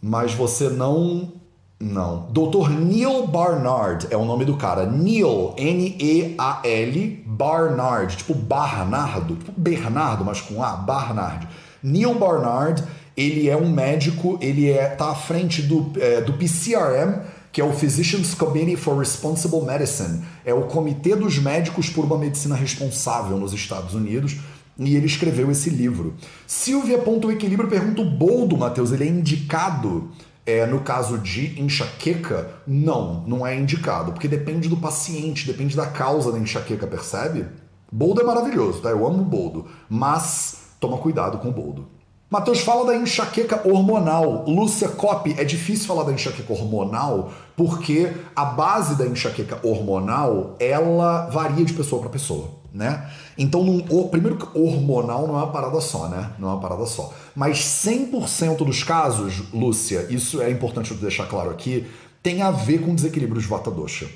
mas 0.00 0.32
você 0.32 0.70
não. 0.70 1.32
Não. 1.80 2.26
Dr. 2.32 2.70
Neil 2.70 3.24
Barnard 3.28 4.08
é 4.10 4.16
o 4.16 4.24
nome 4.24 4.44
do 4.44 4.56
cara. 4.56 4.84
Neil, 4.84 5.54
N-E-A-L, 5.56 7.24
Barnard, 7.24 8.16
tipo 8.16 8.34
Barnardo, 8.34 9.36
tipo 9.36 9.52
Bernardo, 9.56 10.24
mas 10.24 10.40
com 10.40 10.60
A, 10.60 10.72
Barnard. 10.72 11.46
Neil 11.80 12.18
Barnard, 12.18 12.82
ele 13.16 13.48
é 13.48 13.56
um 13.56 13.70
médico, 13.70 14.36
ele 14.40 14.68
é, 14.68 14.88
tá 14.88 15.10
à 15.10 15.14
frente 15.14 15.62
do, 15.62 15.92
é, 16.00 16.20
do 16.20 16.32
PCRM, 16.32 17.20
que 17.58 17.62
é 17.62 17.64
o 17.64 17.72
Physicians 17.72 18.34
Committee 18.34 18.76
for 18.76 18.96
Responsible 18.96 19.62
Medicine, 19.62 20.22
é 20.44 20.54
o 20.54 20.66
Comitê 20.66 21.16
dos 21.16 21.40
Médicos 21.40 21.90
por 21.90 22.04
uma 22.04 22.16
Medicina 22.16 22.54
Responsável 22.54 23.36
nos 23.36 23.52
Estados 23.52 23.94
Unidos, 23.94 24.36
e 24.78 24.94
ele 24.94 25.06
escreveu 25.06 25.50
esse 25.50 25.68
livro. 25.68 26.14
Silvia 26.46 26.98
Ponto 26.98 27.32
Equilíbrio 27.32 27.68
pergunta: 27.68 28.00
o 28.00 28.08
boldo, 28.08 28.56
Matheus, 28.56 28.92
ele 28.92 29.02
é 29.02 29.08
indicado 29.08 30.08
é, 30.46 30.66
no 30.66 30.82
caso 30.82 31.18
de 31.18 31.60
enxaqueca? 31.60 32.48
Não, 32.64 33.24
não 33.26 33.44
é 33.44 33.58
indicado, 33.58 34.12
porque 34.12 34.28
depende 34.28 34.68
do 34.68 34.76
paciente, 34.76 35.44
depende 35.44 35.74
da 35.74 35.86
causa 35.86 36.30
da 36.30 36.38
enxaqueca, 36.38 36.86
percebe? 36.86 37.44
Boldo 37.90 38.20
é 38.20 38.24
maravilhoso, 38.24 38.82
tá? 38.82 38.90
Eu 38.90 39.04
amo 39.04 39.24
boldo, 39.24 39.66
mas 39.90 40.58
toma 40.78 40.98
cuidado 40.98 41.38
com 41.38 41.48
o 41.48 41.52
boldo. 41.52 41.88
Matheus 42.30 42.60
fala 42.60 42.84
da 42.84 42.94
enxaqueca 42.94 43.66
hormonal. 43.66 44.44
Lúcia 44.46 44.86
Coppi, 44.88 45.34
é 45.38 45.44
difícil 45.44 45.86
falar 45.86 46.02
da 46.02 46.12
enxaqueca 46.12 46.52
hormonal 46.52 47.32
porque 47.56 48.12
a 48.36 48.44
base 48.44 48.96
da 48.96 49.06
enxaqueca 49.06 49.58
hormonal 49.62 50.54
ela 50.60 51.26
varia 51.30 51.64
de 51.64 51.72
pessoa 51.72 52.02
para 52.02 52.10
pessoa, 52.10 52.50
né? 52.72 53.10
Então, 53.38 53.64
num, 53.64 53.82
o, 53.88 54.10
primeiro 54.10 54.36
que 54.36 54.58
hormonal 54.58 55.26
não 55.26 55.36
é 55.36 55.38
uma 55.38 55.50
parada 55.50 55.80
só, 55.80 56.06
né? 56.08 56.30
Não 56.38 56.50
é 56.50 56.52
uma 56.52 56.60
parada 56.60 56.84
só. 56.84 57.14
Mas 57.34 57.60
100% 57.60 58.58
dos 58.58 58.82
casos, 58.84 59.44
Lúcia, 59.50 60.06
isso 60.10 60.42
é 60.42 60.50
importante 60.50 60.90
eu 60.90 60.98
deixar 60.98 61.26
claro 61.26 61.48
aqui, 61.48 61.86
tem 62.22 62.42
a 62.42 62.50
ver 62.50 62.82
com 62.82 62.94
desequilíbrio 62.94 63.40
de 63.40 63.48
vata 63.48 63.70
dosha. 63.70 64.06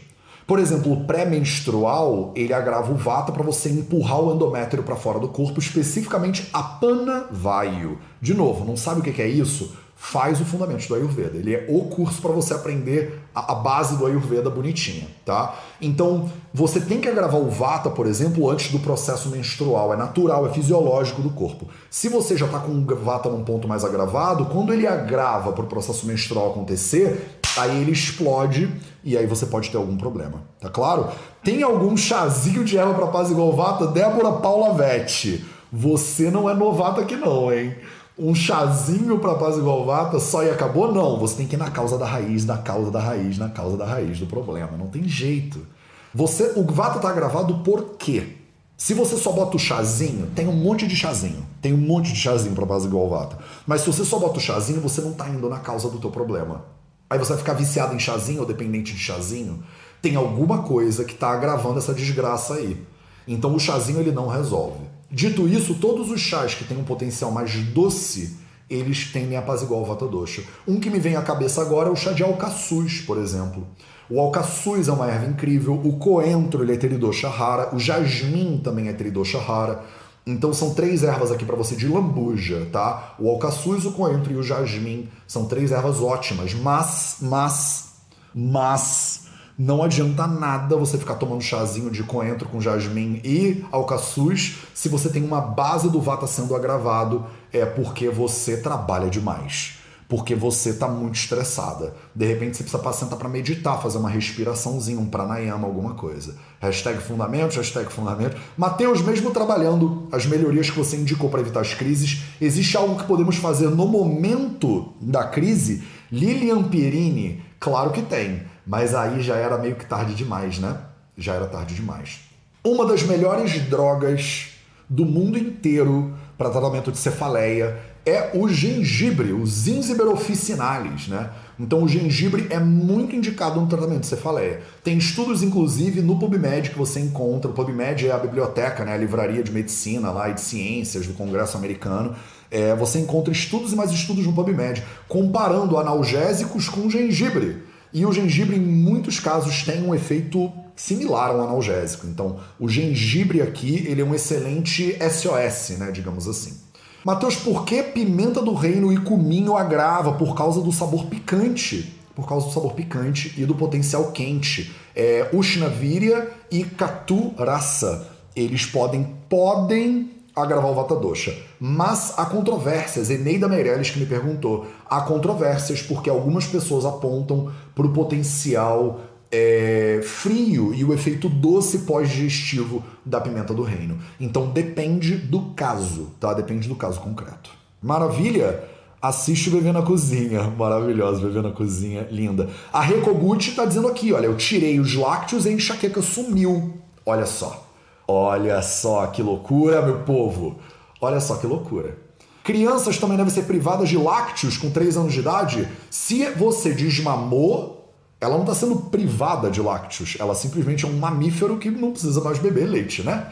Por 0.46 0.58
exemplo, 0.58 0.92
o 0.92 1.04
pré-menstrual, 1.04 2.32
ele 2.34 2.52
agrava 2.52 2.92
o 2.92 2.96
vata 2.96 3.32
para 3.32 3.42
você 3.42 3.68
empurrar 3.70 4.20
o 4.20 4.34
endométrio 4.34 4.82
para 4.82 4.96
fora 4.96 5.18
do 5.18 5.28
corpo, 5.28 5.60
especificamente 5.60 6.48
a 6.52 6.62
panavaio. 6.62 7.98
De 8.20 8.34
novo, 8.34 8.64
não 8.64 8.76
sabe 8.76 9.00
o 9.00 9.02
que 9.02 9.22
é 9.22 9.28
isso? 9.28 9.72
Faz 9.94 10.40
o 10.40 10.44
fundamento 10.44 10.88
do 10.88 10.96
Ayurveda. 10.96 11.38
Ele 11.38 11.54
é 11.54 11.66
o 11.68 11.84
curso 11.84 12.20
para 12.20 12.32
você 12.32 12.52
aprender 12.52 13.20
a, 13.32 13.52
a, 13.52 13.54
base 13.54 13.96
do 13.96 14.04
Ayurveda 14.04 14.50
bonitinha, 14.50 15.06
tá? 15.24 15.54
Então, 15.80 16.28
você 16.52 16.80
tem 16.80 17.00
que 17.00 17.08
agravar 17.08 17.40
o 17.40 17.48
vata, 17.48 17.88
por 17.88 18.08
exemplo, 18.08 18.50
antes 18.50 18.72
do 18.72 18.80
processo 18.80 19.28
menstrual. 19.28 19.94
É 19.94 19.96
natural, 19.96 20.44
é 20.44 20.50
fisiológico 20.50 21.22
do 21.22 21.30
corpo. 21.30 21.68
Se 21.88 22.08
você 22.08 22.36
já 22.36 22.46
está 22.46 22.58
com 22.58 22.72
o 22.72 22.96
vata 22.96 23.30
num 23.30 23.44
ponto 23.44 23.68
mais 23.68 23.84
agravado, 23.84 24.46
quando 24.46 24.72
ele 24.72 24.88
agrava 24.88 25.52
para 25.52 25.64
o 25.64 25.68
processo 25.68 26.04
menstrual 26.04 26.50
acontecer, 26.50 27.38
aí 27.56 27.80
ele 27.80 27.92
explode 27.92 28.70
e 29.04 29.16
aí 29.16 29.26
você 29.26 29.46
pode 29.46 29.70
ter 29.70 29.76
algum 29.76 29.96
problema, 29.96 30.42
tá 30.60 30.68
claro? 30.68 31.08
Tem 31.42 31.62
algum 31.62 31.96
chazinho 31.96 32.64
de 32.64 32.78
erva 32.78 32.94
para 32.94 33.06
paz 33.08 33.30
igual 33.30 33.52
vata? 33.52 33.86
Débora 33.86 34.32
Paula 34.32 34.74
Vetti, 34.74 35.44
você 35.72 36.30
não 36.30 36.48
é 36.48 36.54
novata 36.54 37.00
aqui 37.00 37.16
não, 37.16 37.52
hein? 37.52 37.74
Um 38.18 38.34
chazinho 38.34 39.18
para 39.18 39.34
paz 39.34 39.56
igual 39.56 39.84
vata 39.84 40.20
só 40.20 40.44
e 40.44 40.50
acabou? 40.50 40.92
Não, 40.92 41.18
você 41.18 41.36
tem 41.36 41.46
que 41.46 41.56
ir 41.56 41.58
na 41.58 41.70
causa 41.70 41.98
da 41.98 42.06
raiz, 42.06 42.44
na 42.44 42.58
causa 42.58 42.90
da 42.90 43.00
raiz, 43.00 43.38
na 43.38 43.48
causa 43.48 43.76
da 43.76 43.86
raiz 43.86 44.18
do 44.18 44.26
problema, 44.26 44.76
não 44.76 44.86
tem 44.86 45.08
jeito. 45.08 45.66
Você, 46.14 46.52
o 46.56 46.62
vata 46.62 46.98
tá 46.98 47.10
gravado 47.10 47.58
por 47.58 47.96
quê? 47.98 48.36
Se 48.76 48.94
você 48.94 49.16
só 49.16 49.32
bota 49.32 49.56
o 49.56 49.60
chazinho, 49.60 50.26
tem 50.34 50.48
um 50.48 50.52
monte 50.52 50.86
de 50.86 50.96
chazinho. 50.96 51.46
Tem 51.60 51.72
um 51.72 51.78
monte 51.78 52.12
de 52.12 52.18
chazinho 52.18 52.54
para 52.54 52.66
base 52.66 52.86
igual 52.86 53.08
vata. 53.08 53.38
Mas 53.66 53.82
se 53.82 53.86
você 53.86 54.04
só 54.04 54.18
bota 54.18 54.38
o 54.38 54.40
chazinho, 54.40 54.80
você 54.80 55.00
não 55.00 55.12
tá 55.12 55.28
indo 55.28 55.48
na 55.48 55.60
causa 55.60 55.88
do 55.88 55.98
teu 55.98 56.10
problema. 56.10 56.64
Aí 57.12 57.18
você 57.18 57.28
vai 57.28 57.38
ficar 57.38 57.52
viciado 57.52 57.94
em 57.94 57.98
chazinho 57.98 58.40
ou 58.40 58.46
dependente 58.46 58.94
de 58.94 58.98
chazinho. 58.98 59.62
Tem 60.00 60.16
alguma 60.16 60.62
coisa 60.62 61.04
que 61.04 61.12
está 61.12 61.30
agravando 61.30 61.78
essa 61.78 61.92
desgraça 61.92 62.54
aí. 62.54 62.86
Então 63.28 63.54
o 63.54 63.60
chazinho 63.60 64.00
ele 64.00 64.12
não 64.12 64.28
resolve. 64.28 64.80
Dito 65.10 65.46
isso, 65.46 65.74
todos 65.74 66.10
os 66.10 66.18
chás 66.18 66.54
que 66.54 66.64
têm 66.64 66.78
um 66.78 66.84
potencial 66.84 67.30
mais 67.30 67.54
doce, 67.54 68.38
eles 68.70 69.12
tendem 69.12 69.36
a 69.36 69.40
apaziguar 69.40 69.82
o 69.82 69.84
vata 69.84 70.06
dosha. 70.06 70.42
Um 70.66 70.80
que 70.80 70.88
me 70.88 70.98
vem 70.98 71.14
à 71.14 71.20
cabeça 71.20 71.60
agora 71.60 71.90
é 71.90 71.92
o 71.92 71.96
chá 71.96 72.12
de 72.12 72.22
alcaçuz, 72.22 73.02
por 73.02 73.18
exemplo. 73.18 73.66
O 74.08 74.18
alcaçuz 74.18 74.88
é 74.88 74.92
uma 74.92 75.06
erva 75.06 75.26
incrível, 75.26 75.74
o 75.84 75.98
coentro 75.98 76.62
ele 76.62 76.72
é 76.72 76.76
teridosha 76.78 77.28
rara, 77.28 77.74
o 77.74 77.78
jasmim 77.78 78.58
também 78.64 78.88
é 78.88 78.92
teridosha 78.94 79.38
rara. 79.38 79.84
Então 80.26 80.52
são 80.52 80.72
três 80.72 81.02
ervas 81.02 81.32
aqui 81.32 81.44
para 81.44 81.56
você 81.56 81.74
de 81.74 81.88
lambuja, 81.88 82.68
tá? 82.72 83.14
O 83.18 83.28
alcaçuz, 83.28 83.84
o 83.84 83.92
coentro 83.92 84.32
e 84.32 84.36
o 84.36 84.42
jasmim. 84.42 85.08
São 85.26 85.46
três 85.46 85.72
ervas 85.72 86.00
ótimas, 86.00 86.54
mas, 86.54 87.16
mas, 87.20 87.94
mas 88.34 89.26
não 89.58 89.82
adianta 89.82 90.26
nada 90.26 90.76
você 90.76 90.96
ficar 90.96 91.16
tomando 91.16 91.42
chazinho 91.42 91.90
de 91.90 92.04
coentro 92.04 92.48
com 92.48 92.60
jasmim 92.60 93.20
e 93.24 93.64
alcaçuz 93.70 94.58
se 94.72 94.88
você 94.88 95.08
tem 95.08 95.24
uma 95.24 95.40
base 95.40 95.90
do 95.90 96.00
vata 96.00 96.26
sendo 96.26 96.54
agravado, 96.54 97.26
é 97.52 97.66
porque 97.66 98.08
você 98.08 98.56
trabalha 98.56 99.10
demais 99.10 99.81
porque 100.08 100.34
você 100.34 100.70
está 100.70 100.88
muito 100.88 101.14
estressada. 101.14 101.94
De 102.14 102.26
repente 102.26 102.56
você 102.56 102.64
precisa 102.64 102.92
sentar 102.92 103.18
para 103.18 103.28
meditar, 103.28 103.80
fazer 103.80 103.98
uma 103.98 104.10
respiraçãozinha, 104.10 105.00
um 105.00 105.06
pranayama, 105.06 105.66
alguma 105.66 105.94
coisa. 105.94 106.36
Hashtag 106.60 107.00
fundamentos, 107.00 107.56
hashtag 107.56 107.90
fundamentos. 107.90 108.38
Mateus, 108.56 109.00
mesmo 109.00 109.30
trabalhando 109.30 110.08
as 110.12 110.26
melhorias 110.26 110.70
que 110.70 110.76
você 110.76 110.96
indicou 110.96 111.30
para 111.30 111.40
evitar 111.40 111.60
as 111.60 111.74
crises, 111.74 112.22
existe 112.40 112.76
algo 112.76 112.96
que 112.96 113.04
podemos 113.04 113.36
fazer 113.36 113.68
no 113.68 113.86
momento 113.86 114.92
da 115.00 115.24
crise? 115.24 115.82
Lilian 116.10 116.64
Pierini, 116.64 117.42
claro 117.58 117.90
que 117.90 118.02
tem, 118.02 118.42
mas 118.66 118.94
aí 118.94 119.22
já 119.22 119.36
era 119.36 119.56
meio 119.56 119.76
que 119.76 119.86
tarde 119.86 120.14
demais, 120.14 120.58
né? 120.58 120.76
Já 121.16 121.34
era 121.34 121.46
tarde 121.46 121.74
demais. 121.74 122.20
Uma 122.64 122.86
das 122.86 123.02
melhores 123.02 123.60
drogas 123.68 124.50
do 124.88 125.06
mundo 125.06 125.38
inteiro 125.38 126.14
para 126.36 126.50
tratamento 126.50 126.92
de 126.92 126.98
cefaleia 126.98 127.91
é 128.04 128.30
o 128.34 128.48
gengibre, 128.48 129.32
o 129.32 129.46
Zinziber 129.46 130.08
officinalis, 130.08 131.06
né? 131.06 131.30
Então 131.58 131.84
o 131.84 131.88
gengibre 131.88 132.48
é 132.50 132.58
muito 132.58 133.14
indicado 133.14 133.60
no 133.60 133.66
tratamento 133.68 134.00
de 134.00 134.06
cefaleia. 134.06 134.60
Tem 134.82 134.98
estudos, 134.98 135.42
inclusive, 135.42 136.00
no 136.00 136.18
PubMed 136.18 136.70
que 136.70 136.78
você 136.78 136.98
encontra. 136.98 137.50
O 137.50 137.54
PubMed 137.54 138.08
é 138.08 138.12
a 138.12 138.18
biblioteca, 138.18 138.84
né, 138.84 138.94
a 138.94 138.96
livraria 138.96 139.42
de 139.42 139.52
medicina 139.52 140.10
lá 140.10 140.30
e 140.30 140.34
de 140.34 140.40
ciências 140.40 141.06
do 141.06 141.14
Congresso 141.14 141.56
americano. 141.56 142.16
É, 142.50 142.74
você 142.74 142.98
encontra 142.98 143.32
estudos 143.32 143.72
e 143.72 143.76
mais 143.76 143.92
estudos 143.92 144.26
no 144.26 144.32
PubMed 144.32 144.82
comparando 145.08 145.78
analgésicos 145.78 146.68
com 146.68 146.90
gengibre. 146.90 147.62
E 147.92 148.04
o 148.04 148.12
gengibre, 148.12 148.56
em 148.56 148.60
muitos 148.60 149.20
casos, 149.20 149.62
tem 149.62 149.82
um 149.82 149.94
efeito 149.94 150.50
similar 150.74 151.30
a 151.30 151.36
um 151.36 151.42
analgésico. 151.42 152.06
Então, 152.06 152.40
o 152.58 152.68
gengibre 152.68 153.42
aqui, 153.42 153.84
ele 153.86 154.00
é 154.00 154.04
um 154.04 154.14
excelente 154.14 154.96
SOS, 154.98 155.78
né, 155.78 155.90
digamos 155.92 156.26
assim. 156.26 156.61
Mateus, 157.04 157.34
por 157.34 157.64
que 157.64 157.82
pimenta 157.82 158.40
do 158.40 158.54
reino 158.54 158.92
e 158.92 158.96
cominho 158.96 159.56
agrava? 159.56 160.12
Por 160.12 160.36
causa 160.36 160.60
do 160.60 160.70
sabor 160.70 161.06
picante. 161.06 161.96
Por 162.14 162.28
causa 162.28 162.46
do 162.46 162.52
sabor 162.52 162.74
picante 162.74 163.34
e 163.36 163.44
do 163.44 163.56
potencial 163.56 164.12
quente. 164.12 164.72
É, 164.94 165.28
Ushnavirya 165.32 166.30
e 166.48 166.62
Katu 166.62 167.34
Rasa. 167.36 168.06
Eles 168.36 168.66
podem, 168.66 169.16
podem 169.28 170.10
agravar 170.34 170.70
o 170.70 170.74
Vata 170.74 170.94
Dosha. 170.94 171.36
Mas 171.58 172.16
há 172.16 172.24
controvérsias. 172.24 173.10
Eneida 173.10 173.48
Meirelles 173.48 173.90
que 173.90 173.98
me 173.98 174.06
perguntou. 174.06 174.66
Há 174.88 175.00
controvérsias 175.00 175.82
porque 175.82 176.08
algumas 176.08 176.46
pessoas 176.46 176.84
apontam 176.84 177.50
para 177.74 177.86
o 177.86 177.92
potencial 177.92 179.00
é, 179.32 180.00
frio 180.04 180.74
e 180.74 180.84
o 180.84 180.92
efeito 180.92 181.26
doce 181.26 181.78
pós-digestivo 181.80 182.84
da 183.04 183.18
pimenta 183.18 183.54
do 183.54 183.62
reino. 183.62 183.98
Então 184.20 184.50
depende 184.50 185.16
do 185.16 185.54
caso, 185.56 186.10
tá? 186.20 186.34
Depende 186.34 186.68
do 186.68 186.76
caso 186.76 187.00
concreto. 187.00 187.50
Maravilha? 187.80 188.62
Assiste 189.00 189.48
o 189.48 189.52
Bebê 189.52 189.72
na 189.72 189.82
Cozinha. 189.82 190.42
Maravilhosa, 190.56 191.26
Bebê 191.26 191.40
na 191.40 191.50
Cozinha, 191.50 192.06
linda. 192.10 192.50
A 192.72 192.82
Recoguchi 192.82 193.52
tá 193.52 193.64
dizendo 193.64 193.88
aqui, 193.88 194.12
olha, 194.12 194.26
eu 194.26 194.36
tirei 194.36 194.78
os 194.78 194.94
lácteos 194.94 195.46
e 195.46 195.48
a 195.48 195.52
enxaqueca 195.52 196.02
sumiu. 196.02 196.74
Olha 197.04 197.26
só. 197.26 197.66
Olha 198.06 198.60
só 198.60 199.06
que 199.06 199.22
loucura, 199.22 199.80
meu 199.80 200.00
povo. 200.00 200.56
Olha 201.00 201.18
só 201.18 201.36
que 201.36 201.46
loucura. 201.46 201.96
Crianças 202.44 202.98
também 202.98 203.16
devem 203.16 203.32
ser 203.32 203.44
privadas 203.44 203.88
de 203.88 203.96
lácteos 203.96 204.56
com 204.56 204.70
3 204.70 204.96
anos 204.96 205.12
de 205.12 205.20
idade. 205.20 205.68
Se 205.90 206.26
você 206.30 206.72
desmamou, 206.72 207.81
ela 208.22 208.34
não 208.36 208.42
está 208.42 208.54
sendo 208.54 208.76
privada 208.76 209.50
de 209.50 209.60
lácteos, 209.60 210.16
ela 210.16 210.32
simplesmente 210.32 210.84
é 210.84 210.88
um 210.88 210.96
mamífero 210.96 211.58
que 211.58 211.68
não 211.68 211.90
precisa 211.90 212.20
mais 212.20 212.38
beber 212.38 212.68
leite, 212.68 213.02
né? 213.02 213.26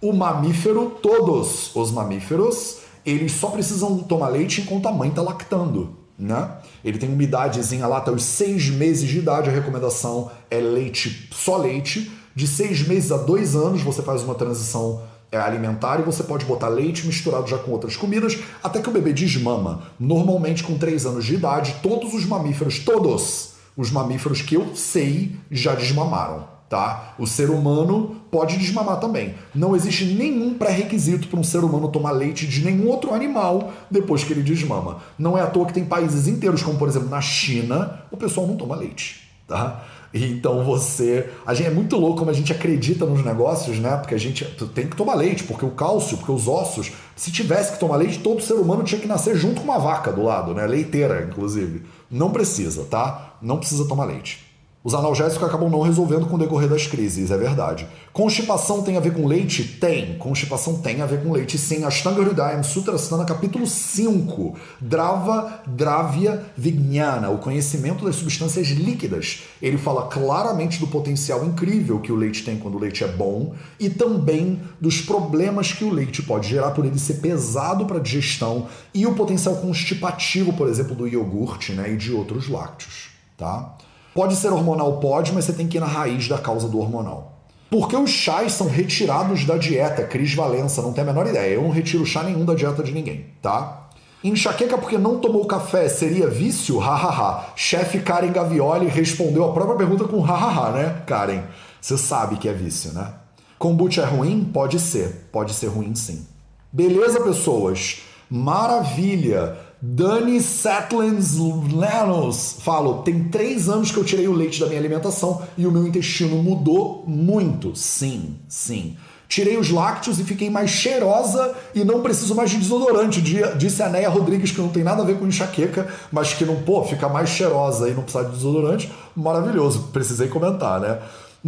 O 0.00 0.12
mamífero, 0.12 0.98
todos 1.02 1.74
os 1.74 1.90
mamíferos, 1.90 2.76
eles 3.04 3.32
só 3.32 3.48
precisam 3.48 3.98
tomar 3.98 4.28
leite 4.28 4.60
enquanto 4.60 4.86
a 4.86 4.92
mãe 4.92 5.08
está 5.08 5.20
lactando, 5.20 5.96
né? 6.16 6.48
Ele 6.84 6.96
tem 6.96 7.12
uma 7.12 7.24
idadezinha 7.24 7.88
lá, 7.88 7.98
até 7.98 8.12
os 8.12 8.22
seis 8.22 8.68
meses 8.70 9.08
de 9.08 9.18
idade, 9.18 9.50
a 9.50 9.52
recomendação 9.52 10.30
é 10.48 10.60
leite, 10.60 11.28
só 11.32 11.56
leite. 11.56 12.12
De 12.32 12.46
seis 12.46 12.86
meses 12.86 13.10
a 13.10 13.16
dois 13.16 13.56
anos, 13.56 13.82
você 13.82 14.00
faz 14.00 14.22
uma 14.22 14.34
transição 14.36 15.02
é, 15.32 15.38
alimentar 15.38 15.98
e 15.98 16.04
você 16.04 16.22
pode 16.22 16.44
botar 16.44 16.68
leite 16.68 17.04
misturado 17.04 17.48
já 17.48 17.58
com 17.58 17.72
outras 17.72 17.96
comidas 17.96 18.38
até 18.62 18.80
que 18.80 18.88
o 18.88 18.92
bebê 18.92 19.12
desmama. 19.12 19.82
Normalmente, 19.98 20.62
com 20.62 20.78
três 20.78 21.04
anos 21.04 21.24
de 21.24 21.34
idade, 21.34 21.76
todos 21.82 22.14
os 22.14 22.24
mamíferos, 22.24 22.78
todos, 22.78 23.55
os 23.76 23.90
mamíferos 23.90 24.40
que 24.40 24.54
eu 24.54 24.74
sei 24.74 25.36
já 25.50 25.74
desmamaram, 25.74 26.48
tá? 26.68 27.14
O 27.18 27.26
ser 27.26 27.50
humano 27.50 28.16
pode 28.30 28.56
desmamar 28.56 28.98
também. 28.98 29.34
Não 29.54 29.76
existe 29.76 30.04
nenhum 30.04 30.54
pré-requisito 30.54 31.28
para 31.28 31.38
um 31.38 31.44
ser 31.44 31.58
humano 31.58 31.88
tomar 31.88 32.12
leite 32.12 32.46
de 32.46 32.64
nenhum 32.64 32.88
outro 32.88 33.12
animal 33.12 33.72
depois 33.90 34.24
que 34.24 34.32
ele 34.32 34.42
desmama. 34.42 34.98
Não 35.18 35.36
é 35.36 35.42
à 35.42 35.46
toa 35.46 35.66
que 35.66 35.74
tem 35.74 35.84
países 35.84 36.26
inteiros, 36.26 36.62
como 36.62 36.78
por 36.78 36.88
exemplo 36.88 37.08
na 37.08 37.20
China, 37.20 38.02
o 38.10 38.16
pessoal 38.16 38.46
não 38.46 38.56
toma 38.56 38.74
leite, 38.74 39.28
tá? 39.46 39.84
Então 40.14 40.64
você. 40.64 41.28
A 41.44 41.52
gente 41.52 41.66
é 41.66 41.70
muito 41.70 41.96
louco 41.96 42.20
como 42.20 42.30
a 42.30 42.34
gente 42.34 42.52
acredita 42.52 43.04
nos 43.04 43.24
negócios, 43.24 43.78
né? 43.78 43.96
Porque 43.96 44.14
a 44.14 44.18
gente 44.18 44.44
tem 44.74 44.86
que 44.86 44.96
tomar 44.96 45.14
leite, 45.14 45.44
porque 45.44 45.64
o 45.64 45.70
cálcio, 45.70 46.16
porque 46.16 46.32
os 46.32 46.48
ossos. 46.48 46.92
Se 47.14 47.30
tivesse 47.30 47.72
que 47.72 47.78
tomar 47.78 47.96
leite, 47.96 48.20
todo 48.20 48.40
ser 48.40 48.54
humano 48.54 48.82
tinha 48.82 49.00
que 49.00 49.06
nascer 49.06 49.36
junto 49.36 49.60
com 49.60 49.64
uma 49.64 49.78
vaca 49.78 50.12
do 50.12 50.22
lado, 50.22 50.54
né? 50.54 50.66
Leiteira, 50.66 51.26
inclusive. 51.30 51.82
Não 52.10 52.30
precisa, 52.30 52.84
tá? 52.84 53.36
Não 53.42 53.58
precisa 53.58 53.86
tomar 53.86 54.04
leite. 54.04 54.45
Os 54.86 54.94
analgésicos 54.94 55.48
acabam 55.48 55.68
não 55.68 55.80
resolvendo 55.80 56.26
com 56.26 56.36
o 56.36 56.38
decorrer 56.38 56.68
das 56.68 56.86
crises, 56.86 57.32
é 57.32 57.36
verdade. 57.36 57.88
Constipação 58.12 58.84
tem 58.84 58.96
a 58.96 59.00
ver 59.00 59.14
com 59.14 59.26
leite? 59.26 59.64
Tem. 59.64 60.16
Constipação 60.16 60.76
tem 60.76 61.02
a 61.02 61.06
ver 61.06 61.24
com 61.24 61.32
leite, 61.32 61.58
sim. 61.58 61.82
Ashtanga 61.82 62.22
Hridayam 62.22 62.62
Sutrasthana, 62.62 63.24
capítulo 63.24 63.66
5. 63.66 64.54
Drava 64.80 65.60
Dravya 65.66 66.46
Vijnana, 66.56 67.30
o 67.30 67.38
conhecimento 67.38 68.04
das 68.04 68.14
substâncias 68.14 68.68
líquidas. 68.68 69.42
Ele 69.60 69.76
fala 69.76 70.06
claramente 70.06 70.78
do 70.78 70.86
potencial 70.86 71.44
incrível 71.44 71.98
que 71.98 72.12
o 72.12 72.16
leite 72.16 72.44
tem 72.44 72.56
quando 72.56 72.76
o 72.76 72.80
leite 72.80 73.02
é 73.02 73.08
bom 73.08 73.56
e 73.80 73.90
também 73.90 74.60
dos 74.80 75.00
problemas 75.00 75.72
que 75.72 75.82
o 75.82 75.92
leite 75.92 76.22
pode 76.22 76.48
gerar 76.48 76.70
por 76.70 76.86
ele 76.86 77.00
ser 77.00 77.14
pesado 77.14 77.86
para 77.86 77.98
digestão 77.98 78.68
e 78.94 79.04
o 79.04 79.16
potencial 79.16 79.56
constipativo, 79.56 80.52
por 80.52 80.68
exemplo, 80.68 80.94
do 80.94 81.08
iogurte 81.08 81.72
né, 81.72 81.90
e 81.90 81.96
de 81.96 82.12
outros 82.12 82.48
lácteos. 82.48 83.08
Tá? 83.36 83.74
Pode 84.16 84.34
ser 84.34 84.50
hormonal? 84.50 84.98
Pode, 84.98 85.30
mas 85.32 85.44
você 85.44 85.52
tem 85.52 85.68
que 85.68 85.76
ir 85.76 85.80
na 85.80 85.86
raiz 85.86 86.26
da 86.26 86.38
causa 86.38 86.66
do 86.66 86.80
hormonal. 86.80 87.34
Por 87.70 87.86
que 87.86 87.94
os 87.94 88.08
chás 88.08 88.52
são 88.52 88.66
retirados 88.66 89.44
da 89.44 89.58
dieta? 89.58 90.04
Cris 90.04 90.32
Valença, 90.32 90.80
não 90.80 90.94
tem 90.94 91.04
a 91.04 91.06
menor 91.06 91.26
ideia. 91.26 91.52
Eu 91.52 91.62
não 91.62 91.70
retiro 91.70 92.06
chá 92.06 92.22
nenhum 92.22 92.42
da 92.42 92.54
dieta 92.54 92.82
de 92.82 92.92
ninguém, 92.92 93.26
tá? 93.42 93.88
Enxaqueca 94.24 94.78
porque 94.78 94.96
não 94.96 95.18
tomou 95.18 95.44
café 95.44 95.86
seria 95.90 96.30
vício? 96.30 96.78
Hahaha. 96.78 97.52
Chefe 97.54 97.98
Karen 97.98 98.32
Gavioli 98.32 98.86
respondeu 98.86 99.44
a 99.44 99.52
própria 99.52 99.76
pergunta 99.76 100.04
com 100.04 100.22
hahaha, 100.22 100.70
né, 100.70 101.02
Karen? 101.06 101.42
Você 101.78 101.98
sabe 101.98 102.36
que 102.36 102.48
é 102.48 102.54
vício, 102.54 102.94
né? 102.94 103.12
Kombucha 103.58 104.00
é 104.00 104.06
ruim? 104.06 104.42
Pode 104.44 104.80
ser. 104.80 105.28
Pode 105.30 105.52
ser 105.52 105.66
ruim 105.66 105.94
sim. 105.94 106.26
Beleza, 106.72 107.20
pessoas? 107.20 107.98
Maravilha! 108.30 109.65
Dani 109.80 110.40
Setlands 110.40 111.36
Lenos 111.36 112.56
falo, 112.60 113.02
tem 113.02 113.24
três 113.24 113.68
anos 113.68 113.90
que 113.90 113.98
eu 113.98 114.04
tirei 114.04 114.26
o 114.26 114.32
leite 114.32 114.58
da 114.58 114.66
minha 114.66 114.80
alimentação 114.80 115.42
e 115.56 115.66
o 115.66 115.70
meu 115.70 115.86
intestino 115.86 116.36
mudou 116.42 117.04
muito. 117.06 117.76
Sim, 117.76 118.36
sim. 118.48 118.96
Tirei 119.28 119.56
os 119.58 119.70
lácteos 119.70 120.20
e 120.20 120.24
fiquei 120.24 120.48
mais 120.48 120.70
cheirosa 120.70 121.52
e 121.74 121.84
não 121.84 122.00
preciso 122.00 122.34
mais 122.34 122.50
de 122.50 122.58
desodorante. 122.58 123.20
Disse 123.20 123.82
a 123.82 123.88
Neia 123.88 124.08
Rodrigues 124.08 124.52
que 124.52 124.60
não 124.60 124.68
tem 124.68 124.84
nada 124.84 125.02
a 125.02 125.04
ver 125.04 125.18
com 125.18 125.26
enxaqueca, 125.26 125.88
mas 126.12 126.32
que 126.32 126.44
não, 126.44 126.62
pô, 126.62 126.84
fica 126.84 127.08
mais 127.08 127.28
cheirosa 127.28 127.88
e 127.88 127.94
não 127.94 128.02
precisa 128.02 128.24
de 128.24 128.30
desodorante. 128.30 128.90
Maravilhoso, 129.14 129.88
precisei 129.92 130.28
comentar, 130.28 130.80
né? 130.80 130.98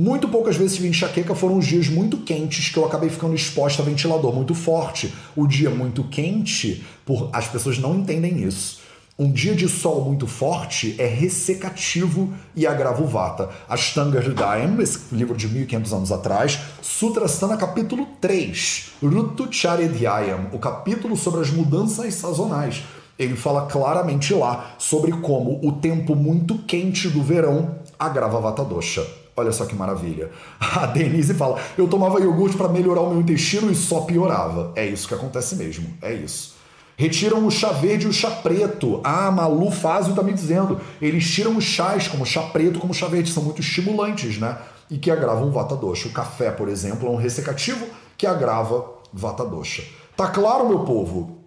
Muito 0.00 0.28
poucas 0.28 0.54
vezes 0.54 0.76
tive 0.76 0.86
enxaqueca, 0.86 1.34
foram 1.34 1.58
os 1.58 1.66
dias 1.66 1.88
muito 1.88 2.18
quentes 2.18 2.68
que 2.68 2.78
eu 2.78 2.84
acabei 2.84 3.10
ficando 3.10 3.34
exposta 3.34 3.82
a 3.82 3.84
ventilador 3.84 4.32
muito 4.32 4.54
forte. 4.54 5.12
O 5.34 5.44
dia 5.44 5.70
muito 5.70 6.04
quente, 6.04 6.86
por 7.04 7.28
as 7.32 7.48
pessoas 7.48 7.80
não 7.80 7.96
entendem 7.96 8.44
isso. 8.44 8.78
Um 9.18 9.28
dia 9.28 9.56
de 9.56 9.68
sol 9.68 10.04
muito 10.04 10.24
forte 10.24 10.94
é 10.98 11.06
ressecativo 11.06 12.32
e 12.54 12.64
agrava 12.64 13.02
o 13.02 13.08
vata. 13.08 13.50
Ashtanga 13.68 14.20
Hridayam, 14.20 14.80
esse 14.80 15.00
livro 15.10 15.36
de 15.36 15.48
1500 15.48 15.92
anos 15.92 16.12
atrás, 16.12 16.60
Sutrasthana 16.80 17.56
capítulo 17.56 18.06
3, 18.20 18.92
Rutu 19.02 19.52
Charidhyayam, 19.52 20.50
o 20.52 20.60
capítulo 20.60 21.16
sobre 21.16 21.40
as 21.40 21.50
mudanças 21.50 22.14
sazonais. 22.14 22.84
Ele 23.18 23.34
fala 23.34 23.66
claramente 23.66 24.32
lá 24.32 24.76
sobre 24.78 25.10
como 25.10 25.58
o 25.60 25.72
tempo 25.72 26.14
muito 26.14 26.56
quente 26.58 27.08
do 27.08 27.20
verão 27.20 27.74
agrava 27.98 28.40
vata 28.40 28.64
dosha. 28.64 29.04
Olha 29.38 29.52
só 29.52 29.64
que 29.64 29.74
maravilha. 29.74 30.30
A 30.58 30.86
Denise 30.86 31.34
fala: 31.34 31.60
eu 31.76 31.86
tomava 31.86 32.20
iogurte 32.20 32.56
para 32.56 32.68
melhorar 32.68 33.02
o 33.02 33.10
meu 33.10 33.20
intestino 33.20 33.70
e 33.70 33.74
só 33.74 34.00
piorava. 34.00 34.72
É 34.74 34.84
isso 34.86 35.06
que 35.06 35.14
acontece 35.14 35.56
mesmo. 35.56 35.88
É 36.02 36.12
isso. 36.12 36.56
Retiram 36.96 37.46
o 37.46 37.50
chá 37.50 37.70
verde 37.70 38.06
e 38.06 38.08
o 38.08 38.12
chá 38.12 38.28
preto. 38.28 39.00
Ah, 39.04 39.30
Malu 39.30 39.70
Fázio 39.70 40.14
tá 40.14 40.22
me 40.22 40.32
dizendo. 40.32 40.80
Eles 41.00 41.30
tiram 41.30 41.56
os 41.56 41.62
chás, 41.62 42.08
como 42.08 42.26
chá 42.26 42.42
preto, 42.42 42.80
como 42.80 42.92
chá 42.92 43.06
verde. 43.06 43.30
São 43.30 43.44
muito 43.44 43.60
estimulantes, 43.60 44.36
né? 44.38 44.58
E 44.90 44.98
que 44.98 45.10
agravam 45.10 45.48
o 45.48 45.52
vata 45.52 45.76
dosha. 45.76 46.08
O 46.08 46.12
café, 46.12 46.50
por 46.50 46.68
exemplo, 46.68 47.06
é 47.06 47.10
um 47.10 47.16
ressecativo 47.16 47.86
que 48.16 48.26
agrava 48.26 48.84
vata 49.12 49.44
dosha. 49.44 49.84
Tá 50.16 50.26
claro, 50.26 50.68
meu 50.68 50.80
povo? 50.80 51.37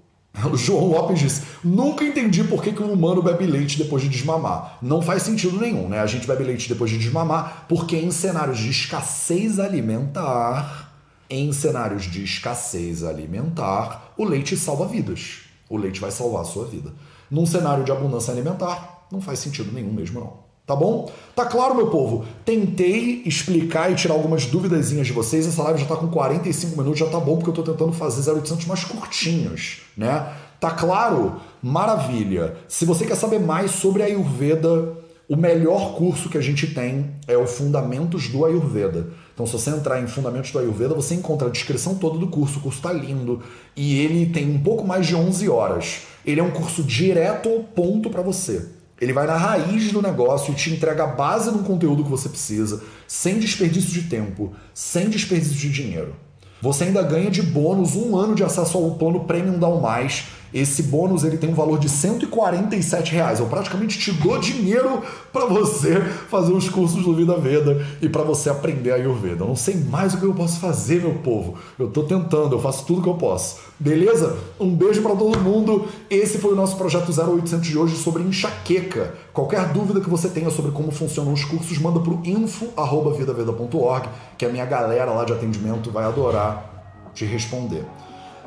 O 0.50 0.56
João 0.58 0.88
Lopes 0.88 1.20
disse: 1.20 1.44
Nunca 1.64 2.04
entendi 2.04 2.44
por 2.44 2.64
que, 2.64 2.72
que 2.72 2.82
um 2.82 2.94
humano 2.94 3.22
bebe 3.22 3.46
leite 3.46 3.78
depois 3.78 4.02
de 4.02 4.10
desmamar. 4.10 4.78
Não 4.82 5.02
faz 5.02 5.24
sentido 5.24 5.60
nenhum, 5.60 5.90
né? 5.90 6.00
A 6.00 6.08
gente 6.08 6.28
bebe 6.28 6.44
leite 6.44 6.70
depois 6.70 6.90
de 6.90 6.98
desmamar, 6.98 7.66
porque 7.68 7.98
em 7.98 8.12
cenários 8.12 8.60
de 8.60 8.70
escassez 8.70 9.60
alimentar, 9.60 10.94
em 11.30 11.52
cenários 11.52 12.04
de 12.04 12.24
escassez 12.24 13.04
alimentar, 13.04 14.14
o 14.18 14.24
leite 14.24 14.56
salva 14.56 14.88
vidas. 14.88 15.40
O 15.70 15.78
leite 15.78 16.00
vai 16.00 16.12
salvar 16.12 16.42
a 16.42 16.46
sua 16.46 16.66
vida. 16.66 16.94
Num 17.30 17.46
cenário 17.46 17.84
de 17.84 17.92
abundância 17.92 18.34
alimentar, 18.34 19.08
não 19.12 19.22
faz 19.22 19.40
sentido 19.40 19.72
nenhum 19.72 19.94
mesmo, 19.94 20.20
não. 20.20 20.51
Tá 20.72 20.76
bom? 20.78 21.12
Tá 21.36 21.44
claro, 21.44 21.76
meu 21.76 21.88
povo? 21.88 22.24
Tentei 22.46 23.24
explicar 23.26 23.92
e 23.92 23.96
tirar 23.96 24.14
algumas 24.14 24.46
duvidazinhas 24.46 25.06
de 25.06 25.12
vocês. 25.12 25.46
Essa 25.46 25.64
live 25.64 25.82
já 25.82 25.86
tá 25.86 25.98
com 25.98 26.08
45 26.08 26.78
minutos, 26.78 26.98
já 26.98 27.08
tá 27.08 27.20
bom, 27.20 27.36
porque 27.36 27.50
eu 27.50 27.54
tô 27.54 27.74
tentando 27.74 27.92
fazer 27.92 28.32
0800 28.32 28.66
mais 28.68 28.86
curtinhos, 28.86 29.82
né? 29.98 30.32
Tá 30.62 30.72
claro? 30.72 31.42
Maravilha! 31.62 32.56
Se 32.70 32.86
você 32.86 33.06
quer 33.06 33.16
saber 33.16 33.42
mais 33.42 33.72
sobre 33.72 34.02
a 34.02 34.06
Ayurveda, 34.06 34.94
o 35.28 35.36
melhor 35.36 35.96
curso 35.96 36.30
que 36.30 36.38
a 36.38 36.42
gente 36.42 36.68
tem 36.68 37.16
é 37.28 37.36
o 37.36 37.46
Fundamentos 37.46 38.30
do 38.30 38.46
Ayurveda. 38.46 39.08
Então, 39.34 39.46
se 39.46 39.52
você 39.52 39.72
entrar 39.72 40.02
em 40.02 40.08
Fundamentos 40.08 40.52
do 40.52 40.60
Ayurveda, 40.60 40.96
você 40.96 41.16
encontra 41.16 41.50
a 41.50 41.52
descrição 41.52 41.96
toda 41.96 42.18
do 42.18 42.28
curso. 42.28 42.60
O 42.60 42.62
curso 42.62 42.82
tá 42.82 42.94
lindo 42.94 43.42
e 43.76 44.00
ele 44.00 44.28
tem 44.28 44.50
um 44.50 44.60
pouco 44.60 44.88
mais 44.88 45.06
de 45.06 45.18
11 45.18 45.50
horas. 45.50 46.04
Ele 46.26 46.40
é 46.40 46.44
um 46.44 46.52
curso 46.52 46.82
direto 46.82 47.50
ao 47.50 47.60
ponto 47.60 48.10
para 48.10 48.22
você 48.22 48.80
Ele 49.02 49.14
vai 49.14 49.26
na 49.26 49.36
raiz 49.36 49.91
do 49.91 49.99
negócio 49.99 50.52
e 50.52 50.56
te 50.56 50.72
entrega 50.72 51.06
a 51.06 51.08
base 51.08 51.49
do 51.49 51.64
conteúdo 51.64 52.04
que 52.04 52.10
você 52.10 52.30
precisa, 52.30 52.84
sem 53.08 53.39
desperdício 53.39 53.89
de 53.89 54.04
tempo, 54.04 54.54
sem 54.76 55.10
desperdício 55.10 55.58
de 55.58 55.72
dinheiro. 55.72 56.16
Você 56.62 56.84
ainda 56.84 57.02
ganha 57.02 57.32
de 57.32 57.41
bônus 57.41 57.95
um 57.95 58.16
ano 58.16 58.36
de 58.36 58.43
acesso 58.43 58.78
ao 58.78 58.91
plano 58.91 59.22
Premium 59.22 59.58
Down 59.58 59.82
Mais 59.82 60.26
esse 60.54 60.84
bônus 60.84 61.24
ele 61.24 61.38
tem 61.38 61.49
um 61.49 61.56
valor 61.56 61.80
de 61.80 61.88
147 61.89 63.14
reais. 63.14 63.39
Eu 63.39 63.45
praticamente 63.47 63.97
te 63.97 64.12
dou 64.12 64.38
dinheiro 64.38 65.02
para 65.32 65.45
você 65.45 66.02
fazer 66.30 66.54
os 66.54 66.70
cursos 66.70 67.04
do 67.04 67.16
Vida 67.16 67.38
Veda 67.38 67.86
e 68.02 68.10
para 68.10 68.24
você 68.24 68.49
aprender 68.49 68.91
a 68.91 68.95
Ayurveda. 68.95 69.43
Eu 69.43 69.47
não 69.47 69.56
sei 69.56 69.76
mais 69.76 70.14
o 70.14 70.18
que 70.18 70.26
eu 70.26 70.34
posso 70.34 70.60
fazer, 70.60 71.02
meu 71.02 71.16
povo. 71.16 71.56
Eu 71.80 71.89
tô 71.89 72.04
tentando, 72.04 72.56
eu 72.56 72.60
faço 72.60 72.86
tudo 72.86 73.02
que 73.02 73.10
eu 73.10 73.16
posso. 73.16 73.60
Beleza? 73.80 74.38
Um 74.60 74.76
beijo 74.76 75.02
para 75.02 75.16
todo 75.16 75.39
mundo. 75.39 75.88
Esse 76.10 76.38
foi 76.38 76.54
o 76.54 76.56
nosso 76.56 76.76
projeto 76.76 77.12
0800 77.12 77.68
de 77.68 77.78
hoje 77.78 77.95
sobre 77.95 78.24
enxaqueca. 78.24 79.14
Qualquer 79.34 79.70
dúvida 79.70 80.02
que 80.02 80.10
você 80.10 80.28
tenha 80.28 80.49
sobre 80.49 80.72
como 80.72 80.91
funcionam 80.91 81.34
os 81.34 81.45
cursos, 81.45 81.78
manda 81.78 81.99
pro 81.99 82.22
info@vidaveda.org, 82.24 84.10
que 84.38 84.45
a 84.45 84.49
minha 84.49 84.66
galera 84.66 85.12
lá 85.12 85.24
de 85.24 85.34
atendimento 85.34 85.89
vai 85.89 86.04
adorar 86.04 86.70
te 87.14 87.26
responder. 87.26 87.86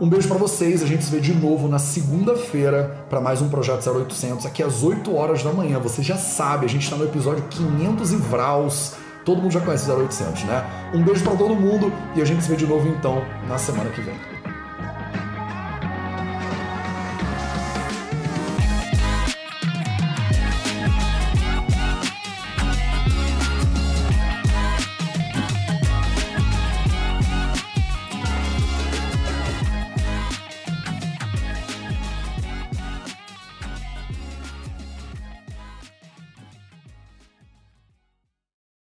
Um 0.00 0.08
beijo 0.08 0.26
para 0.26 0.36
vocês, 0.36 0.82
a 0.82 0.86
gente 0.86 1.04
se 1.04 1.10
vê 1.10 1.20
de 1.20 1.32
novo 1.32 1.68
na 1.68 1.78
segunda-feira 1.78 3.06
para 3.08 3.20
mais 3.20 3.40
um 3.40 3.48
Projeto 3.48 3.88
0800, 3.88 4.44
aqui 4.44 4.60
às 4.60 4.82
8 4.82 5.14
horas 5.14 5.44
da 5.44 5.52
manhã. 5.52 5.78
Você 5.78 6.02
já 6.02 6.16
sabe, 6.16 6.66
a 6.66 6.68
gente 6.68 6.82
está 6.82 6.96
no 6.96 7.04
episódio 7.04 7.44
500 7.48 8.12
e 8.12 8.16
Vraus. 8.16 8.94
Todo 9.24 9.40
mundo 9.40 9.52
já 9.52 9.60
conhece 9.60 9.88
0800, 9.88 10.42
né? 10.44 10.90
Um 10.92 11.02
beijo 11.04 11.22
para 11.22 11.36
todo 11.36 11.54
mundo 11.54 11.92
e 12.16 12.20
a 12.20 12.24
gente 12.24 12.42
se 12.42 12.50
vê 12.50 12.56
de 12.56 12.66
novo 12.66 12.88
então 12.88 13.22
na 13.48 13.56
semana 13.56 13.88
que 13.90 14.00
vem. 14.00 14.33